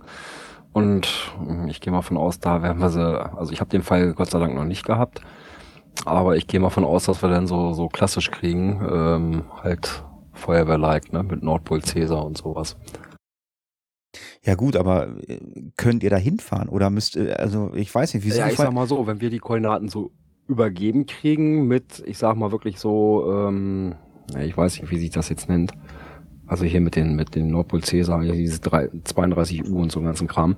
Und 0.72 1.34
mm, 1.46 1.68
ich 1.68 1.82
gehe 1.82 1.92
mal 1.92 2.02
von 2.02 2.18
aus, 2.18 2.40
da 2.40 2.64
werden 2.64 2.82
wir 2.82 2.90
sie, 2.90 3.04
also 3.04 3.52
ich 3.52 3.60
habe 3.60 3.70
den 3.70 3.84
Fall 3.84 4.14
Gott 4.14 4.32
sei 4.32 4.40
Dank 4.40 4.56
noch 4.56 4.66
nicht 4.66 4.86
gehabt, 4.86 5.22
aber 6.06 6.38
ich 6.38 6.48
gehe 6.48 6.62
mal 6.62 6.70
von 6.70 6.86
aus, 6.86 7.06
dass 7.06 7.22
wir 7.22 7.30
dann 7.30 7.48
so, 7.48 7.74
so 7.74 7.90
klassisch 7.90 8.32
kriegen, 8.32 8.82
ähm, 8.90 9.44
halt 9.62 10.04
Feuerwehr-like, 10.44 11.14
ne, 11.14 11.24
mit 11.24 11.42
Nordpol 11.42 11.82
Cäsar 11.82 12.26
und 12.26 12.38
sowas. 12.38 12.76
Ja 14.44 14.56
gut, 14.56 14.76
aber 14.76 15.08
äh, 15.28 15.40
könnt 15.78 16.04
ihr 16.04 16.10
da 16.10 16.18
hinfahren 16.18 16.70
oder 16.70 16.90
müsst, 16.90 17.16
äh, 17.16 17.34
also 17.34 17.72
ich 17.74 17.94
weiß 17.94 18.14
nicht, 18.14 18.26
wie 18.26 18.30
Ja, 18.30 18.48
ich 18.48 18.58
sag 18.58 18.74
mal 18.74 18.88
so, 18.88 19.08
wenn 19.08 19.22
wir 19.22 19.30
die 19.30 19.40
Koordinaten 19.40 19.90
so 19.90 20.12
übergeben 20.48 21.06
kriegen 21.06 21.68
mit, 21.68 22.04
ich 22.06 22.18
sag 22.18 22.36
mal 22.36 22.52
wirklich 22.52 22.80
so, 22.80 23.32
ähm, 23.32 23.96
ich 24.40 24.56
weiß 24.56 24.82
nicht, 24.82 24.92
wie 24.92 24.98
sich 24.98 25.12
das 25.12 25.30
jetzt 25.30 25.48
nennt, 25.50 25.72
also 26.46 26.66
hier 26.66 26.82
mit 26.82 26.96
den, 26.96 27.16
mit 27.16 27.36
den 27.36 27.50
Nordpol 27.50 27.82
Cäsar, 27.84 28.22
diese 28.22 28.60
32 28.62 29.70
U 29.70 29.82
und 29.82 29.92
so 29.92 30.02
ganzen 30.02 30.28
Kram. 30.28 30.56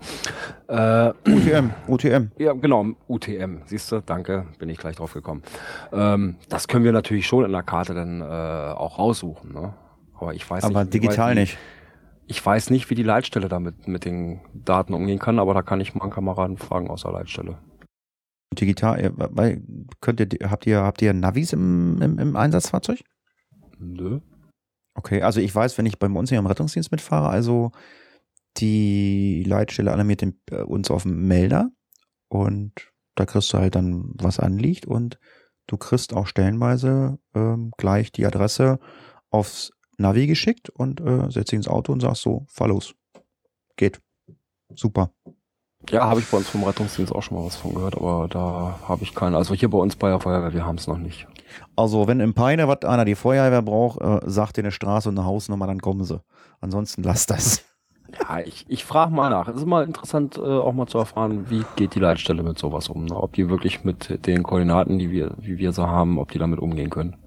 Äh, 0.67 1.09
UTM, 1.27 1.71
UTM. 1.87 2.31
Ja, 2.37 2.53
genau, 2.53 2.87
UTM. 3.07 3.61
Siehst 3.65 3.91
du, 3.91 4.01
danke, 4.01 4.47
bin 4.57 4.69
ich 4.69 4.77
gleich 4.77 4.95
drauf 4.95 5.13
gekommen. 5.13 5.43
Ähm, 5.93 6.37
das 6.49 6.67
können 6.67 6.83
wir 6.83 6.91
natürlich 6.91 7.27
schon 7.27 7.45
in 7.45 7.51
der 7.51 7.63
Karte 7.63 7.93
dann 7.93 8.21
äh, 8.21 8.23
auch 8.23 8.97
raussuchen. 8.97 9.53
Ne? 9.53 9.73
Aber 10.19 10.33
ich 10.33 10.49
weiß 10.49 10.63
aber 10.63 10.81
nicht. 10.83 10.93
digital 10.93 11.35
die, 11.35 11.41
nicht. 11.41 11.57
Ich 12.27 12.43
weiß 12.43 12.71
nicht, 12.71 12.89
wie 12.89 12.95
die 12.95 13.03
Leitstelle 13.03 13.47
damit 13.47 13.87
mit 13.87 14.05
den 14.05 14.41
Daten 14.53 14.93
umgehen 14.95 15.19
kann, 15.19 15.37
aber 15.37 15.53
da 15.53 15.61
kann 15.61 15.79
ich 15.79 15.93
mal 15.93 16.03
einen 16.03 16.11
Kameraden 16.11 16.57
fragen 16.57 16.89
aus 16.89 17.03
der 17.03 17.11
Leitstelle. 17.11 17.59
Digital, 18.59 19.13
könnt 20.01 20.19
ihr, 20.19 20.49
habt 20.49 20.65
ihr, 20.65 20.81
habt 20.81 21.01
ihr 21.01 21.13
Navis 21.13 21.53
im, 21.53 22.01
im, 22.01 22.17
im 22.17 22.35
Einsatzfahrzeug? 22.35 23.01
Nö. 23.77 24.21
Okay, 24.97 25.21
also 25.21 25.41
ich 25.41 25.53
weiß, 25.53 25.77
wenn 25.77 25.85
ich 25.85 25.99
bei 25.99 26.07
uns 26.07 26.29
hier 26.29 26.39
im 26.39 26.45
Rettungsdienst 26.47 26.91
mitfahre, 26.91 27.29
also 27.29 27.71
die 28.57 29.43
Leitstelle 29.45 29.91
alarmiert 29.91 30.21
den, 30.21 30.39
äh, 30.49 30.61
uns 30.61 30.89
auf 30.91 31.03
dem 31.03 31.27
Melder 31.27 31.69
und 32.29 32.73
da 33.15 33.25
kriegst 33.25 33.51
du 33.53 33.57
halt 33.57 33.75
dann, 33.75 34.11
was 34.15 34.39
anliegt 34.39 34.85
und 34.85 35.19
du 35.67 35.77
kriegst 35.77 36.13
auch 36.13 36.27
stellenweise 36.27 37.19
ähm, 37.33 37.71
gleich 37.77 38.11
die 38.11 38.25
Adresse 38.25 38.79
aufs 39.31 39.71
Navi 39.97 40.27
geschickt 40.27 40.69
und 40.69 41.01
äh, 41.01 41.29
setzt 41.31 41.51
dich 41.51 41.57
ins 41.57 41.67
Auto 41.67 41.91
und 41.93 42.01
sagst 42.01 42.21
so, 42.23 42.45
fahr 42.49 42.69
los. 42.69 42.95
Geht. 43.77 44.01
Super. 44.75 45.11
Ja, 45.91 46.05
habe 46.05 46.19
ich 46.19 46.27
bei 46.27 46.37
uns 46.37 46.49
vom 46.49 46.63
Rettungsdienst 46.63 47.13
auch 47.13 47.21
schon 47.21 47.37
mal 47.37 47.45
was 47.45 47.55
von 47.55 47.73
gehört, 47.73 47.95
aber 47.95 48.27
da 48.29 48.79
habe 48.87 49.03
ich 49.03 49.13
keine. 49.13 49.37
Also 49.37 49.53
hier 49.53 49.69
bei 49.69 49.77
uns 49.77 49.95
bei 49.95 50.09
der 50.09 50.19
Feuerwehr, 50.19 50.53
wir 50.53 50.65
haben 50.65 50.77
es 50.77 50.87
noch 50.87 50.97
nicht. 50.97 51.27
Also 51.75 52.07
wenn 52.07 52.19
im 52.19 52.33
Peine 52.33 52.67
was 52.67 52.83
einer 52.83 53.05
die 53.05 53.15
Feuerwehr 53.15 53.61
braucht, 53.61 54.01
äh, 54.01 54.19
sagt 54.29 54.57
dir 54.57 54.61
eine 54.61 54.71
Straße 54.71 55.09
und 55.09 55.17
eine 55.17 55.27
Hausnummer, 55.27 55.67
dann 55.67 55.81
kommen 55.81 56.03
sie. 56.03 56.21
Ansonsten 56.59 57.03
lass 57.03 57.27
das. 57.27 57.63
Ja, 58.19 58.39
ich, 58.39 58.65
ich 58.67 58.85
frage 58.85 59.13
mal 59.13 59.29
nach. 59.29 59.47
Es 59.47 59.57
ist 59.57 59.65
mal 59.65 59.83
interessant, 59.83 60.37
äh, 60.37 60.41
auch 60.41 60.73
mal 60.73 60.87
zu 60.87 60.97
erfahren, 60.97 61.49
wie 61.49 61.65
geht 61.75 61.95
die 61.95 61.99
Leitstelle 61.99 62.43
mit 62.43 62.57
sowas 62.57 62.89
um. 62.89 63.05
Ne? 63.05 63.15
Ob 63.15 63.33
die 63.33 63.49
wirklich 63.49 63.83
mit 63.83 64.25
den 64.25 64.43
Koordinaten, 64.43 64.99
die 64.99 65.11
wir, 65.11 65.31
wie 65.37 65.57
wir 65.57 65.71
so 65.71 65.87
haben, 65.87 66.17
ob 66.17 66.31
die 66.31 66.39
damit 66.39 66.59
umgehen 66.59 66.89
können. 66.89 67.17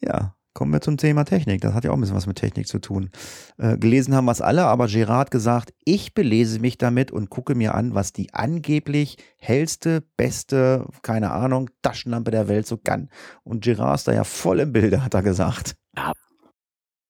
Ja, 0.00 0.35
kommen 0.56 0.72
wir 0.72 0.80
zum 0.80 0.96
Thema 0.96 1.24
Technik. 1.24 1.60
Das 1.60 1.74
hat 1.74 1.84
ja 1.84 1.90
auch 1.90 1.94
ein 1.94 2.00
bisschen 2.00 2.16
was 2.16 2.26
mit 2.26 2.38
Technik 2.38 2.66
zu 2.66 2.78
tun. 2.78 3.10
Äh, 3.58 3.76
gelesen 3.76 4.14
haben 4.14 4.24
wir 4.24 4.32
es 4.32 4.40
alle, 4.40 4.64
aber 4.64 4.86
Gerard 4.86 5.30
gesagt, 5.30 5.74
ich 5.84 6.14
belese 6.14 6.60
mich 6.60 6.78
damit 6.78 7.12
und 7.12 7.28
gucke 7.28 7.54
mir 7.54 7.74
an, 7.74 7.94
was 7.94 8.14
die 8.14 8.32
angeblich 8.32 9.18
hellste, 9.36 10.02
beste, 10.16 10.88
keine 11.02 11.30
Ahnung, 11.30 11.68
Taschenlampe 11.82 12.30
der 12.30 12.48
Welt 12.48 12.66
so 12.66 12.78
kann. 12.78 13.10
Und 13.44 13.64
Gerard 13.64 13.98
ist 13.98 14.08
da 14.08 14.14
ja 14.14 14.24
voll 14.24 14.60
im 14.60 14.72
Bilde, 14.72 15.04
hat 15.04 15.12
er 15.12 15.22
gesagt. 15.22 15.76
Ja, 15.94 16.14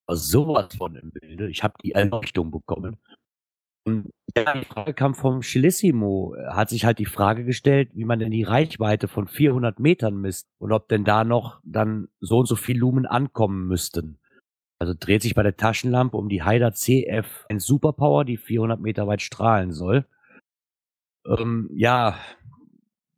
sowas 0.08 0.74
von 0.76 0.96
im 0.96 1.12
Bilde. 1.12 1.48
Ich 1.48 1.62
habe 1.62 1.74
die 1.84 1.92
Erleuchtung 1.92 2.50
bekommen. 2.50 2.96
Und 3.86 4.10
die 4.36 4.64
Frage 4.64 4.94
kam 4.94 5.14
vom 5.14 5.42
Chilissimo. 5.42 6.34
Hat 6.48 6.68
sich 6.68 6.84
halt 6.84 6.98
die 6.98 7.06
Frage 7.06 7.44
gestellt, 7.44 7.90
wie 7.94 8.04
man 8.04 8.18
denn 8.18 8.32
die 8.32 8.42
Reichweite 8.42 9.06
von 9.06 9.28
400 9.28 9.78
Metern 9.78 10.20
misst 10.20 10.48
und 10.58 10.72
ob 10.72 10.88
denn 10.88 11.04
da 11.04 11.22
noch 11.22 11.60
dann 11.64 12.08
so 12.20 12.38
und 12.38 12.46
so 12.46 12.56
viel 12.56 12.76
Lumen 12.76 13.06
ankommen 13.06 13.68
müssten. 13.68 14.18
Also 14.78 14.92
dreht 14.98 15.22
sich 15.22 15.34
bei 15.34 15.44
der 15.44 15.56
Taschenlampe 15.56 16.16
um 16.16 16.28
die 16.28 16.42
Haider 16.42 16.72
CF 16.72 17.46
ein 17.48 17.60
Superpower, 17.60 18.24
die 18.24 18.36
400 18.36 18.80
Meter 18.80 19.06
weit 19.06 19.22
strahlen 19.22 19.72
soll. 19.72 20.04
Ähm, 21.24 21.70
ja, 21.72 22.18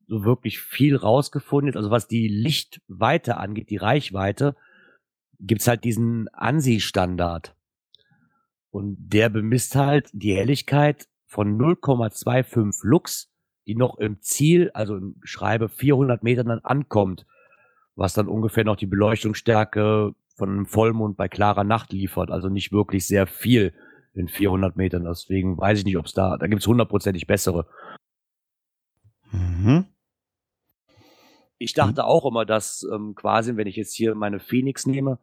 so 0.06 0.24
wirklich 0.24 0.60
viel 0.60 0.96
rausgefunden. 0.96 1.76
Also 1.76 1.90
was 1.90 2.08
die 2.08 2.28
Lichtweite 2.28 3.38
angeht, 3.38 3.70
die 3.70 3.76
Reichweite, 3.78 4.54
gibt's 5.40 5.66
halt 5.66 5.84
diesen 5.84 6.28
ANSI-Standard. 6.28 7.54
Und 8.70 8.96
der 8.98 9.28
bemisst 9.28 9.76
halt 9.76 10.10
die 10.12 10.34
Helligkeit 10.34 11.08
von 11.26 11.58
0,25 11.58 12.80
Lux, 12.82 13.30
die 13.66 13.74
noch 13.74 13.98
im 13.98 14.20
Ziel, 14.20 14.70
also 14.72 14.96
im 14.96 15.16
Schreibe 15.22 15.68
400 15.68 16.22
Metern 16.22 16.48
dann 16.48 16.60
ankommt, 16.60 17.26
was 17.96 18.14
dann 18.14 18.28
ungefähr 18.28 18.64
noch 18.64 18.76
die 18.76 18.86
Beleuchtungsstärke 18.86 20.14
von 20.36 20.48
einem 20.50 20.66
Vollmond 20.66 21.16
bei 21.16 21.28
klarer 21.28 21.64
Nacht 21.64 21.92
liefert. 21.92 22.30
Also 22.30 22.48
nicht 22.48 22.72
wirklich 22.72 23.06
sehr 23.06 23.26
viel 23.26 23.74
in 24.14 24.28
400 24.28 24.76
Metern. 24.76 25.04
Deswegen 25.04 25.58
weiß 25.58 25.80
ich 25.80 25.84
nicht, 25.84 25.98
ob 25.98 26.06
es 26.06 26.12
da, 26.12 26.36
da 26.36 26.46
gibt 26.46 26.62
es 26.62 26.68
hundertprozentig 26.68 27.26
bessere. 27.26 27.66
Mhm. 29.32 29.86
Ich 31.58 31.74
dachte 31.74 32.04
auch 32.04 32.24
immer, 32.24 32.46
dass 32.46 32.86
ähm, 32.92 33.14
quasi, 33.14 33.56
wenn 33.56 33.66
ich 33.66 33.76
jetzt 33.76 33.94
hier 33.94 34.14
meine 34.14 34.38
Phoenix 34.38 34.86
nehme, 34.86 35.18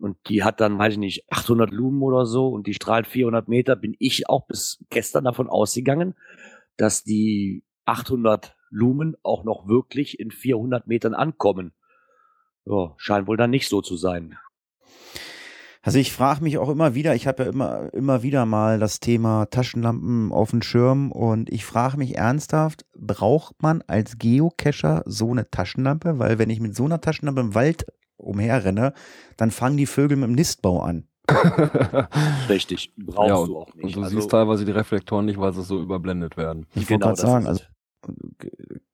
und 0.00 0.16
die 0.28 0.42
hat 0.42 0.60
dann, 0.60 0.78
weiß 0.78 0.94
ich 0.94 0.98
nicht, 0.98 1.32
800 1.32 1.70
Lumen 1.70 2.02
oder 2.02 2.26
so 2.26 2.48
und 2.48 2.66
die 2.66 2.74
strahlt 2.74 3.06
400 3.06 3.48
Meter, 3.48 3.76
bin 3.76 3.94
ich 3.98 4.28
auch 4.28 4.46
bis 4.46 4.84
gestern 4.90 5.24
davon 5.24 5.48
ausgegangen, 5.48 6.14
dass 6.76 7.04
die 7.04 7.62
800 7.84 8.56
Lumen 8.70 9.16
auch 9.22 9.44
noch 9.44 9.68
wirklich 9.68 10.18
in 10.18 10.30
400 10.30 10.86
Metern 10.86 11.14
ankommen. 11.14 11.72
Ja, 12.64 12.94
scheint 12.96 13.26
wohl 13.26 13.36
dann 13.36 13.50
nicht 13.50 13.68
so 13.68 13.82
zu 13.82 13.96
sein. 13.96 14.38
Also 15.82 15.98
ich 15.98 16.12
frage 16.12 16.44
mich 16.44 16.58
auch 16.58 16.68
immer 16.68 16.94
wieder, 16.94 17.14
ich 17.14 17.26
habe 17.26 17.44
ja 17.44 17.48
immer, 17.48 17.92
immer 17.94 18.22
wieder 18.22 18.44
mal 18.44 18.78
das 18.78 19.00
Thema 19.00 19.46
Taschenlampen 19.46 20.30
auf 20.30 20.50
dem 20.50 20.60
Schirm 20.60 21.10
und 21.10 21.50
ich 21.50 21.64
frage 21.64 21.96
mich 21.96 22.18
ernsthaft, 22.18 22.84
braucht 22.94 23.62
man 23.62 23.82
als 23.86 24.18
Geocacher 24.18 25.02
so 25.06 25.30
eine 25.30 25.50
Taschenlampe? 25.50 26.18
Weil 26.18 26.38
wenn 26.38 26.50
ich 26.50 26.60
mit 26.60 26.76
so 26.76 26.84
einer 26.84 27.00
Taschenlampe 27.00 27.40
im 27.40 27.54
Wald 27.54 27.86
umherrenne, 28.20 28.92
dann 29.36 29.50
fangen 29.50 29.76
die 29.76 29.86
Vögel 29.86 30.16
mit 30.16 30.28
dem 30.28 30.34
Nistbau 30.34 30.80
an. 30.80 31.06
Richtig, 32.48 32.92
brauchst 32.96 33.28
ja, 33.28 33.46
du 33.46 33.58
auch 33.58 33.74
nicht. 33.74 33.84
Und 33.84 33.96
du 33.96 34.02
also, 34.02 34.16
siehst 34.16 34.30
teilweise 34.30 34.64
die 34.64 34.72
Reflektoren 34.72 35.26
nicht, 35.26 35.38
weil 35.38 35.52
sie 35.52 35.62
so 35.62 35.80
überblendet 35.80 36.36
werden. 36.36 36.66
Ich 36.74 36.86
genau, 36.86 37.06
wollte 37.06 37.22
gerade 37.22 37.32
sagen, 37.32 37.46
also 37.46 37.64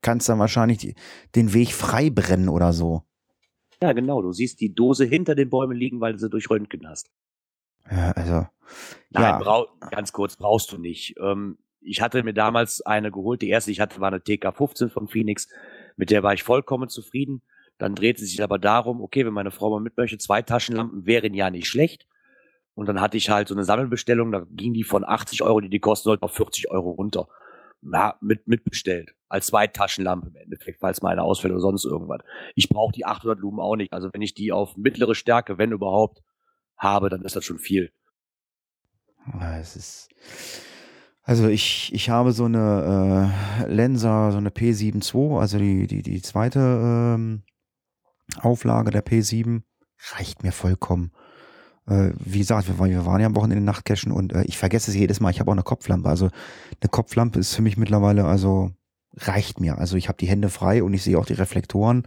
kannst 0.03 0.29
dann 0.29 0.39
wahrscheinlich 0.39 0.79
die, 0.79 0.95
den 1.35 1.55
Weg 1.55 1.72
frei 1.72 2.11
brennen 2.11 2.49
oder 2.49 2.72
so. 2.72 3.03
Ja, 3.83 3.93
genau. 3.93 4.22
Du 4.22 4.33
siehst 4.33 4.61
die 4.61 4.74
Dose 4.74 5.05
hinter 5.05 5.35
den 5.35 5.51
Bäumen 5.51 5.77
liegen, 5.77 6.01
weil 6.01 6.12
du 6.12 6.18
sie 6.18 6.31
durch 6.31 6.49
Röntgen 6.51 6.89
hast. 6.89 7.11
Ja, 7.91 8.12
also. 8.12 8.47
Nein, 9.11 9.22
ja. 9.22 9.39
brau 9.39 9.66
ganz 9.91 10.12
kurz, 10.12 10.37
brauchst 10.37 10.72
du 10.72 10.79
nicht. 10.79 11.14
Ähm, 11.20 11.59
ich 11.81 12.01
hatte 12.01 12.22
mir 12.22 12.35
damals 12.35 12.81
eine 12.81 13.12
geholt. 13.12 13.43
Die 13.43 13.49
erste, 13.49 13.68
die 13.68 13.72
ich 13.72 13.81
hatte, 13.81 14.01
war 14.01 14.09
eine 14.09 14.18
TK15 14.18 14.89
von 14.89 15.09
Phoenix. 15.09 15.49
Mit 15.97 16.11
der 16.11 16.22
war 16.22 16.35
ich 16.35 16.43
vollkommen 16.43 16.89
zufrieden. 16.89 17.43
Dann 17.79 17.95
dreht 17.95 18.18
es 18.18 18.31
sich 18.31 18.43
aber 18.43 18.59
darum, 18.59 19.01
okay, 19.01 19.27
wenn 19.27 19.35
meine 19.35 19.51
Frau 19.51 19.70
mal 19.70 19.81
mit 19.81 19.97
möchte, 19.97 20.18
zwei 20.18 20.43
Taschenlampen 20.43 21.07
wären 21.07 21.35
ja 21.35 21.51
nicht 21.51 21.68
schlecht. 21.68 22.07
Und 22.74 22.87
dann 22.89 23.01
hatte 23.01 23.16
ich 23.16 23.31
halt 23.31 23.49
so 23.49 23.55
eine 23.55 23.64
Sammelbestellung, 23.64 24.33
da 24.33 24.47
ging 24.51 24.74
die 24.74 24.85
von 24.85 25.05
80 25.05 25.43
Euro, 25.43 25.61
die 25.61 25.70
die 25.70 25.81
kosten 25.81 26.05
sollten, 26.05 26.24
auf 26.24 26.35
40 26.35 26.70
Euro 26.70 26.91
runter. 26.91 27.29
Ja, 27.83 28.16
mit, 28.20 28.47
mitbestellt. 28.47 29.14
Als 29.29 29.47
zwei 29.47 29.66
Taschenlampe 29.66 30.29
im 30.29 30.37
Endeffekt, 30.37 30.81
falls 30.81 31.03
mal 31.03 31.11
eine 31.11 31.22
ausfällt 31.22 31.53
oder 31.53 31.61
sonst 31.61 31.85
irgendwas. 31.85 32.20
Ich 32.55 32.68
brauche 32.68 32.93
die 32.93 33.05
800 33.05 33.39
Lumen 33.39 33.61
auch 33.61 33.77
nicht. 33.77 33.93
Also 33.93 34.11
wenn 34.12 34.22
ich 34.22 34.35
die 34.35 34.53
auf 34.53 34.77
mittlere 34.77 35.14
Stärke, 35.14 35.59
wenn 35.59 35.72
überhaupt, 35.72 36.22
habe, 36.77 37.09
dann 37.09 37.22
ist 37.22 37.37
das 37.37 37.45
schon 37.45 37.59
viel. 37.59 37.93
Ja, 39.33 39.59
Es 39.59 39.77
ist. 39.77 40.09
Also 41.22 41.49
ich, 41.49 41.93
ich 41.93 42.09
habe 42.09 42.31
so 42.31 42.45
eine 42.45 43.33
äh, 43.64 43.72
Lensa, 43.72 44.31
so 44.31 44.39
eine 44.39 44.51
P7 44.51 45.03
II, 45.12 45.39
also 45.39 45.59
die, 45.59 45.89
die, 45.89 46.03
die 46.03 46.22
zweite 46.22 46.61
ähm, 46.61 47.43
Auflage 48.41 48.91
der 48.91 49.05
P7, 49.05 49.62
reicht 50.12 50.43
mir 50.43 50.53
vollkommen. 50.53 51.12
Äh, 51.87 52.11
wie 52.18 52.39
gesagt, 52.41 52.68
wir, 52.68 52.79
waren- 52.79 52.91
wir 52.91 53.07
waren 53.07 53.20
ja 53.20 53.27
am 53.27 53.37
Wochenende 53.37 53.64
Nachtcachen 53.64 54.12
und 54.12 54.33
äh, 54.33 54.43
ich 54.45 54.59
vergesse 54.59 54.91
es 54.91 54.97
jedes 54.97 55.20
Mal, 55.20 55.31
ich 55.31 55.41
habe 55.41 55.51
auch 55.51 55.55
eine 55.55 55.62
Kopflampe. 55.62 56.09
Also 56.09 56.27
eine 56.81 56.89
Kopflampe 56.91 57.39
ist 57.39 57.55
für 57.55 57.62
mich 57.62 57.77
mittlerweile, 57.77 58.24
also 58.24 58.72
reicht 59.14 59.61
mir. 59.61 59.79
Also 59.79 59.97
ich 59.97 60.09
habe 60.09 60.18
die 60.18 60.27
Hände 60.27 60.49
frei 60.49 60.83
und 60.83 60.93
ich 60.95 61.03
sehe 61.03 61.18
auch 61.18 61.27
die 61.27 61.33
Reflektoren 61.35 62.07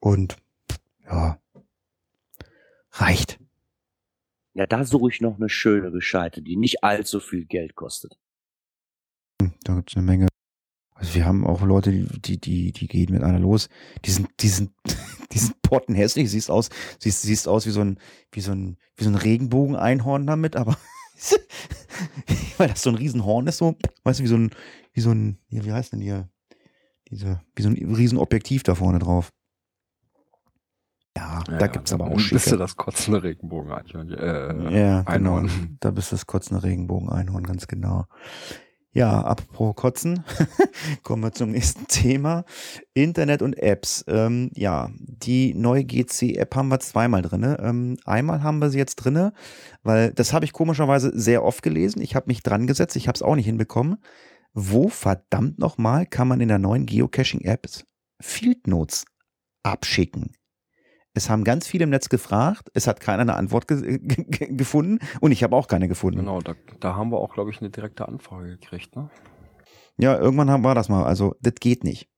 und 0.00 0.36
ja, 1.06 1.38
reicht. 2.92 3.38
Ja, 4.54 4.66
da 4.66 4.84
suche 4.84 5.10
ich 5.10 5.20
noch 5.20 5.36
eine 5.36 5.48
schöne 5.48 5.90
Gescheite, 5.90 6.42
die 6.42 6.56
nicht 6.56 6.84
allzu 6.84 7.20
viel 7.20 7.44
Geld 7.44 7.74
kostet. 7.74 8.18
Da 9.64 9.74
gibt's 9.76 9.96
eine 9.96 10.04
Menge. 10.04 10.28
Also 11.04 11.16
wir 11.16 11.26
haben 11.26 11.46
auch 11.46 11.60
Leute, 11.60 11.92
die, 11.92 12.40
die, 12.40 12.72
die, 12.72 12.86
gehen 12.86 13.12
mit 13.12 13.22
einer 13.22 13.38
los. 13.38 13.68
Die 14.06 14.10
sind, 14.10 14.30
die 14.40 14.48
sind, 14.48 14.70
die 15.32 15.38
sind 15.38 15.60
pottenhässlich. 15.60 16.30
Siehst 16.30 16.50
aus, 16.50 16.70
siehst, 16.98 17.20
siehst 17.20 17.46
aus 17.46 17.66
wie 17.66 17.72
so 17.72 17.82
ein, 17.82 17.98
wie 18.32 18.40
so 18.40 18.52
ein, 18.52 18.78
wie 18.96 19.04
so 19.04 19.10
ein 19.10 19.14
Regenbogen-Einhorn 19.14 20.26
damit, 20.26 20.56
aber 20.56 20.78
weil 22.56 22.68
das 22.68 22.80
so 22.80 22.88
ein 22.88 22.96
Riesenhorn 22.96 23.46
ist, 23.48 23.58
so, 23.58 23.76
weißt 24.04 24.20
du, 24.20 24.24
wie 24.24 24.28
so 24.28 24.36
ein, 24.36 24.50
wie 24.94 25.02
so 25.02 25.10
ein, 25.10 25.38
ja, 25.50 25.62
wie 25.66 25.72
heißt 25.72 25.92
denn 25.92 26.00
hier? 26.00 26.30
Diese, 27.10 27.42
wie 27.54 27.62
so 27.62 27.68
ein 27.68 27.94
Riesenobjektiv 27.94 28.62
da 28.62 28.74
vorne 28.74 28.98
drauf. 28.98 29.30
Ja, 31.14 31.42
da 31.44 31.66
gibt's 31.66 31.92
aber 31.92 32.06
auch 32.06 32.16
Bist 32.16 32.32
du 32.32 32.38
schicke. 32.38 32.56
das 32.56 32.76
kotzende 32.76 33.22
Regenbogen 33.22 33.70
äh, 33.70 34.74
Ja, 34.74 35.02
genau. 35.02 35.36
Einhorn. 35.36 35.76
Da 35.80 35.90
bist 35.90 36.12
du 36.12 36.16
das 36.16 36.26
kotzende 36.26 36.62
Regenbogen-Einhorn, 36.62 37.44
ganz 37.44 37.66
genau. 37.66 38.06
Ja, 38.96 39.22
apropos 39.22 39.74
Kotzen, 39.74 40.22
kommen 41.02 41.24
wir 41.24 41.32
zum 41.32 41.50
nächsten 41.50 41.88
Thema. 41.88 42.44
Internet 42.94 43.42
und 43.42 43.58
Apps. 43.58 44.04
Ähm, 44.06 44.52
ja, 44.54 44.88
die 44.96 45.52
neue 45.52 45.84
GC-App 45.84 46.54
haben 46.54 46.68
wir 46.68 46.78
zweimal 46.78 47.20
drinne. 47.20 47.58
Ähm, 47.60 47.96
einmal 48.04 48.44
haben 48.44 48.60
wir 48.60 48.70
sie 48.70 48.78
jetzt 48.78 48.94
drinne, 48.96 49.32
weil 49.82 50.12
das 50.12 50.32
habe 50.32 50.44
ich 50.44 50.52
komischerweise 50.52 51.10
sehr 51.12 51.42
oft 51.42 51.64
gelesen. 51.64 52.02
Ich 52.02 52.14
habe 52.14 52.28
mich 52.28 52.44
dran 52.44 52.68
gesetzt, 52.68 52.94
ich 52.94 53.08
habe 53.08 53.16
es 53.16 53.22
auch 53.22 53.34
nicht 53.34 53.46
hinbekommen. 53.46 53.96
Wo 54.52 54.88
verdammt 54.88 55.58
nochmal 55.58 56.06
kann 56.06 56.28
man 56.28 56.40
in 56.40 56.46
der 56.46 56.60
neuen 56.60 56.86
Geocaching-App 56.86 57.66
Field 58.20 58.68
Notes 58.68 59.06
abschicken? 59.64 60.30
Es 61.16 61.30
haben 61.30 61.44
ganz 61.44 61.68
viele 61.68 61.84
im 61.84 61.90
Netz 61.90 62.08
gefragt, 62.08 62.70
es 62.74 62.88
hat 62.88 63.00
keiner 63.00 63.22
eine 63.22 63.34
Antwort 63.34 63.68
ge 63.68 63.98
ge 63.98 64.54
gefunden 64.54 64.98
und 65.20 65.30
ich 65.30 65.44
habe 65.44 65.54
auch 65.54 65.68
keine 65.68 65.86
gefunden. 65.86 66.18
Genau, 66.18 66.40
da, 66.40 66.54
da 66.80 66.96
haben 66.96 67.12
wir 67.12 67.18
auch, 67.18 67.32
glaube 67.32 67.50
ich, 67.50 67.60
eine 67.60 67.70
direkte 67.70 68.08
Anfrage 68.08 68.58
gekriegt, 68.58 68.96
ne? 68.96 69.08
Ja, 69.96 70.18
irgendwann 70.18 70.50
haben 70.50 70.64
wir 70.64 70.74
das 70.74 70.88
mal. 70.88 71.04
Also, 71.04 71.36
das 71.40 71.54
geht 71.54 71.84
nicht. 71.84 72.08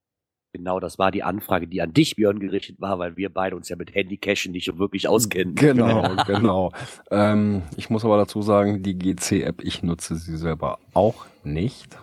Genau, 0.55 0.81
das 0.81 0.99
war 0.99 1.11
die 1.11 1.23
Anfrage, 1.23 1.69
die 1.69 1.83
an 1.83 1.93
dich, 1.93 2.17
Björn, 2.17 2.41
gerichtet 2.41 2.81
war, 2.81 2.99
weil 2.99 3.19
wir 3.19 3.29
beide 3.29 3.55
uns 3.55 3.69
ja 3.69 3.77
mit 3.77 3.95
Handycachen 3.95 4.53
nicht 4.53 4.65
so 4.65 4.79
wirklich 4.79 5.07
auskennen. 5.07 5.55
Genau, 5.55 6.17
genau. 6.27 6.73
ähm, 7.11 7.65
ich 7.77 7.91
muss 7.91 8.07
aber 8.07 8.17
dazu 8.17 8.41
sagen, 8.41 8.83
die 8.83 8.97
GC-App, 8.97 9.63
ich 9.63 9.83
nutze 9.83 10.17
sie 10.17 10.39
selber 10.39 10.79
auch 10.95 11.27
nicht. 11.45 11.99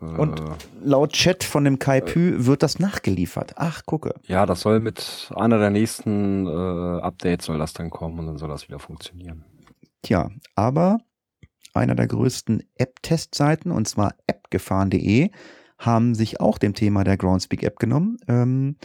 Äh, 0.00 0.04
Und 0.04 0.42
laut 0.82 1.12
Chat 1.12 1.44
von 1.44 1.64
dem 1.64 1.78
Kai 1.78 2.00
Pü 2.00 2.46
wird 2.46 2.62
das 2.62 2.78
nachgeliefert. 2.78 3.54
Ach, 3.56 3.84
gucke. 3.86 4.14
ja, 4.26 4.46
das 4.46 4.60
soll 4.60 4.80
mit 4.80 5.30
einer 5.34 5.58
der 5.58 5.70
nächsten 5.70 6.46
äh, 6.46 7.00
Updates 7.00 7.46
soll 7.46 7.58
das 7.58 7.72
dann 7.72 7.90
kommen 7.90 8.18
und 8.18 8.26
dann 8.26 8.38
soll 8.38 8.48
das 8.48 8.68
wieder 8.68 8.78
funktionieren. 8.78 9.44
Tja, 10.02 10.30
aber 10.54 10.98
einer 11.74 11.94
der 11.94 12.06
größten 12.06 12.62
App-Testseiten, 12.76 13.70
und 13.70 13.86
zwar 13.88 14.14
appgefahren.de, 14.26 15.30
haben 15.78 16.14
sich 16.14 16.40
auch 16.40 16.58
dem 16.58 16.74
Thema 16.74 17.04
der 17.04 17.16
Groundspeak-App 17.16 17.78
genommen. 17.78 18.16
Ähm, 18.28 18.76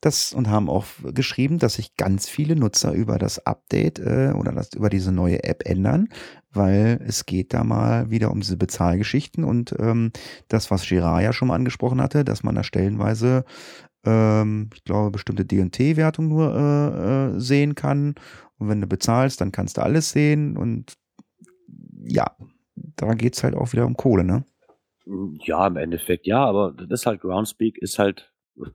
das 0.00 0.32
und 0.32 0.48
haben 0.48 0.68
auch 0.68 0.86
geschrieben, 1.14 1.58
dass 1.58 1.74
sich 1.74 1.96
ganz 1.96 2.28
viele 2.28 2.56
Nutzer 2.56 2.92
über 2.92 3.18
das 3.18 3.44
Update 3.46 3.98
äh, 3.98 4.32
oder 4.36 4.52
das, 4.52 4.72
über 4.74 4.88
diese 4.88 5.12
neue 5.12 5.44
App 5.44 5.62
ändern, 5.66 6.08
weil 6.50 7.00
es 7.06 7.26
geht 7.26 7.52
da 7.52 7.64
mal 7.64 8.10
wieder 8.10 8.30
um 8.30 8.40
diese 8.40 8.56
Bezahlgeschichten 8.56 9.44
und 9.44 9.74
ähm, 9.78 10.12
das, 10.48 10.70
was 10.70 10.86
Girard 10.88 11.22
ja 11.22 11.32
schon 11.32 11.48
mal 11.48 11.54
angesprochen 11.54 12.00
hatte, 12.00 12.24
dass 12.24 12.42
man 12.42 12.54
da 12.54 12.62
stellenweise, 12.62 13.44
ähm, 14.04 14.70
ich 14.74 14.84
glaube, 14.84 15.10
bestimmte 15.10 15.44
D&T-Wertung 15.44 16.28
nur 16.28 16.54
äh, 16.54 17.36
äh, 17.36 17.40
sehen 17.40 17.74
kann. 17.74 18.14
Und 18.58 18.68
wenn 18.68 18.80
du 18.80 18.86
bezahlst, 18.86 19.40
dann 19.40 19.52
kannst 19.52 19.76
du 19.76 19.82
alles 19.82 20.10
sehen 20.10 20.56
und 20.56 20.94
ja, 22.02 22.36
da 22.96 23.14
geht's 23.14 23.42
halt 23.42 23.54
auch 23.54 23.72
wieder 23.72 23.86
um 23.86 23.96
Kohle, 23.96 24.24
ne? 24.24 24.44
Ja, 25.44 25.66
im 25.66 25.76
Endeffekt 25.76 26.26
ja, 26.26 26.44
aber 26.44 26.72
das 26.72 27.00
ist 27.00 27.06
halt 27.06 27.20
Groundspeak, 27.20 27.78
ist 27.78 27.98
halt 27.98 28.32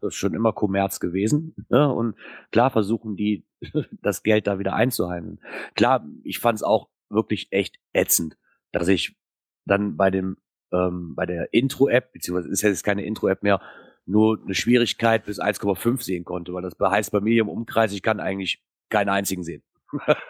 schon 0.09 0.33
immer 0.33 0.53
Kommerz 0.53 0.99
gewesen. 0.99 1.55
Ne? 1.69 1.91
Und 1.91 2.15
klar 2.51 2.69
versuchen 2.69 3.15
die, 3.15 3.45
das 4.01 4.23
Geld 4.23 4.47
da 4.47 4.59
wieder 4.59 4.73
einzuheimsen. 4.73 5.39
Klar, 5.75 6.05
ich 6.23 6.39
fand 6.39 6.57
es 6.57 6.63
auch 6.63 6.89
wirklich 7.09 7.47
echt 7.51 7.79
ätzend, 7.93 8.37
dass 8.71 8.87
ich 8.87 9.17
dann 9.65 9.97
bei 9.97 10.11
dem, 10.11 10.37
ähm, 10.71 11.15
bei 11.15 11.25
der 11.25 11.53
Intro-App, 11.53 12.13
beziehungsweise 12.13 12.49
ist 12.49 12.61
jetzt 12.61 12.83
keine 12.83 13.05
Intro-App 13.05 13.43
mehr, 13.43 13.61
nur 14.05 14.39
eine 14.43 14.53
Schwierigkeit 14.53 15.25
bis 15.25 15.39
1,5 15.39 16.03
sehen 16.03 16.25
konnte, 16.25 16.53
weil 16.53 16.61
das 16.61 16.75
heißt 16.79 17.11
bei 17.11 17.21
mir 17.21 17.41
im 17.41 17.49
Umkreis, 17.49 17.91
ich 17.91 18.03
kann 18.03 18.19
eigentlich 18.19 18.63
keinen 18.89 19.09
einzigen 19.09 19.43
sehen. 19.43 19.63
Ja, 19.97 20.17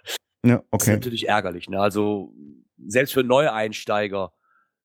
Das 0.45 0.53
ist 0.53 0.65
okay. 0.71 0.91
natürlich 0.91 1.27
ärgerlich. 1.27 1.69
Ne? 1.69 1.79
Also 1.79 2.33
selbst 2.77 3.13
für 3.13 3.23
Neueinsteiger 3.23 4.31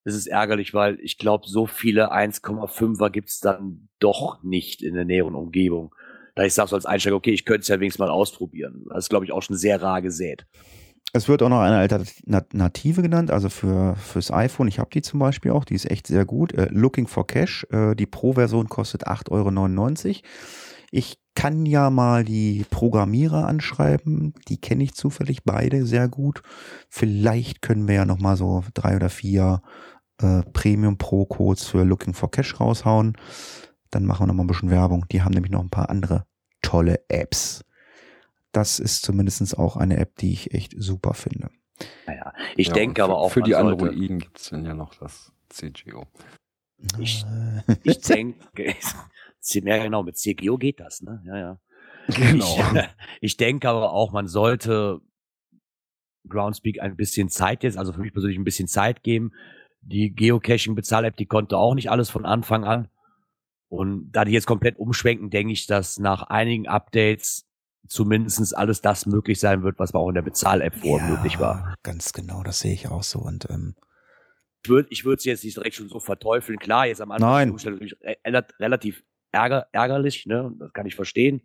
ist 0.05 0.15
es 0.15 0.27
ärgerlich, 0.27 0.75
weil 0.75 0.99
ich 1.01 1.19
glaube, 1.19 1.47
so 1.47 1.67
viele 1.67 2.13
1,5er 2.13 3.11
gibt's 3.11 3.41
dann 3.41 3.89
doch 3.99 4.43
nicht 4.43 4.83
in 4.83 4.95
der 4.95 5.05
näheren 5.05 5.35
Umgebung. 5.35 5.95
Da 6.35 6.45
ich 6.45 6.55
sage 6.55 6.71
so 6.71 6.77
als 6.77 6.87
Einsteiger, 6.87 7.17
okay, 7.17 7.33
ich 7.33 7.45
könnte 7.45 7.63
es 7.63 7.69
ja 7.69 7.81
wenigstens 7.81 7.99
mal 7.99 8.11
ausprobieren. 8.11 8.87
Das 8.89 9.05
ist, 9.05 9.11
glaube 9.11 9.25
ich, 9.25 9.33
auch 9.33 9.43
schon 9.43 9.57
sehr 9.57 9.83
rar 9.83 10.01
gesät. 10.01 10.47
Es 11.13 11.29
wird 11.29 11.43
auch 11.43 11.49
noch 11.49 11.61
eine 11.61 11.77
Alternative 11.77 13.03
genannt, 13.03 13.33
also 13.33 13.49
für 13.49 13.97
fürs 13.97 14.31
iPhone. 14.31 14.69
Ich 14.69 14.79
habe 14.79 14.91
die 14.91 15.03
zum 15.03 15.19
Beispiel 15.19 15.51
auch, 15.51 15.65
die 15.65 15.75
ist 15.75 15.91
echt 15.91 16.07
sehr 16.07 16.25
gut. 16.25 16.55
Äh, 16.55 16.69
Looking 16.71 17.09
for 17.09 17.27
Cash, 17.27 17.67
äh, 17.71 17.97
die 17.97 18.07
Pro-Version 18.07 18.69
kostet 18.69 19.09
8,99 19.09 19.29
Euro. 19.31 20.29
Ich 20.91 21.19
kann 21.35 21.67
ja 21.67 21.89
mal 21.91 22.25
die 22.25 22.65
Programmierer 22.69 23.47
anschreiben, 23.47 24.35
die 24.49 24.59
kenne 24.61 24.83
ich 24.85 24.95
zufällig 24.95 25.45
beide 25.45 25.87
sehr 25.87 26.09
gut. 26.09 26.43
Vielleicht 26.89 27.63
können 27.63 27.87
wir 27.89 27.95
ja 27.95 28.05
noch 28.05 28.19
mal 28.19 28.37
so 28.37 28.65
drei 28.75 28.97
oder 28.97 29.09
vier 29.09 29.63
äh, 30.21 30.43
Premium 30.53 30.99
Pro 30.99 31.25
Codes 31.27 31.65
für 31.67 31.85
Looking 31.85 32.15
for 32.15 32.31
Cash 32.31 32.59
raushauen. 32.61 33.17
Dann 33.91 34.05
machen 34.05 34.23
wir 34.25 34.27
noch 34.29 34.35
mal 34.35 34.43
ein 34.45 34.49
bisschen 34.49 34.71
Werbung. 34.71 35.07
Die 35.13 35.23
haben 35.23 35.33
nämlich 35.33 35.53
noch 35.53 35.63
ein 35.63 35.71
paar 35.71 35.91
andere 35.91 36.27
tolle 36.63 37.01
Apps. 37.09 37.65
Das 38.53 38.81
ist 38.81 39.03
zumindestens 39.05 39.55
auch 39.55 39.77
eine 39.77 39.97
App, 39.97 40.17
die 40.17 40.33
ich 40.33 40.53
echt 40.53 40.75
super 40.77 41.15
finde. 41.15 41.51
Naja, 42.07 42.35
ich 42.57 42.67
Ja, 42.69 42.75
denke 42.75 43.03
aber 43.05 43.17
auch, 43.19 43.31
Für 43.33 43.43
die 43.43 43.55
Androiden 43.55 44.19
gibt's 44.19 44.51
dann 44.51 44.65
ja 44.67 44.75
noch 44.75 44.95
das 44.97 45.33
CGO. 45.49 46.07
Ich- 46.99 47.25
Ich 47.85 48.01
denke, 48.01 48.75
ja 49.43 49.83
genau, 49.83 50.03
mit 50.03 50.17
CGO 50.19 50.57
geht 50.59 50.81
das, 50.81 51.03
ne? 51.03 51.23
Ja, 51.27 51.37
ja. 51.39 51.61
Genau. 52.09 52.57
Ich, 52.75 52.89
ich 53.21 53.37
denke 53.37 53.69
aber 53.69 53.93
auch, 53.93 54.13
man 54.13 54.27
sollte 54.27 55.01
Groundspeak 56.29 56.81
ein 56.81 56.97
bisschen 56.97 57.29
Zeit 57.29 57.63
jetzt, 57.63 57.79
also 57.79 57.93
für 57.93 58.01
mich 58.01 58.13
persönlich 58.13 58.39
ein 58.39 58.45
bisschen 58.45 58.69
Zeit 58.69 59.03
geben. 59.03 59.33
Die 59.83 60.13
Geocaching-Bezahl-App, 60.15 61.17
die 61.17 61.27
konnte 61.27 61.57
auch 61.57 61.75
nicht 61.75 61.91
alles 61.91 62.11
von 62.11 62.27
Anfang 62.27 62.65
an. 62.65 62.89
Und 63.69 64.11
da 64.13 64.25
die 64.25 64.33
jetzt 64.33 64.47
komplett 64.47 64.77
umschwenken, 64.79 65.31
denke 65.31 65.53
ich, 65.53 65.67
dass 65.67 65.99
nach 65.99 66.25
einigen 66.25 66.67
Updates 66.67 67.47
zumindestens 67.89 68.53
alles 68.53 68.83
das 68.83 69.07
möglich 69.07 69.41
sein 69.41 69.63
wird, 69.63 69.79
was 69.79 69.95
auch 69.95 70.09
in 70.09 70.15
der 70.15 70.23
Bezahl-App 70.23 70.77
vorher 70.77 71.09
möglich 71.09 71.39
war. 71.39 71.75
Ganz 71.83 72.13
genau, 72.13 72.43
das 72.43 72.61
sehe 72.61 72.75
ich 72.75 72.89
auch 72.89 73.03
so. 73.03 73.21
Und 73.21 73.49
ähm, 73.49 73.75
Ich 74.65 74.69
würde 74.69 74.89
ich 74.91 75.05
würd 75.05 75.21
sie 75.21 75.31
jetzt 75.31 75.45
nicht 75.45 75.57
direkt 75.57 75.77
schon 75.77 75.89
so 75.89 76.01
verteufeln. 76.01 76.59
Klar, 76.59 76.87
jetzt 76.89 77.01
am 77.01 77.11
Anfang 77.13 77.31
Nein. 77.31 77.51
Umstellung 77.53 77.79
natürlich 77.79 77.97
re- 78.03 78.45
relativ 78.59 79.03
ärger, 79.33 79.67
ärgerlich, 79.73 80.27
ne? 80.27 80.53
Das 80.59 80.73
kann 80.73 80.87
ich 80.87 80.95
verstehen. 80.95 81.43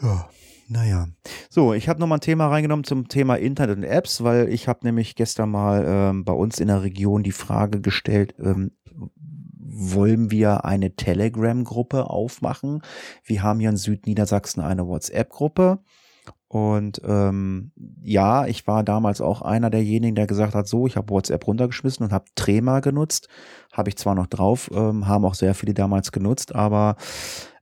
Ja, 0.00 0.28
naja. 0.68 1.08
So, 1.48 1.72
ich 1.72 1.88
habe 1.88 1.98
nochmal 1.98 2.18
ein 2.18 2.22
Thema 2.22 2.48
reingenommen 2.48 2.84
zum 2.84 3.08
Thema 3.08 3.36
Internet 3.36 3.78
und 3.78 3.84
Apps, 3.84 4.22
weil 4.22 4.48
ich 4.48 4.68
habe 4.68 4.80
nämlich 4.84 5.14
gestern 5.14 5.50
mal 5.50 5.84
ähm, 5.86 6.24
bei 6.24 6.32
uns 6.32 6.60
in 6.60 6.68
der 6.68 6.82
Region 6.82 7.22
die 7.22 7.32
Frage 7.32 7.80
gestellt, 7.80 8.34
ähm, 8.38 8.72
wollen 9.70 10.30
wir 10.30 10.64
eine 10.64 10.96
Telegram-Gruppe 10.96 12.10
aufmachen? 12.10 12.82
Wir 13.24 13.42
haben 13.42 13.60
hier 13.60 13.70
in 13.70 13.76
Südniedersachsen 13.76 14.62
eine 14.62 14.86
WhatsApp-Gruppe. 14.86 15.78
Und 16.48 17.02
ähm, 17.04 17.72
ja, 18.02 18.46
ich 18.46 18.66
war 18.66 18.82
damals 18.82 19.20
auch 19.20 19.42
einer 19.42 19.68
derjenigen, 19.68 20.14
der 20.14 20.26
gesagt 20.26 20.54
hat, 20.54 20.66
so, 20.66 20.86
ich 20.86 20.96
habe 20.96 21.10
WhatsApp 21.10 21.46
runtergeschmissen 21.46 22.06
und 22.06 22.12
habe 22.12 22.24
Trema 22.34 22.80
genutzt. 22.80 23.28
Habe 23.72 23.90
ich 23.90 23.96
zwar 23.96 24.14
noch 24.14 24.26
drauf, 24.26 24.70
ähm, 24.72 25.06
haben 25.06 25.26
auch 25.26 25.34
sehr 25.34 25.54
viele 25.54 25.74
damals 25.74 26.10
genutzt, 26.10 26.54
aber 26.54 26.96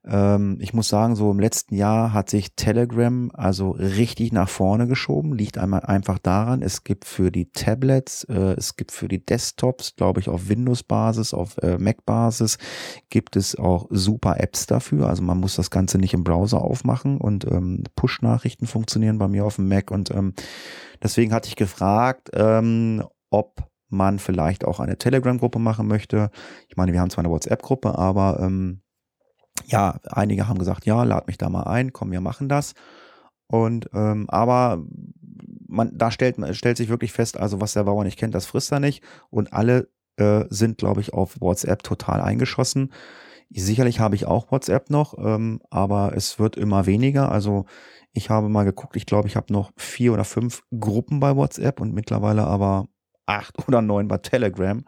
ähm, 0.09 0.59
ich 0.61 0.73
muss 0.73 0.89
sagen, 0.89 1.17
so 1.17 1.31
im 1.31 1.41
letzten 1.41 1.75
Jahr 1.75 2.13
hat 2.13 2.31
sich 2.31 2.55
Telegram 2.55 3.31
also 3.35 3.71
richtig 3.71 4.33
nach 4.33 4.49
vorne 4.49 4.87
geschoben. 4.87 5.35
Liegt 5.35 5.59
einmal 5.59 5.81
einfach 5.81 6.19
daran, 6.19 6.63
es 6.63 6.85
gibt 6.85 7.05
für 7.05 7.33
die 7.33 7.51
Tablets, 7.51 8.25
äh, 8.25 8.55
es 8.57 8.77
gibt 8.77 8.93
für 8.93 9.09
die 9.09 9.25
Desktops, 9.25 9.97
glaube 9.97 10.21
ich, 10.21 10.29
auf 10.29 10.49
Windows-Basis, 10.49 11.35
auf 11.35 11.59
äh, 11.59 11.79
Mac-Basis, 11.79 12.59
gibt 13.11 13.37
es 13.37 13.57
auch 13.57 13.87
super 13.91 14.39
Apps 14.39 14.67
dafür. 14.67 15.09
Also 15.09 15.23
man 15.23 15.39
muss 15.39 15.57
das 15.57 15.71
Ganze 15.71 15.99
nicht 15.99 16.15
im 16.15 16.25
Browser 16.25 16.63
aufmachen 16.63 17.19
und 17.19 17.45
ähm, 17.45 17.83
Push-Nachrichten 17.97 18.67
funktionieren 18.67 19.19
bei 19.19 19.27
mir 19.27 19.45
auf 19.45 19.57
dem 19.57 19.69
Mac. 19.69 19.91
Und 19.91 20.13
ähm, 20.13 20.35
deswegen 21.03 21.33
hatte 21.33 21.49
ich 21.49 21.57
gefragt, 21.57 22.31
ähm, 22.33 23.03
ob 23.31 23.65
man 23.89 24.19
vielleicht 24.19 24.65
auch 24.65 24.81
eine 24.81 24.99
Telegram-Gruppe 24.99 25.59
machen 25.59 25.87
möchte. 25.87 26.31
Ich 26.69 26.77
meine, 26.77 26.93
wir 26.93 27.01
haben 27.01 27.11
zwar 27.11 27.25
eine 27.25 27.33
WhatsApp-Gruppe, 27.33 27.97
aber 27.97 28.41
ähm, 28.41 28.83
ja, 29.67 29.99
einige 30.05 30.49
haben 30.49 30.59
gesagt, 30.59 30.87
ja, 30.87 31.03
lad 31.03 31.27
mich 31.27 31.39
da 31.39 31.49
mal 31.49 31.65
ein, 31.65 31.93
komm, 31.93 32.13
wir 32.13 32.21
machen 32.21 32.49
das. 32.49 32.75
Und 33.49 33.91
ähm, 33.95 34.27
aber 34.29 34.85
man, 35.69 35.97
da 35.97 36.11
stellt, 36.11 36.37
stellt 36.57 36.77
sich 36.77 36.89
wirklich 36.89 37.13
fest, 37.13 37.37
also 37.39 37.61
was 37.61 37.75
der 37.75 37.85
Bauer 37.85 38.05
nicht 38.05 38.19
kennt, 38.19 38.35
das 38.35 38.47
frisst 38.47 38.73
er 38.73 38.81
nicht. 38.81 39.03
Und 39.31 39.53
alle 39.53 39.89
äh, 40.17 40.45
sind, 40.51 40.79
glaube 40.79 41.01
ich, 41.01 41.13
auf 41.13 41.41
WhatsApp 41.41 41.83
total 41.83 42.21
eingeschossen. 42.21 42.93
Sicherlich 43.51 44.01
habe 44.01 44.17
ich 44.17 44.27
auch 44.27 44.51
WhatsApp 44.51 44.91
noch, 44.91 45.15
ähm, 45.19 45.61
aber 45.71 46.13
es 46.17 46.39
wird 46.39 46.57
immer 46.57 46.87
weniger. 46.87 47.31
Also 47.31 47.67
ich 48.13 48.31
habe 48.31 48.49
mal 48.49 48.65
geguckt, 48.65 48.97
ich 48.97 49.07
glaube, 49.07 49.29
ich 49.29 49.37
habe 49.37 49.53
noch 49.53 49.73
vier 49.77 50.13
oder 50.13 50.25
fünf 50.25 50.63
Gruppen 50.79 51.21
bei 51.21 51.37
WhatsApp 51.37 51.81
und 51.81 51.95
mittlerweile 51.95 52.45
aber 52.45 52.89
acht 53.27 53.55
oder 53.69 53.83
neun 53.83 54.09
bei 54.09 54.19
Telegram. 54.19 54.85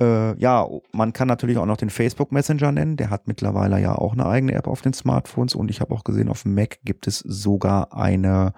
Äh, 0.00 0.38
ja, 0.38 0.66
man 0.92 1.12
kann 1.12 1.28
natürlich 1.28 1.58
auch 1.58 1.66
noch 1.66 1.76
den 1.76 1.90
Facebook 1.90 2.32
Messenger 2.32 2.72
nennen. 2.72 2.96
Der 2.96 3.10
hat 3.10 3.28
mittlerweile 3.28 3.80
ja 3.80 3.94
auch 3.94 4.12
eine 4.12 4.26
eigene 4.26 4.54
App 4.54 4.66
auf 4.66 4.82
den 4.82 4.92
Smartphones 4.92 5.54
und 5.54 5.70
ich 5.70 5.80
habe 5.80 5.94
auch 5.94 6.04
gesehen, 6.04 6.28
auf 6.28 6.42
dem 6.42 6.54
Mac 6.54 6.78
gibt 6.84 7.06
es 7.06 7.18
sogar 7.18 7.92
eine 7.96 8.54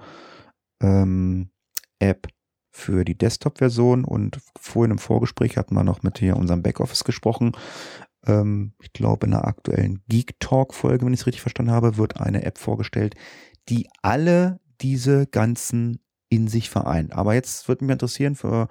ähm, 0.82 1.50
App 1.98 2.28
für 2.70 3.04
die 3.04 3.16
Desktop-Version 3.16 4.04
und 4.04 4.38
vorhin 4.58 4.92
im 4.92 4.98
Vorgespräch 4.98 5.56
hatten 5.56 5.74
wir 5.74 5.84
noch 5.84 6.02
mit 6.02 6.18
hier 6.18 6.36
unserem 6.36 6.62
Backoffice 6.62 7.04
gesprochen. 7.04 7.52
Ähm, 8.26 8.74
ich 8.82 8.92
glaube, 8.92 9.26
in 9.26 9.32
einer 9.32 9.46
aktuellen 9.46 10.02
Geek 10.08 10.38
Talk-Folge, 10.40 11.06
wenn 11.06 11.14
ich 11.14 11.20
es 11.20 11.26
richtig 11.26 11.42
verstanden 11.42 11.72
habe, 11.72 11.96
wird 11.96 12.20
eine 12.20 12.44
App 12.44 12.58
vorgestellt, 12.58 13.14
die 13.68 13.88
alle 14.02 14.60
diese 14.80 15.26
ganzen 15.26 16.00
in 16.28 16.48
sich 16.48 16.70
vereint. 16.70 17.12
Aber 17.12 17.34
jetzt 17.34 17.68
würde 17.68 17.84
mich 17.84 17.92
interessieren, 17.92 18.34
für 18.34 18.68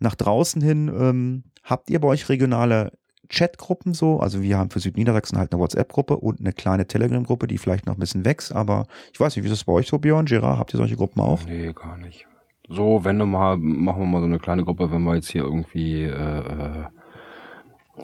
nach 0.00 0.14
draußen 0.14 0.60
hin, 0.60 0.88
ähm, 0.88 1.44
habt 1.62 1.90
ihr 1.90 2.00
bei 2.00 2.08
euch 2.08 2.28
regionale 2.28 2.92
Chatgruppen 3.28 3.94
so? 3.94 4.18
Also 4.18 4.42
wir 4.42 4.58
haben 4.58 4.70
für 4.70 4.80
Südniedersachsen 4.80 5.38
halt 5.38 5.52
eine 5.52 5.60
WhatsApp-Gruppe 5.60 6.16
und 6.16 6.40
eine 6.40 6.52
kleine 6.52 6.86
Telegram-Gruppe, 6.86 7.46
die 7.46 7.58
vielleicht 7.58 7.86
noch 7.86 7.94
ein 7.94 8.00
bisschen 8.00 8.24
wächst, 8.24 8.52
aber 8.52 8.86
ich 9.12 9.20
weiß 9.20 9.36
nicht, 9.36 9.44
wie 9.44 9.48
ist 9.48 9.58
das 9.58 9.64
bei 9.64 9.72
euch 9.72 9.88
so, 9.88 9.98
Björn, 9.98 10.26
Gerard, 10.26 10.58
habt 10.58 10.74
ihr 10.74 10.78
solche 10.78 10.96
Gruppen 10.96 11.20
auch? 11.20 11.44
Nee, 11.46 11.72
gar 11.72 11.96
nicht. 11.96 12.26
So, 12.68 13.04
wenn 13.04 13.18
du 13.18 13.26
mal, 13.26 13.56
machen 13.56 14.02
wir 14.02 14.06
mal 14.06 14.20
so 14.20 14.26
eine 14.26 14.38
kleine 14.38 14.64
Gruppe, 14.64 14.90
wenn 14.92 15.02
wir 15.02 15.16
jetzt 15.16 15.30
hier 15.30 15.42
irgendwie, 15.42 16.04
äh, 16.04 16.08
äh, 16.08 16.84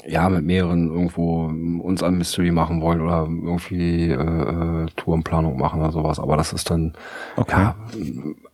ja, 0.04 0.28
mit 0.28 0.44
mehreren 0.44 0.88
irgendwo 0.88 1.46
uns 1.46 2.02
ein 2.02 2.18
Mystery 2.18 2.50
machen 2.50 2.80
wollen 2.80 3.00
oder 3.00 3.26
irgendwie 3.26 4.10
äh, 4.10 4.14
äh, 4.14 4.86
Tourenplanung 4.96 5.58
machen 5.58 5.80
oder 5.80 5.92
sowas. 5.92 6.18
Aber 6.18 6.36
das 6.36 6.52
ist 6.52 6.70
dann, 6.70 6.94
Okay. 7.36 7.60
ja, 7.60 7.76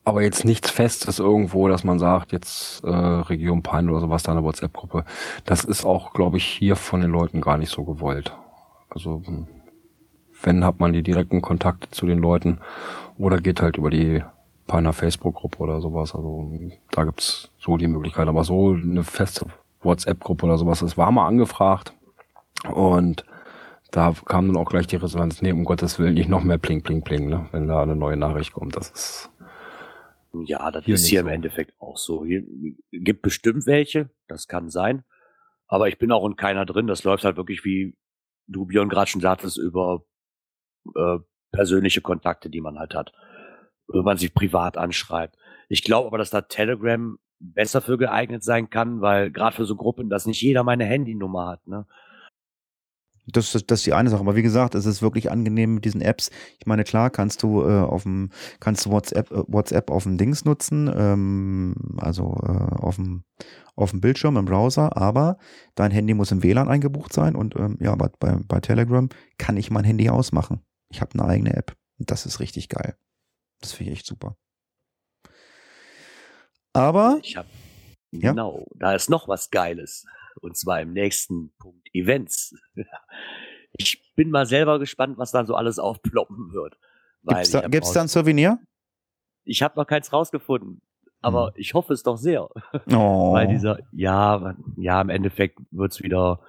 aber 0.04 0.22
jetzt 0.22 0.44
nichts 0.44 0.70
Festes 0.70 1.18
irgendwo, 1.18 1.68
dass 1.68 1.84
man 1.84 1.98
sagt, 1.98 2.32
jetzt 2.32 2.82
äh, 2.84 2.88
Region 2.88 3.62
Pein 3.62 3.88
oder 3.88 4.00
sowas, 4.00 4.22
da 4.22 4.32
eine 4.32 4.42
WhatsApp-Gruppe. 4.42 5.04
Das 5.44 5.64
ist 5.64 5.84
auch, 5.84 6.12
glaube 6.12 6.36
ich, 6.38 6.44
hier 6.44 6.76
von 6.76 7.00
den 7.00 7.10
Leuten 7.10 7.40
gar 7.40 7.58
nicht 7.58 7.70
so 7.70 7.84
gewollt. 7.84 8.32
Also 8.90 9.22
hm, 9.24 9.46
wenn 10.42 10.64
hat 10.64 10.80
man 10.80 10.92
die 10.92 11.02
direkten 11.02 11.40
Kontakte 11.40 11.90
zu 11.90 12.06
den 12.06 12.18
Leuten 12.18 12.58
oder 13.16 13.38
geht 13.38 13.62
halt 13.62 13.76
über 13.76 13.90
die 13.90 14.22
Peiner 14.66 14.92
Facebook-Gruppe 14.92 15.58
oder 15.58 15.80
sowas. 15.80 16.14
Also 16.14 16.50
da 16.90 17.04
gibt's 17.04 17.50
so 17.58 17.76
die 17.76 17.88
Möglichkeit. 17.88 18.28
Aber 18.28 18.44
so 18.44 18.72
eine 18.72 19.04
feste 19.04 19.46
WhatsApp-Gruppe 19.84 20.46
oder 20.46 20.58
sowas, 20.58 20.80
das 20.80 20.96
war 20.96 21.10
mal 21.10 21.26
angefragt 21.26 21.92
und 22.72 23.24
da 23.90 24.14
kam 24.24 24.46
dann 24.46 24.56
auch 24.56 24.70
gleich 24.70 24.86
die 24.86 24.96
Resonanz, 24.96 25.42
nee, 25.42 25.52
um 25.52 25.64
Gottes 25.64 25.98
Willen, 25.98 26.14
nicht 26.14 26.28
noch 26.28 26.42
mehr 26.42 26.58
Pling, 26.58 26.82
Pling, 26.82 27.02
Pling, 27.02 27.28
ne? 27.28 27.48
wenn 27.52 27.68
da 27.68 27.82
eine 27.82 27.94
neue 27.94 28.16
Nachricht 28.16 28.52
kommt. 28.52 28.74
Das 28.74 28.90
ist 28.90 29.30
Ja, 30.32 30.70
das 30.70 30.84
Hier 30.86 30.94
ist 30.94 31.06
hier 31.06 31.20
im 31.20 31.26
so. 31.26 31.32
Endeffekt 31.32 31.74
auch 31.78 31.98
so. 31.98 32.24
Hier 32.24 32.42
gibt 32.90 33.20
bestimmt 33.20 33.66
welche, 33.66 34.10
das 34.28 34.48
kann 34.48 34.70
sein. 34.70 35.04
Aber 35.66 35.88
ich 35.88 35.98
bin 35.98 36.10
auch 36.10 36.26
in 36.26 36.36
keiner 36.36 36.64
drin. 36.64 36.86
Das 36.86 37.04
läuft 37.04 37.24
halt 37.24 37.36
wirklich, 37.36 37.64
wie 37.64 37.96
du 38.46 38.66
Björn 38.66 38.88
gerade 38.88 39.10
schon 39.10 39.20
sagtest, 39.20 39.58
über 39.58 40.04
äh, 40.94 41.18
persönliche 41.50 42.00
Kontakte, 42.00 42.48
die 42.48 42.60
man 42.62 42.78
halt 42.78 42.94
hat. 42.94 43.12
Wenn 43.88 44.04
man 44.04 44.16
sich 44.16 44.32
privat 44.32 44.78
anschreibt. 44.78 45.36
Ich 45.68 45.84
glaube 45.84 46.06
aber, 46.06 46.18
dass 46.18 46.30
da 46.30 46.40
Telegram 46.42 47.18
besser 47.42 47.80
für 47.80 47.98
geeignet 47.98 48.44
sein 48.44 48.70
kann, 48.70 49.00
weil 49.00 49.30
gerade 49.30 49.56
für 49.56 49.64
so 49.64 49.76
Gruppen, 49.76 50.08
dass 50.08 50.26
nicht 50.26 50.40
jeder 50.42 50.62
meine 50.64 50.84
Handynummer 50.84 51.48
hat. 51.48 51.66
Ne? 51.66 51.86
Das, 53.26 53.52
das, 53.52 53.66
das 53.66 53.80
ist 53.80 53.86
die 53.86 53.92
eine 53.92 54.10
Sache. 54.10 54.20
Aber 54.20 54.34
wie 54.34 54.42
gesagt, 54.42 54.74
es 54.74 54.86
ist 54.86 55.02
wirklich 55.02 55.30
angenehm 55.30 55.74
mit 55.74 55.84
diesen 55.84 56.00
Apps. 56.00 56.30
Ich 56.58 56.66
meine, 56.66 56.84
klar 56.84 57.10
kannst 57.10 57.42
du 57.42 57.62
äh, 57.62 57.80
auf 57.80 58.02
dem, 58.02 58.30
kannst 58.58 58.86
du 58.86 58.90
WhatsApp, 58.90 59.30
äh, 59.30 59.44
WhatsApp 59.46 59.90
auf 59.90 60.04
dem 60.04 60.18
Dings 60.18 60.44
nutzen, 60.44 60.90
ähm, 60.94 61.74
also 61.98 62.36
äh, 62.42 62.74
auf 62.80 62.96
dem, 62.96 63.24
auf 63.76 63.90
dem 63.90 64.00
Bildschirm 64.00 64.36
im 64.36 64.44
Browser, 64.44 64.96
aber 64.96 65.38
dein 65.74 65.92
Handy 65.92 66.14
muss 66.14 66.32
im 66.32 66.42
WLAN 66.42 66.68
eingebucht 66.68 67.12
sein 67.12 67.36
und 67.36 67.54
ähm, 67.56 67.78
ja, 67.80 67.94
bei, 67.94 68.08
bei, 68.18 68.38
bei 68.46 68.60
Telegram 68.60 69.08
kann 69.38 69.56
ich 69.56 69.70
mein 69.70 69.84
Handy 69.84 70.10
ausmachen. 70.10 70.60
Ich 70.90 71.00
habe 71.00 71.12
eine 71.14 71.24
eigene 71.24 71.54
App. 71.54 71.76
Das 71.98 72.26
ist 72.26 72.40
richtig 72.40 72.68
geil. 72.68 72.96
Das 73.60 73.72
finde 73.72 73.92
ich 73.92 73.98
echt 73.98 74.06
super. 74.06 74.36
Aber 76.72 77.18
Ich 77.22 77.36
habe 77.36 77.48
Ja? 78.10 78.30
genau, 78.30 78.66
da 78.74 78.94
ist 78.94 79.10
noch 79.10 79.28
was 79.28 79.50
Geiles. 79.50 80.06
Und 80.40 80.56
zwar 80.56 80.80
im 80.80 80.92
nächsten 80.92 81.52
Punkt 81.58 81.88
Events. 81.94 82.54
Ich 83.78 84.12
bin 84.16 84.28
mal 84.28 84.44
selber 84.44 84.78
gespannt, 84.78 85.16
was 85.16 85.30
dann 85.30 85.46
so 85.46 85.54
alles 85.54 85.78
aufploppen 85.78 86.52
wird. 86.52 86.76
Weil 87.22 87.36
gibt's 87.36 87.50
da, 87.52 87.62
hab 87.62 87.70
gibt's 87.72 87.92
da 87.92 88.02
ein 88.02 88.08
Souvenir? 88.08 88.58
Ich 89.44 89.62
habe 89.62 89.80
noch 89.80 89.86
keins 89.86 90.12
rausgefunden. 90.12 90.82
Aber 91.22 91.46
Hm. 91.46 91.52
ich 91.56 91.72
hoffe 91.72 91.94
es 91.94 92.02
doch 92.02 92.18
sehr. 92.18 92.50
Oh. 92.92 93.32
Weil 93.32 93.48
dieser, 93.48 93.78
ja, 93.92 94.54
ja, 94.76 95.00
im 95.00 95.08
Endeffekt 95.08 95.58
wird's 95.70 96.02
wieder 96.02 96.40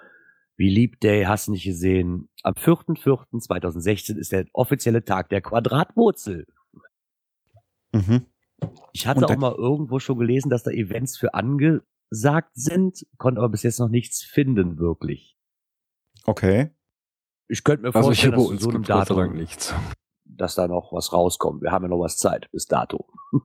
wie 0.57 0.69
Leap 0.69 0.99
Day, 0.99 1.23
hast 1.23 1.47
du 1.47 1.53
nicht 1.53 1.63
gesehen. 1.63 2.27
Am 2.43 2.55
4.4.2016 2.55 4.17
ist 4.17 4.33
der 4.33 4.45
offizielle 4.51 5.05
Tag 5.05 5.29
der 5.29 5.39
Quadratwurzel. 5.39 6.45
Mhm. 7.93 8.25
Ich 8.91 9.07
hatte 9.07 9.27
auch 9.27 9.37
mal 9.37 9.53
irgendwo 9.55 9.99
schon 9.99 10.19
gelesen, 10.19 10.49
dass 10.49 10.63
da 10.63 10.71
Events 10.71 11.17
für 11.17 11.33
angesagt 11.33 12.51
sind, 12.53 13.05
konnte 13.17 13.39
aber 13.39 13.49
bis 13.49 13.63
jetzt 13.63 13.79
noch 13.79 13.89
nichts 13.89 14.23
finden, 14.23 14.77
wirklich. 14.77 15.37
Okay. 16.25 16.71
Ich 17.47 17.63
könnte 17.63 17.83
mir 17.83 17.95
also 17.95 18.09
vorstellen, 18.09 18.33
dass 18.33 18.47
zu 18.47 18.57
so 18.57 18.69
einem 18.69 18.83
Datum, 18.83 19.33
nichts. 19.33 19.73
dass 20.25 20.55
da 20.55 20.67
noch 20.67 20.91
was 20.93 21.13
rauskommt. 21.13 21.61
Wir 21.61 21.71
haben 21.71 21.83
ja 21.83 21.89
noch 21.89 21.99
was 21.99 22.17
Zeit 22.17 22.49
bis 22.51 22.65
dato. 22.67 23.07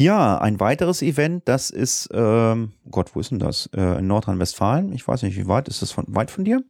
Ja, 0.00 0.38
ein 0.38 0.58
weiteres 0.60 1.02
Event, 1.02 1.46
das 1.46 1.68
ist, 1.68 2.08
ähm, 2.14 2.72
Gott, 2.90 3.14
wo 3.14 3.20
ist 3.20 3.32
denn 3.32 3.38
das? 3.38 3.68
Äh, 3.76 3.98
in 3.98 4.06
Nordrhein-Westfalen. 4.06 4.92
Ich 4.94 5.06
weiß 5.06 5.22
nicht, 5.24 5.36
wie 5.36 5.46
weit 5.46 5.68
ist 5.68 5.82
das 5.82 5.92
von, 5.92 6.06
weit 6.08 6.30
von 6.30 6.42
dir? 6.42 6.64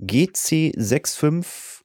GC65, 0.00 1.75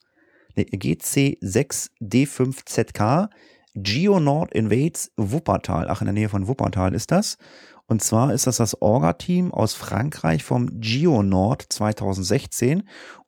nee, 0.55 0.63
GC6D5ZK, 0.63 3.29
GeoNord 3.73 4.53
Invades 4.53 5.11
Wuppertal. 5.17 5.87
Ach, 5.89 6.01
in 6.01 6.05
der 6.05 6.13
Nähe 6.13 6.29
von 6.29 6.47
Wuppertal 6.47 6.93
ist 6.93 7.09
das. 7.11 7.39
Und 7.87 8.03
zwar 8.03 8.33
ist 8.33 8.45
das 8.47 8.57
das 8.57 8.81
Orga-Team 8.81 9.53
aus 9.53 9.73
Frankreich 9.73 10.43
vom 10.43 10.79
GeoNord 10.79 11.65
2016. 11.69 12.83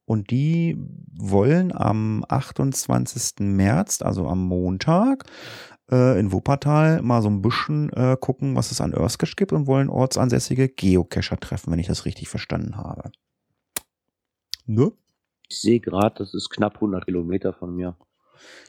Und 0.05 0.31
die 0.31 0.77
wollen 1.13 1.75
am 1.75 2.25
28. 2.27 3.39
März, 3.39 4.01
also 4.01 4.27
am 4.27 4.45
Montag, 4.45 5.23
äh, 5.91 6.19
in 6.19 6.31
Wuppertal 6.31 7.01
mal 7.01 7.21
so 7.21 7.29
ein 7.29 7.41
bisschen 7.41 7.91
äh, 7.93 8.17
gucken, 8.19 8.55
was 8.55 8.71
es 8.71 8.81
an 8.81 8.93
Earthcache 8.93 9.35
gibt 9.35 9.53
und 9.53 9.67
wollen 9.67 9.89
ortsansässige 9.89 10.69
Geocacher 10.69 11.39
treffen, 11.39 11.71
wenn 11.71 11.79
ich 11.79 11.87
das 11.87 12.05
richtig 12.05 12.29
verstanden 12.29 12.77
habe. 12.77 13.11
Ne? 14.65 14.91
Ich 15.53 15.61
sehe 15.61 15.79
gerade, 15.79 16.15
das 16.17 16.33
ist 16.33 16.49
knapp 16.49 16.73
100 16.75 17.05
Kilometer 17.05 17.53
von 17.53 17.73
mir. 17.75 17.95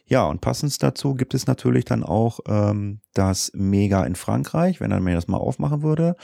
Ja, 0.06 0.26
und 0.26 0.42
passend 0.42 0.82
dazu 0.82 1.14
gibt 1.14 1.32
es 1.32 1.46
natürlich 1.46 1.86
dann 1.86 2.04
auch 2.04 2.40
ähm, 2.46 3.00
das 3.14 3.50
Mega 3.54 4.04
in 4.04 4.16
Frankreich, 4.16 4.80
wenn 4.80 4.90
er 4.90 5.00
mir 5.00 5.14
das 5.14 5.28
mal 5.28 5.38
aufmachen 5.38 5.82
würde, 5.82 6.14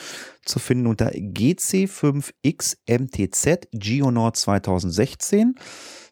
zu 0.45 0.59
finden 0.59 0.87
unter 0.87 1.13
GC5XMTZ 1.13 3.69
Geonord 3.73 4.37
2016. 4.37 5.55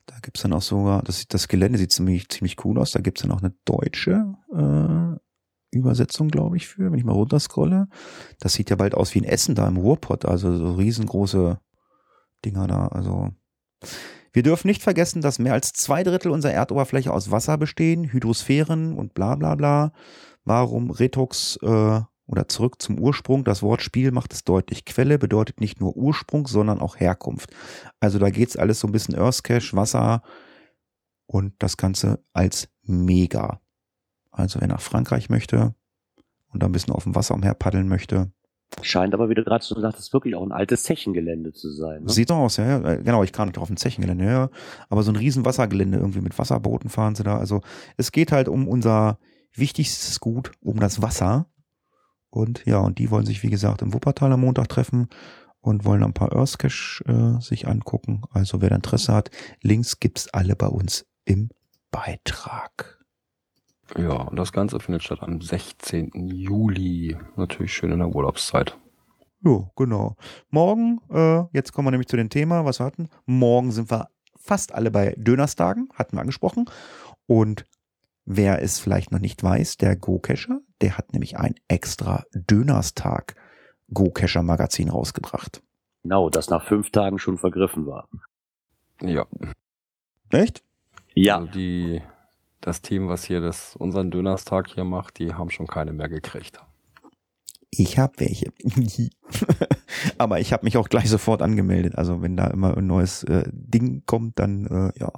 Da 0.06 0.14
gibt's 0.22 0.40
dann 0.40 0.54
auch 0.54 0.62
sogar, 0.62 1.02
das, 1.02 1.28
das 1.28 1.48
Gelände 1.48 1.78
sieht 1.78 1.92
ziemlich, 1.92 2.30
ziemlich 2.30 2.64
cool 2.64 2.78
aus, 2.78 2.92
da 2.92 3.00
gibt's 3.00 3.20
dann 3.20 3.32
auch 3.32 3.42
eine 3.42 3.52
deutsche 3.66 4.32
äh, 4.54 5.16
Übersetzung, 5.76 6.28
glaube 6.28 6.56
ich, 6.56 6.68
für, 6.68 6.90
wenn 6.90 6.98
ich 6.98 7.04
mal 7.04 7.12
runterscrolle. 7.12 7.88
Das 8.40 8.54
sieht 8.54 8.70
ja 8.70 8.76
bald 8.76 8.94
aus 8.94 9.14
wie 9.14 9.20
ein 9.20 9.24
Essen 9.24 9.54
da 9.54 9.68
im 9.68 9.76
Ruhrpott, 9.76 10.24
also 10.24 10.56
so 10.56 10.72
riesengroße 10.72 11.60
Dinger 12.46 12.66
da, 12.66 12.86
also 12.86 13.34
wir 14.38 14.44
dürfen 14.44 14.68
nicht 14.68 14.84
vergessen, 14.84 15.20
dass 15.20 15.40
mehr 15.40 15.52
als 15.52 15.72
zwei 15.72 16.04
Drittel 16.04 16.30
unserer 16.30 16.52
Erdoberfläche 16.52 17.12
aus 17.12 17.32
Wasser 17.32 17.58
bestehen, 17.58 18.04
Hydrosphären 18.04 18.92
und 18.92 19.12
bla 19.12 19.34
bla 19.34 19.56
bla. 19.56 19.90
Warum 20.44 20.92
Retox 20.92 21.58
äh, 21.60 22.00
oder 22.28 22.46
zurück 22.46 22.80
zum 22.80 23.00
Ursprung, 23.00 23.42
das 23.42 23.64
Wort 23.64 23.82
Spiel 23.82 24.12
macht 24.12 24.32
es 24.32 24.44
deutlich. 24.44 24.84
Quelle 24.84 25.18
bedeutet 25.18 25.60
nicht 25.60 25.80
nur 25.80 25.96
Ursprung, 25.96 26.46
sondern 26.46 26.78
auch 26.78 27.00
Herkunft. 27.00 27.50
Also 27.98 28.20
da 28.20 28.30
geht's 28.30 28.56
alles 28.56 28.78
so 28.78 28.86
ein 28.86 28.92
bisschen 28.92 29.16
Earthcache, 29.16 29.74
Wasser 29.74 30.22
und 31.26 31.54
das 31.58 31.76
Ganze 31.76 32.22
als 32.32 32.68
Mega. 32.82 33.60
Also 34.30 34.60
wer 34.60 34.68
nach 34.68 34.80
Frankreich 34.80 35.30
möchte 35.30 35.74
und 36.52 36.62
da 36.62 36.66
ein 36.66 36.72
bisschen 36.72 36.94
auf 36.94 37.02
dem 37.02 37.16
Wasser 37.16 37.34
umher 37.34 37.54
paddeln 37.54 37.88
möchte, 37.88 38.30
Scheint 38.82 39.14
aber, 39.14 39.28
wie 39.28 39.34
du 39.34 39.44
gerade 39.44 39.64
schon 39.64 39.80
sagtest, 39.80 40.12
wirklich 40.12 40.34
auch 40.34 40.42
ein 40.42 40.52
altes 40.52 40.82
Zechengelände 40.84 41.52
zu 41.52 41.70
sein. 41.70 42.04
Ne? 42.04 42.10
Sieht 42.10 42.28
so 42.28 42.34
aus, 42.34 42.58
ja, 42.58 42.78
ja. 42.78 42.92
Äh, 42.92 43.02
Genau, 43.02 43.22
ich 43.22 43.32
kam 43.32 43.48
nicht 43.48 43.56
drauf 43.56 43.70
ein 43.70 43.76
Zechengelände, 43.76 44.24
ja. 44.24 44.50
Aber 44.88 45.02
so 45.02 45.10
ein 45.10 45.16
riesen 45.16 45.44
Wassergelände 45.44 45.98
irgendwie 45.98 46.20
mit 46.20 46.38
Wasserbooten 46.38 46.90
fahren 46.90 47.14
sie 47.14 47.24
da. 47.24 47.38
Also 47.38 47.62
es 47.96 48.12
geht 48.12 48.30
halt 48.30 48.48
um 48.48 48.68
unser 48.68 49.18
wichtigstes 49.54 50.20
Gut, 50.20 50.52
um 50.60 50.80
das 50.80 51.02
Wasser. 51.02 51.46
Und 52.30 52.64
ja, 52.66 52.78
und 52.78 52.98
die 52.98 53.10
wollen 53.10 53.26
sich, 53.26 53.42
wie 53.42 53.50
gesagt, 53.50 53.82
im 53.82 53.94
Wuppertal 53.94 54.32
am 54.32 54.40
Montag 54.40 54.68
treffen 54.68 55.08
und 55.60 55.84
wollen 55.84 56.04
ein 56.04 56.12
paar 56.12 56.32
Earthcache 56.32 57.04
äh, 57.06 57.40
sich 57.40 57.66
angucken. 57.66 58.22
Also 58.30 58.60
wer 58.60 58.70
Interesse 58.72 59.12
hat, 59.14 59.30
Links 59.62 59.98
gibt's 59.98 60.28
alle 60.28 60.54
bei 60.54 60.68
uns 60.68 61.06
im 61.24 61.48
Beitrag. 61.90 62.97
Ja, 63.96 64.12
und 64.12 64.36
das 64.36 64.52
Ganze 64.52 64.80
findet 64.80 65.02
statt 65.02 65.22
am 65.22 65.40
16. 65.40 66.10
Juli. 66.28 67.16
Natürlich 67.36 67.72
schön 67.72 67.92
in 67.92 67.98
der 68.00 68.08
Urlaubszeit. 68.08 68.76
Jo, 69.42 69.70
genau. 69.76 70.16
Morgen, 70.50 71.00
äh, 71.10 71.44
jetzt 71.52 71.72
kommen 71.72 71.86
wir 71.86 71.92
nämlich 71.92 72.08
zu 72.08 72.16
dem 72.16 72.28
Thema, 72.28 72.64
was 72.64 72.80
wir 72.80 72.86
hatten. 72.86 73.08
Morgen 73.24 73.70
sind 73.70 73.90
wir 73.90 74.08
fast 74.36 74.74
alle 74.74 74.90
bei 74.90 75.14
Dönerstagen, 75.16 75.88
hatten 75.94 76.16
wir 76.16 76.20
angesprochen. 76.20 76.68
Und 77.26 77.64
wer 78.24 78.62
es 78.62 78.78
vielleicht 78.80 79.12
noch 79.12 79.20
nicht 79.20 79.42
weiß, 79.42 79.76
der 79.76 79.96
Go-Cacher, 79.96 80.60
der 80.80 80.98
hat 80.98 81.12
nämlich 81.12 81.38
ein 81.38 81.54
extra 81.68 82.24
Dönerstag 82.32 83.36
Go-Cacher 83.92 84.42
Magazin 84.42 84.90
rausgebracht. 84.90 85.62
Genau, 86.02 86.30
das 86.30 86.50
nach 86.50 86.64
fünf 86.64 86.90
Tagen 86.90 87.18
schon 87.18 87.38
vergriffen 87.38 87.86
war. 87.86 88.08
Ja. 89.00 89.26
Echt? 90.30 90.62
Ja, 91.14 91.36
Also 91.38 91.52
die, 91.52 92.02
das 92.60 92.82
Team, 92.82 93.08
was 93.08 93.24
hier 93.24 93.40
das, 93.40 93.76
unseren 93.76 94.10
Dönerstag 94.10 94.68
hier 94.68 94.84
macht, 94.84 95.18
die 95.18 95.34
haben 95.34 95.50
schon 95.50 95.66
keine 95.66 95.92
mehr 95.92 96.08
gekriegt. 96.08 96.60
Ich 97.70 97.98
habe 97.98 98.14
welche. 98.18 98.52
Aber 100.18 100.40
ich 100.40 100.52
habe 100.52 100.64
mich 100.64 100.76
auch 100.76 100.88
gleich 100.88 101.08
sofort 101.08 101.42
angemeldet. 101.42 101.96
Also 101.96 102.22
wenn 102.22 102.36
da 102.36 102.46
immer 102.48 102.76
ein 102.76 102.86
neues 102.86 103.24
äh, 103.24 103.44
Ding 103.52 104.04
kommt, 104.06 104.38
dann 104.38 104.66
äh, 104.66 104.98
ja. 104.98 105.12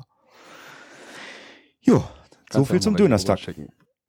Jo, 1.80 1.98
so 1.98 2.04
Kannst 2.50 2.70
viel 2.70 2.78
du 2.80 2.84
zum 2.84 2.96
Dönerstag. 2.96 3.38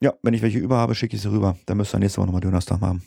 Ja, 0.01 0.13
wenn 0.23 0.33
ich 0.33 0.41
welche 0.41 0.57
über 0.57 0.77
habe, 0.77 0.95
schicke 0.95 1.15
ich 1.15 1.21
sie 1.21 1.31
rüber. 1.31 1.55
Dann 1.67 1.77
müsst 1.77 1.93
ihr 1.93 1.99
nächste 1.99 2.17
Woche 2.17 2.27
nochmal 2.27 2.41
Dönerstag 2.41 2.81
haben. 2.81 3.03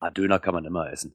Ah, 0.00 0.10
Döner 0.10 0.38
kann 0.38 0.54
man 0.54 0.64
immer 0.64 0.90
essen. 0.90 1.14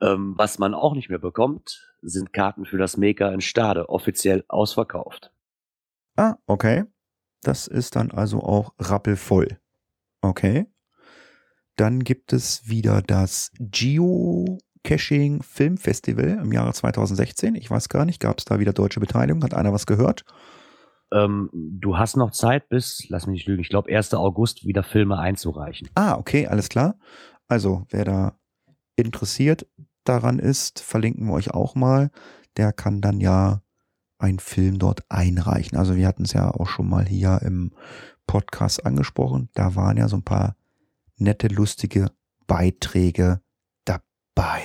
Ähm, 0.00 0.34
was 0.36 0.58
man 0.58 0.74
auch 0.74 0.94
nicht 0.94 1.10
mehr 1.10 1.18
bekommt, 1.18 1.89
sind 2.02 2.32
Karten 2.32 2.64
für 2.64 2.78
das 2.78 2.96
Mega 2.96 3.30
in 3.32 3.40
Stade, 3.40 3.88
offiziell 3.88 4.44
ausverkauft. 4.48 5.32
Ah, 6.16 6.36
okay. 6.46 6.84
Das 7.42 7.66
ist 7.66 7.96
dann 7.96 8.10
also 8.10 8.40
auch 8.40 8.74
rappelvoll. 8.78 9.58
Okay. 10.20 10.66
Dann 11.76 12.04
gibt 12.04 12.32
es 12.32 12.68
wieder 12.68 13.00
das 13.00 13.52
Geocaching 13.58 15.42
Filmfestival 15.42 16.40
im 16.42 16.52
Jahre 16.52 16.74
2016. 16.74 17.54
Ich 17.54 17.70
weiß 17.70 17.88
gar 17.88 18.04
nicht, 18.04 18.20
gab 18.20 18.38
es 18.38 18.44
da 18.44 18.58
wieder 18.58 18.74
deutsche 18.74 19.00
Beteiligung? 19.00 19.42
Hat 19.42 19.54
einer 19.54 19.72
was 19.72 19.86
gehört? 19.86 20.24
Ähm, 21.12 21.50
du 21.52 21.96
hast 21.96 22.16
noch 22.16 22.30
Zeit 22.30 22.68
bis, 22.68 23.06
lass 23.08 23.26
mich 23.26 23.38
nicht 23.38 23.48
lügen, 23.48 23.62
ich 23.62 23.68
glaube 23.68 23.90
1. 23.90 24.14
August 24.14 24.64
wieder 24.64 24.82
Filme 24.82 25.18
einzureichen. 25.18 25.88
Ah, 25.94 26.16
okay, 26.16 26.46
alles 26.46 26.68
klar. 26.68 26.98
Also, 27.48 27.86
wer 27.88 28.04
da 28.04 28.38
interessiert 28.96 29.66
daran 30.04 30.38
ist, 30.38 30.80
verlinken 30.80 31.26
wir 31.26 31.34
euch 31.34 31.52
auch 31.52 31.74
mal. 31.74 32.10
Der 32.56 32.72
kann 32.72 33.00
dann 33.00 33.20
ja 33.20 33.62
einen 34.18 34.38
Film 34.38 34.78
dort 34.78 35.04
einreichen. 35.08 35.78
Also 35.78 35.96
wir 35.96 36.06
hatten 36.06 36.24
es 36.24 36.32
ja 36.32 36.50
auch 36.50 36.68
schon 36.68 36.88
mal 36.88 37.06
hier 37.06 37.40
im 37.42 37.72
Podcast 38.26 38.84
angesprochen. 38.84 39.48
Da 39.54 39.74
waren 39.74 39.96
ja 39.96 40.08
so 40.08 40.16
ein 40.16 40.24
paar 40.24 40.56
nette, 41.16 41.48
lustige 41.48 42.10
Beiträge 42.46 43.40
dabei. 43.84 44.62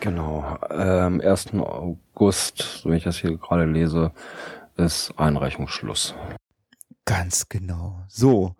Genau. 0.00 0.58
Ähm, 0.70 1.20
1. 1.20 1.54
August, 1.54 2.58
so 2.82 2.90
wie 2.90 2.96
ich 2.96 3.04
das 3.04 3.18
hier 3.18 3.36
gerade 3.36 3.66
lese, 3.66 4.12
ist 4.76 5.12
Einreichungsschluss. 5.16 6.14
Ganz 7.04 7.48
genau. 7.48 8.04
So. 8.08 8.56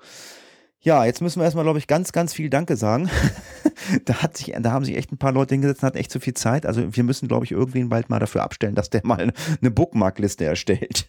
Ja, 0.80 1.04
jetzt 1.04 1.20
müssen 1.20 1.40
wir 1.40 1.44
erstmal, 1.44 1.64
glaube 1.64 1.80
ich, 1.80 1.88
ganz, 1.88 2.12
ganz 2.12 2.32
viel 2.32 2.48
Danke 2.48 2.76
sagen. 2.76 3.10
da 4.04 4.22
hat 4.22 4.36
sich, 4.36 4.54
da 4.58 4.72
haben 4.72 4.84
sich 4.84 4.96
echt 4.96 5.12
ein 5.12 5.18
paar 5.18 5.32
Leute 5.32 5.54
hingesetzt 5.54 5.82
und 5.82 5.86
hatten 5.86 5.98
echt 5.98 6.10
zu 6.10 6.20
viel 6.20 6.34
Zeit. 6.34 6.66
Also 6.66 6.94
wir 6.94 7.04
müssen, 7.04 7.28
glaube 7.28 7.44
ich, 7.44 7.52
irgendwen 7.52 7.88
bald 7.88 8.10
mal 8.10 8.18
dafür 8.18 8.42
abstellen, 8.42 8.74
dass 8.74 8.90
der 8.90 9.02
mal 9.04 9.32
eine 9.60 9.70
Bookmarkliste 9.70 10.44
erstellt. 10.44 11.08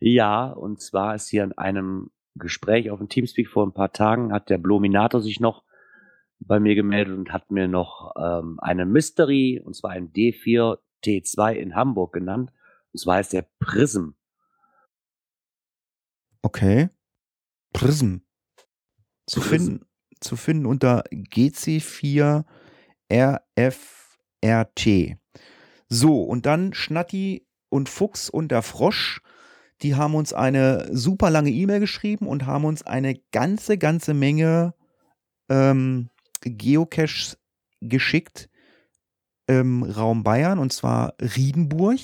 Ja, 0.00 0.50
und 0.50 0.80
zwar 0.80 1.14
ist 1.14 1.28
hier 1.28 1.44
in 1.44 1.52
einem 1.52 2.10
Gespräch 2.34 2.90
auf 2.90 2.98
dem 2.98 3.08
Teamspeak 3.08 3.48
vor 3.48 3.66
ein 3.66 3.72
paar 3.72 3.92
Tagen 3.92 4.32
hat 4.32 4.50
der 4.50 4.58
Blominator 4.58 5.20
sich 5.20 5.38
noch 5.38 5.62
bei 6.40 6.58
mir 6.58 6.74
gemeldet 6.74 7.16
und 7.16 7.32
hat 7.32 7.50
mir 7.50 7.68
noch 7.68 8.12
ähm, 8.18 8.58
eine 8.60 8.86
Mystery, 8.86 9.62
und 9.64 9.74
zwar 9.74 9.92
ein 9.92 10.12
D4 10.12 10.78
T2 11.04 11.52
in 11.52 11.74
Hamburg 11.74 12.12
genannt. 12.12 12.52
Und 12.92 12.98
zwar 12.98 13.16
heißt 13.16 13.32
der 13.32 13.46
Prism. 13.60 14.10
Okay. 16.42 16.90
Prism. 17.72 18.18
Zu 19.26 19.40
Prism. 19.40 19.48
finden, 19.48 19.83
zu 20.24 20.36
finden 20.36 20.66
unter 20.66 21.04
GC4 21.12 22.44
RFRT. 23.12 24.86
So, 25.88 26.22
und 26.22 26.46
dann 26.46 26.74
Schnatti 26.74 27.46
und 27.68 27.88
Fuchs 27.88 28.30
und 28.30 28.50
der 28.50 28.62
Frosch, 28.62 29.20
die 29.82 29.94
haben 29.94 30.14
uns 30.14 30.32
eine 30.32 30.88
super 30.92 31.30
lange 31.30 31.50
E-Mail 31.50 31.80
geschrieben 31.80 32.26
und 32.26 32.46
haben 32.46 32.64
uns 32.64 32.82
eine 32.82 33.14
ganze, 33.32 33.78
ganze 33.78 34.14
Menge 34.14 34.74
ähm, 35.48 36.10
Geocaches 36.40 37.38
geschickt 37.80 38.48
im 39.46 39.82
Raum 39.82 40.22
Bayern 40.22 40.58
und 40.58 40.72
zwar 40.72 41.14
Riedenburg. 41.20 42.00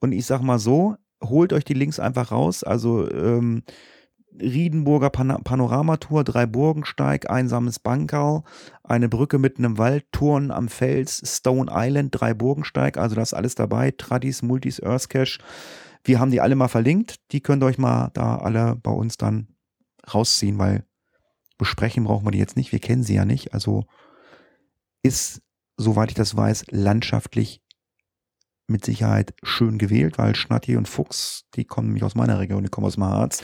Und 0.00 0.12
ich 0.12 0.26
sag 0.26 0.42
mal 0.42 0.58
so, 0.58 0.96
holt 1.22 1.52
euch 1.52 1.64
die 1.64 1.74
Links 1.74 1.98
einfach 1.98 2.30
raus. 2.30 2.62
Also 2.62 3.10
ähm, 3.10 3.64
Riedenburger 4.40 5.10
Pan 5.10 5.42
Panoramatour, 5.42 6.24
drei 6.24 6.46
Burgensteig, 6.46 7.30
einsames 7.30 7.78
Bankau, 7.78 8.44
eine 8.84 9.08
Brücke 9.08 9.38
mitten 9.38 9.64
im 9.64 9.78
Wald, 9.78 10.04
Turn 10.12 10.50
am 10.50 10.68
Fels, 10.68 11.22
Stone 11.24 11.70
Island, 11.72 12.10
drei 12.12 12.34
Burgensteig, 12.34 12.96
also 12.98 13.14
das 13.14 13.30
ist 13.30 13.34
alles 13.34 13.54
dabei, 13.54 13.90
Tradis, 13.90 14.42
Multis, 14.42 14.80
Earthcache. 14.80 15.38
Wir 16.04 16.20
haben 16.20 16.30
die 16.30 16.40
alle 16.40 16.54
mal 16.54 16.68
verlinkt, 16.68 17.16
die 17.32 17.40
könnt 17.40 17.62
ihr 17.62 17.66
euch 17.66 17.78
mal 17.78 18.10
da 18.14 18.36
alle 18.36 18.76
bei 18.76 18.92
uns 18.92 19.16
dann 19.16 19.48
rausziehen, 20.12 20.58
weil 20.58 20.84
besprechen 21.58 22.04
brauchen 22.04 22.26
wir 22.26 22.30
die 22.30 22.38
jetzt 22.38 22.56
nicht, 22.56 22.72
wir 22.72 22.78
kennen 22.78 23.02
sie 23.02 23.14
ja 23.14 23.24
nicht, 23.24 23.52
also 23.52 23.84
ist, 25.02 25.42
soweit 25.76 26.10
ich 26.10 26.16
das 26.16 26.36
weiß, 26.36 26.66
landschaftlich 26.70 27.62
mit 28.68 28.84
Sicherheit 28.84 29.34
schön 29.42 29.78
gewählt, 29.78 30.18
weil 30.18 30.36
Schnatti 30.36 30.76
und 30.76 30.88
Fuchs, 30.88 31.44
die 31.54 31.64
kommen 31.64 31.88
nämlich 31.88 32.04
aus 32.04 32.14
meiner 32.14 32.38
Region, 32.38 32.62
die 32.62 32.68
kommen 32.68 32.86
aus 32.86 32.94
dem 32.94 33.04
Harz. 33.04 33.42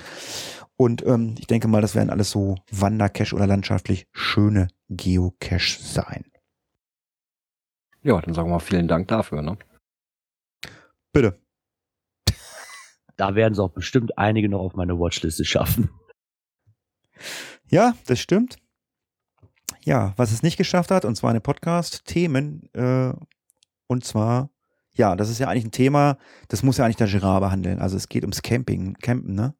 Und 0.77 1.05
ähm, 1.07 1.35
ich 1.39 1.47
denke 1.47 1.69
mal, 1.69 1.81
das 1.81 1.95
werden 1.95 2.11
alles 2.11 2.31
so 2.31 2.57
Wandercache 2.71 3.35
oder 3.35 3.47
landschaftlich 3.47 4.07
schöne 4.13 4.69
Geocache 4.89 5.81
sein. 5.81 6.25
Ja, 8.03 8.21
dann 8.21 8.35
sagen 8.35 8.49
wir 8.49 8.55
mal 8.55 8.61
vielen 8.61 8.89
Dank 8.89 9.09
dafür. 9.09 9.41
Ne? 9.41 9.57
Bitte. 11.13 11.41
da 13.17 13.35
werden 13.35 13.55
es 13.55 13.59
auch 13.59 13.71
bestimmt 13.71 14.19
einige 14.19 14.49
noch 14.49 14.61
auf 14.61 14.75
meine 14.75 14.99
Watchliste 14.99 15.45
schaffen. 15.45 15.91
Ja, 17.71 17.95
das 18.07 18.21
stimmt. 18.21 18.57
Ja, 19.85 20.13
was 20.17 20.33
es 20.33 20.43
nicht 20.43 20.57
geschafft 20.57 20.91
hat, 20.91 21.05
und 21.05 21.15
zwar 21.15 21.31
eine 21.31 21.41
Podcast-Themen, 21.41 22.69
äh, 22.75 23.13
und 23.87 24.05
zwar, 24.05 24.51
ja, 24.95 25.17
das 25.17 25.31
ist 25.31 25.39
ja 25.39 25.49
eigentlich 25.49 25.65
ein 25.65 25.73
Thema, 25.73 26.19
das 26.49 26.63
muss 26.63 26.79
ja 26.79 26.85
eigentlich 26.85 26.97
der 26.97 27.09
Gerard 27.09 27.41
behandeln. 27.41 27.81
Also 27.81 27.97
es 27.97 28.09
geht 28.09 28.23
ums 28.23 28.43
Camping, 28.43 28.95
Campen, 28.95 29.35
ne? 29.35 29.55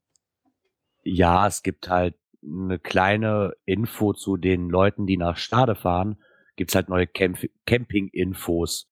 Ja, 1.03 1.47
es 1.47 1.63
gibt 1.63 1.89
halt 1.89 2.15
eine 2.43 2.79
kleine 2.79 3.55
Info 3.65 4.13
zu 4.13 4.37
den 4.37 4.69
Leuten, 4.69 5.07
die 5.07 5.17
nach 5.17 5.37
Stade 5.37 5.75
fahren. 5.75 6.17
Gibt's 6.57 6.75
halt 6.75 6.89
neue 6.89 7.07
Camp 7.07 7.39
Camping-Infos. 7.67 8.89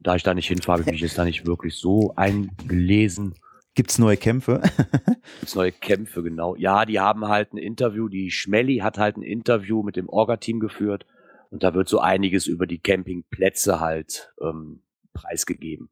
Da 0.00 0.14
ich 0.14 0.22
da 0.22 0.34
nicht 0.34 0.48
hinfahre, 0.48 0.84
bin 0.84 0.94
ich 0.94 1.00
jetzt 1.00 1.18
da 1.18 1.24
nicht 1.24 1.46
wirklich 1.46 1.76
so 1.76 2.14
eingelesen. 2.16 3.34
Gibt's 3.74 3.98
neue 3.98 4.16
Kämpfe? 4.16 4.62
Gibt's 5.40 5.56
neue 5.56 5.72
Kämpfe, 5.72 6.22
genau. 6.22 6.54
Ja, 6.54 6.84
die 6.86 7.00
haben 7.00 7.26
halt 7.26 7.52
ein 7.52 7.58
Interview, 7.58 8.08
die 8.08 8.30
Schmelly 8.30 8.78
hat 8.78 8.98
halt 8.98 9.16
ein 9.16 9.22
Interview 9.22 9.82
mit 9.82 9.96
dem 9.96 10.08
Orga-Team 10.08 10.60
geführt 10.60 11.06
und 11.50 11.64
da 11.64 11.74
wird 11.74 11.88
so 11.88 11.98
einiges 11.98 12.46
über 12.46 12.66
die 12.66 12.78
Campingplätze 12.78 13.80
halt 13.80 14.32
ähm, 14.40 14.83
preisgegeben. 15.14 15.88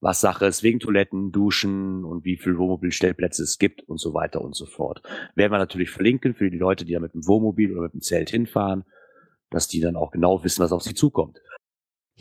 Was 0.00 0.22
Sache 0.22 0.46
ist 0.46 0.62
wegen 0.62 0.80
Toiletten, 0.80 1.30
Duschen 1.30 2.04
und 2.06 2.24
wie 2.24 2.38
viel 2.38 2.56
Wohnmobilstellplätze 2.56 3.42
es 3.42 3.58
gibt 3.58 3.82
und 3.82 4.00
so 4.00 4.14
weiter 4.14 4.40
und 4.40 4.56
so 4.56 4.64
fort. 4.64 5.02
Werden 5.34 5.52
wir 5.52 5.58
natürlich 5.58 5.90
verlinken 5.90 6.34
für 6.34 6.50
die 6.50 6.56
Leute, 6.56 6.86
die 6.86 6.94
da 6.94 7.00
mit 7.00 7.12
dem 7.12 7.26
Wohnmobil 7.26 7.72
oder 7.72 7.82
mit 7.82 7.92
dem 7.92 8.00
Zelt 8.00 8.30
hinfahren, 8.30 8.84
dass 9.50 9.68
die 9.68 9.80
dann 9.80 9.96
auch 9.96 10.10
genau 10.10 10.42
wissen, 10.42 10.62
was 10.62 10.72
auf 10.72 10.82
sie 10.82 10.94
zukommt. 10.94 11.38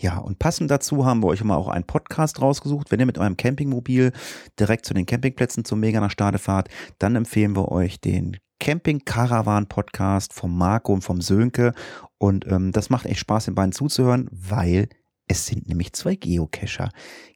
Ja, 0.02 0.18
und 0.18 0.40
passend 0.40 0.72
dazu 0.72 1.06
haben 1.06 1.22
wir 1.22 1.28
euch 1.28 1.42
immer 1.42 1.58
auch 1.58 1.68
einen 1.68 1.86
Podcast 1.86 2.42
rausgesucht. 2.42 2.92
Wenn 2.92 3.02
ihr 3.02 3.06
mit 3.06 3.18
eurem 3.18 3.38
Campingmobil 3.38 4.12
direkt 4.60 4.86
zu 4.86 4.94
den 4.94 5.06
Campingplätzen 5.06 5.66
zum 5.66 5.80
Mega 5.80 6.00
nach 6.00 6.12
Stade 6.12 6.38
fahrt, 6.38 6.70
dann 7.00 7.16
empfehlen 7.16 7.56
wir 7.56 7.70
euch 7.70 8.00
den 8.00 8.38
Camping 8.62 9.04
Caravan 9.06 9.68
Podcast 9.68 10.34
vom 10.34 10.58
Marco 10.58 10.94
und 10.94 11.02
vom 11.02 11.22
Sönke. 11.22 11.74
Und 12.18 12.46
ähm, 12.48 12.72
das 12.72 12.90
macht 12.90 13.06
echt 13.06 13.20
Spaß, 13.20 13.46
den 13.46 13.56
beiden 13.56 13.72
zuzuhören, 13.72 14.30
weil 14.32 14.90
es 15.30 15.46
sind 15.46 15.70
nämlich 15.70 15.94
zwei 15.94 16.16
Geocacher. 16.16 16.90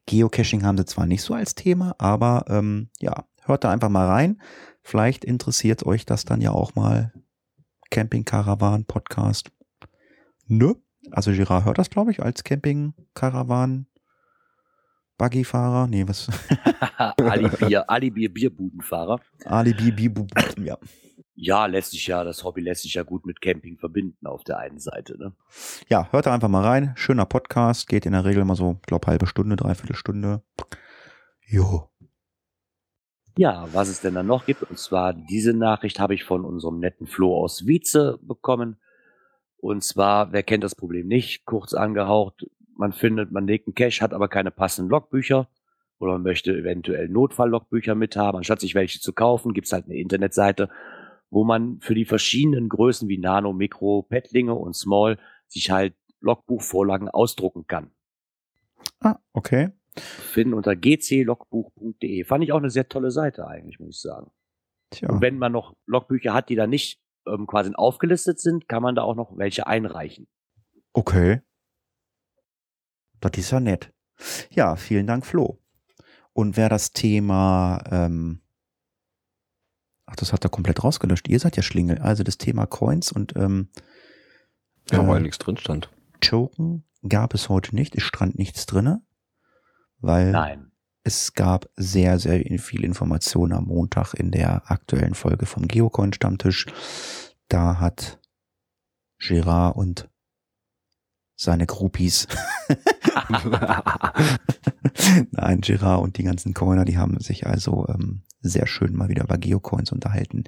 Geocaching 0.07 0.63
haben 0.63 0.77
sie 0.77 0.85
zwar 0.85 1.05
nicht 1.05 1.21
so 1.21 1.33
als 1.33 1.55
Thema, 1.55 1.95
aber 1.99 2.45
ähm, 2.49 2.89
ja, 2.99 3.25
hört 3.43 3.63
da 3.63 3.71
einfach 3.71 3.89
mal 3.89 4.07
rein. 4.07 4.41
Vielleicht 4.81 5.23
interessiert 5.23 5.85
euch 5.85 6.05
das 6.05 6.25
dann 6.25 6.41
ja 6.41 6.51
auch 6.51 6.75
mal. 6.75 7.13
Camping 7.91 8.25
Caravan 8.25 8.85
Podcast. 8.85 9.51
Ne? 10.47 10.75
Also 11.11 11.31
Girard 11.31 11.65
hört 11.65 11.77
das, 11.77 11.91
glaube 11.91 12.09
ich, 12.09 12.23
als 12.23 12.43
Camping-Karawan. 12.43 13.85
Buggyfahrer, 15.17 15.87
nee, 15.87 16.07
was? 16.07 16.27
Alibi, 16.97 17.77
Alibi 17.77 18.27
Bierbudenfahrer. 18.29 19.19
Alibi 19.45 19.91
Bierbuden, 19.91 20.65
ja. 20.65 20.77
Ja, 21.35 21.65
lässt 21.65 21.91
sich 21.91 22.05
ja, 22.07 22.23
das 22.23 22.43
Hobby 22.43 22.61
lässt 22.61 22.83
sich 22.83 22.93
ja 22.93 23.03
gut 23.03 23.25
mit 23.25 23.41
Camping 23.41 23.77
verbinden 23.77 24.27
auf 24.27 24.43
der 24.43 24.59
einen 24.59 24.79
Seite, 24.79 25.17
ne? 25.17 25.33
Ja, 25.87 26.07
hört 26.11 26.27
da 26.27 26.33
einfach 26.33 26.47
mal 26.47 26.63
rein. 26.63 26.93
Schöner 26.95 27.25
Podcast, 27.25 27.87
geht 27.87 28.05
in 28.05 28.11
der 28.11 28.25
Regel 28.25 28.45
mal 28.45 28.55
so, 28.55 28.79
glaube 28.85 29.07
halbe 29.07 29.25
Stunde, 29.25 29.55
dreiviertel 29.55 29.95
Stunde. 29.95 30.43
Jo. 31.45 31.89
Ja, 33.35 33.67
was 33.73 33.87
es 33.87 34.01
denn 34.01 34.13
dann 34.13 34.27
noch 34.27 34.45
gibt, 34.45 34.61
und 34.61 34.77
zwar 34.77 35.13
diese 35.13 35.53
Nachricht 35.53 35.99
habe 35.99 36.13
ich 36.13 36.23
von 36.23 36.45
unserem 36.45 36.79
netten 36.79 37.07
Flo 37.07 37.35
aus 37.35 37.65
Wietze 37.65 38.19
bekommen. 38.21 38.77
Und 39.57 39.83
zwar, 39.83 40.33
wer 40.33 40.43
kennt 40.43 40.63
das 40.63 40.75
Problem 40.75 41.07
nicht? 41.07 41.45
Kurz 41.45 41.73
angehaucht, 41.73 42.45
man 42.77 42.93
findet, 42.93 43.31
man 43.31 43.47
legt 43.47 43.67
einen 43.67 43.75
Cache, 43.75 44.01
hat 44.01 44.13
aber 44.13 44.27
keine 44.27 44.51
passenden 44.51 44.89
Logbücher 44.89 45.47
oder 45.99 46.13
man 46.13 46.23
möchte 46.23 46.55
eventuell 46.55 47.07
Notfall-Logbücher 47.09 47.95
mithaben. 47.95 48.37
Anstatt 48.37 48.59
sich 48.59 48.75
welche 48.75 48.99
zu 48.99 49.13
kaufen, 49.13 49.53
gibt's 49.53 49.71
halt 49.71 49.85
eine 49.85 49.97
Internetseite, 49.97 50.69
wo 51.29 51.43
man 51.43 51.79
für 51.79 51.95
die 51.95 52.05
verschiedenen 52.05 52.69
Größen 52.69 53.07
wie 53.09 53.17
Nano, 53.17 53.53
Mikro, 53.53 54.03
Petlinge 54.03 54.53
und 54.53 54.75
Small 54.75 55.17
sich 55.47 55.71
halt 55.71 55.95
Logbuchvorlagen 56.19 57.09
ausdrucken 57.09 57.67
kann. 57.67 57.91
Ah, 58.99 59.17
okay. 59.33 59.71
Finden 59.95 60.53
unter 60.53 60.75
gclogbuch.de. 60.75 62.23
Fand 62.23 62.43
ich 62.43 62.51
auch 62.51 62.57
eine 62.57 62.69
sehr 62.69 62.89
tolle 62.89 63.11
Seite 63.11 63.47
eigentlich, 63.47 63.79
muss 63.79 63.95
ich 63.95 64.01
sagen. 64.01 64.31
Tja. 64.89 65.09
Und 65.09 65.21
wenn 65.21 65.37
man 65.37 65.51
noch 65.51 65.75
Logbücher 65.85 66.33
hat, 66.33 66.49
die 66.49 66.55
da 66.55 66.67
nicht 66.67 66.99
ähm, 67.27 67.47
quasi 67.47 67.71
aufgelistet 67.73 68.39
sind, 68.39 68.67
kann 68.67 68.83
man 68.83 68.95
da 68.95 69.03
auch 69.03 69.15
noch 69.15 69.37
welche 69.37 69.67
einreichen. 69.67 70.27
Okay. 70.93 71.41
Das 73.23 73.37
ist 73.37 73.51
ja 73.51 73.59
nett. 73.59 73.93
Ja, 74.51 74.75
vielen 74.75 75.07
Dank, 75.07 75.25
Flo. 75.25 75.59
Und 76.33 76.57
wer 76.57 76.67
das 76.67 76.91
Thema, 76.91 77.81
ähm, 77.89 78.41
ach, 80.05 80.15
das 80.15 80.33
hat 80.33 80.43
er 80.43 80.49
komplett 80.49 80.83
rausgelöscht. 80.83 81.27
Ihr 81.29 81.39
seid 81.39 81.55
ja 81.55 81.63
Schlingel. 81.63 81.99
Also 81.99 82.23
das 82.23 82.37
Thema 82.37 82.65
Coins 82.65 83.11
und 83.11 83.35
ähm, 83.37 83.69
Ja, 84.91 85.03
äh, 85.03 85.07
weil 85.07 85.21
nichts 85.21 85.37
drin 85.37 85.57
stand. 85.57 85.89
Choken 86.21 86.83
gab 87.07 87.33
es 87.33 87.49
heute 87.49 87.75
nicht. 87.75 87.95
Es 87.95 88.03
stand 88.03 88.37
nichts 88.37 88.65
drinne, 88.65 89.01
weil 89.99 90.31
Nein. 90.31 90.71
es 91.03 91.33
gab 91.33 91.69
sehr, 91.77 92.19
sehr 92.19 92.43
viel 92.59 92.83
Information 92.83 93.53
am 93.53 93.65
Montag 93.65 94.13
in 94.15 94.31
der 94.31 94.69
aktuellen 94.69 95.15
Folge 95.15 95.45
vom 95.45 95.67
Geocoin 95.67 96.13
Stammtisch. 96.13 96.65
Da 97.47 97.79
hat 97.79 98.19
Gerard 99.19 99.75
und 99.77 100.09
seine 101.43 101.65
Groupies, 101.65 102.27
nein, 105.31 105.61
Gerard 105.61 106.01
und 106.01 106.17
die 106.17 106.23
ganzen 106.23 106.53
Coiner, 106.53 106.85
die 106.85 106.97
haben 106.97 107.19
sich 107.19 107.45
also 107.45 107.85
ähm, 107.89 108.21
sehr 108.41 108.67
schön 108.67 108.95
mal 108.95 109.09
wieder 109.09 109.23
über 109.23 109.37
Geocoins 109.37 109.91
unterhalten. 109.91 110.43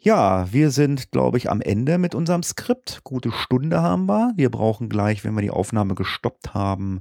Ja, 0.00 0.52
wir 0.52 0.70
sind, 0.70 1.10
glaube 1.10 1.38
ich, 1.38 1.50
am 1.50 1.60
Ende 1.60 1.98
mit 1.98 2.14
unserem 2.14 2.44
Skript. 2.44 3.00
Gute 3.02 3.32
Stunde 3.32 3.82
haben 3.82 4.06
wir. 4.06 4.32
Wir 4.36 4.48
brauchen 4.48 4.88
gleich, 4.88 5.24
wenn 5.24 5.34
wir 5.34 5.42
die 5.42 5.50
Aufnahme 5.50 5.96
gestoppt 5.96 6.54
haben, 6.54 7.00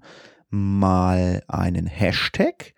mal 0.49 1.43
einen 1.47 1.85
Hashtag. 1.85 2.73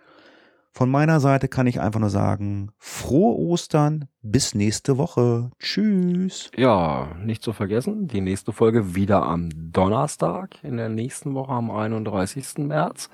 Von 0.80 0.92
meiner 0.92 1.20
Seite 1.20 1.50
kann 1.50 1.68
ich 1.68 1.82
einfach 1.82 2.00
nur 2.00 2.10
sagen, 2.10 2.72
frohe 2.78 3.36
Ostern, 3.38 4.08
bis 4.22 4.56
nächste 4.56 4.98
Woche. 4.98 5.52
Tschüss. 5.60 6.52
Ja, 6.56 7.18
nicht 7.22 7.44
zu 7.44 7.52
vergessen, 7.52 8.08
die 8.08 8.22
nächste 8.22 8.54
Folge 8.54 8.96
wieder 8.96 9.24
am 9.24 9.50
Donnerstag, 9.74 10.56
in 10.64 10.78
der 10.78 10.88
nächsten 10.88 11.36
Woche 11.36 11.52
am 11.52 11.70
31. 11.70 12.60
März. 12.60 13.10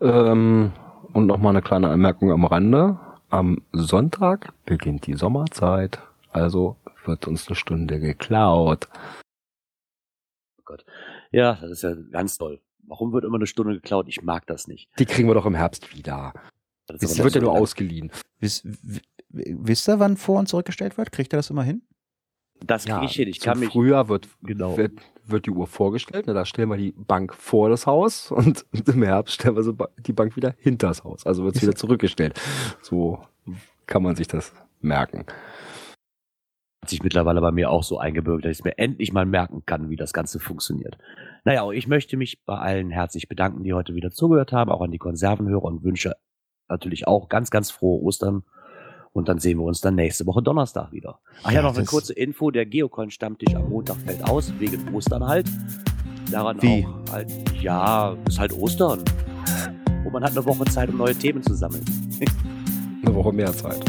Ähm, 0.00 0.72
und 1.12 1.26
nochmal 1.26 1.50
eine 1.50 1.62
kleine 1.62 1.88
Anmerkung 1.90 2.32
am 2.32 2.44
Rande. 2.44 2.98
Am 3.28 3.62
Sonntag 3.70 4.52
beginnt 4.64 5.06
die 5.06 5.14
Sommerzeit, 5.14 6.00
also 6.32 6.78
wird 7.04 7.28
uns 7.28 7.46
eine 7.46 7.54
Stunde 7.54 8.00
geklaut. 8.00 8.88
Ja, 11.30 11.58
das 11.60 11.70
ist 11.70 11.82
ja 11.82 11.94
ganz 12.10 12.38
toll. 12.38 12.60
Warum 12.88 13.12
wird 13.12 13.24
immer 13.24 13.36
eine 13.36 13.46
Stunde 13.46 13.74
geklaut? 13.74 14.08
Ich 14.08 14.22
mag 14.22 14.48
das 14.48 14.66
nicht. 14.66 14.90
Die 14.98 15.06
kriegen 15.06 15.28
wir 15.28 15.34
doch 15.34 15.46
im 15.46 15.54
Herbst 15.54 15.96
wieder. 15.96 16.32
Das 16.86 17.02
ist 17.02 17.22
wird 17.22 17.34
ja 17.34 17.40
nur 17.40 17.52
ausgeliehen. 17.52 18.10
Wiss, 18.40 18.62
w- 18.64 19.00
wisst 19.30 19.88
ihr, 19.88 19.98
wann 20.00 20.16
vor- 20.16 20.38
und 20.38 20.48
zurückgestellt 20.48 20.98
wird? 20.98 21.12
Kriegt 21.12 21.32
ihr 21.32 21.36
das 21.38 21.50
immer 21.50 21.62
hin? 21.62 21.82
Das 22.64 22.84
kriege 22.84 23.04
ich 23.06 23.12
hin. 23.16 23.28
Ich 23.28 23.40
kann 23.40 23.58
mich. 23.58 23.70
Frühjahr 23.70 24.08
wird, 24.08 24.28
Genau. 24.42 24.76
wird, 24.76 24.92
wird 25.26 25.46
die 25.46 25.50
Uhr 25.50 25.66
vorgestellt. 25.66 26.26
Ne, 26.26 26.34
da 26.34 26.44
stellen 26.44 26.68
wir 26.68 26.76
die 26.76 26.92
Bank 26.92 27.34
vor 27.34 27.68
das 27.68 27.86
Haus 27.86 28.30
und 28.30 28.64
im 28.86 29.02
Herbst 29.02 29.34
stellen 29.34 29.56
wir 29.56 29.62
so 29.62 29.74
die 29.98 30.12
Bank 30.12 30.36
wieder 30.36 30.54
hinter 30.58 30.88
das 30.88 31.04
Haus. 31.04 31.26
Also 31.26 31.44
wird 31.44 31.56
es 31.56 31.62
wieder 31.62 31.74
zurückgestellt. 31.76 32.40
So 32.82 33.18
kann 33.86 34.02
man 34.02 34.14
sich 34.16 34.28
das 34.28 34.52
merken. 34.80 35.24
hat 36.82 36.90
sich 36.90 37.02
mittlerweile 37.02 37.40
bei 37.40 37.50
mir 37.50 37.70
auch 37.70 37.82
so 37.82 37.98
eingebürgert, 37.98 38.44
dass 38.44 38.52
ich 38.52 38.58
es 38.58 38.64
mir 38.64 38.78
endlich 38.78 39.12
mal 39.12 39.26
merken 39.26 39.62
kann, 39.66 39.88
wie 39.90 39.96
das 39.96 40.12
Ganze 40.12 40.38
funktioniert. 40.38 40.96
Naja, 41.44 41.62
und 41.62 41.74
ich 41.74 41.86
möchte 41.88 42.16
mich 42.16 42.42
bei 42.44 42.56
allen 42.56 42.90
herzlich 42.90 43.28
bedanken, 43.28 43.64
die 43.64 43.72
heute 43.72 43.94
wieder 43.94 44.10
zugehört 44.10 44.52
haben, 44.52 44.70
auch 44.70 44.80
an 44.82 44.90
die 44.92 44.98
Konservenhörer 44.98 45.64
und 45.64 45.82
wünsche 45.82 46.14
natürlich 46.68 47.06
auch 47.06 47.28
ganz, 47.28 47.50
ganz 47.50 47.70
frohe 47.70 48.02
Ostern. 48.02 48.44
Und 49.12 49.28
dann 49.28 49.38
sehen 49.38 49.58
wir 49.58 49.64
uns 49.64 49.80
dann 49.80 49.94
nächste 49.94 50.26
Woche 50.26 50.42
Donnerstag 50.42 50.90
wieder. 50.90 51.20
Ach 51.44 51.50
ja, 51.50 51.58
Ja, 51.58 51.62
noch 51.62 51.76
eine 51.76 51.84
kurze 51.84 52.12
Info. 52.14 52.50
Der 52.50 52.66
Geocoin-Stammtisch 52.66 53.54
am 53.54 53.68
Montag 53.68 53.96
fällt 53.98 54.24
aus, 54.28 54.52
wegen 54.58 54.92
Ostern 54.92 55.24
halt. 55.24 55.48
Daran 56.30 56.60
Wie? 56.60 56.84
auch 56.84 57.12
halt, 57.12 57.30
ja, 57.60 58.16
ist 58.26 58.40
halt 58.40 58.52
Ostern. 58.52 59.04
Und 60.04 60.12
man 60.12 60.24
hat 60.24 60.32
eine 60.32 60.44
Woche 60.44 60.64
Zeit, 60.64 60.88
um 60.88 60.96
neue 60.96 61.14
Themen 61.14 61.42
zu 61.42 61.54
sammeln. 61.54 61.84
Eine 63.04 63.14
Woche 63.14 63.32
mehr 63.32 63.52
Zeit. 63.52 63.84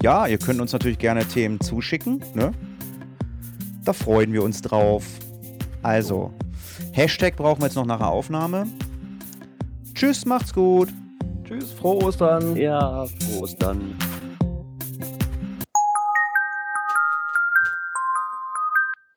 Ja, 0.00 0.28
ihr 0.28 0.38
könnt 0.38 0.60
uns 0.60 0.72
natürlich 0.72 0.98
gerne 0.98 1.26
Themen 1.26 1.60
zuschicken. 1.60 2.22
Ne? 2.34 2.52
Da 3.84 3.92
freuen 3.92 4.32
wir 4.32 4.44
uns 4.44 4.62
drauf. 4.62 5.04
Also, 5.82 6.32
Hashtag 6.92 7.36
brauchen 7.36 7.60
wir 7.60 7.66
jetzt 7.66 7.74
noch 7.74 7.84
nach 7.84 7.98
der 7.98 8.08
Aufnahme. 8.08 8.66
Tschüss, 9.94 10.24
macht's 10.24 10.54
gut. 10.54 10.88
Tschüss, 11.48 11.72
frohe 11.72 12.04
Ostern. 12.04 12.56
Ja, 12.56 13.06
frohe 13.06 13.44
Ostern. 13.44 13.96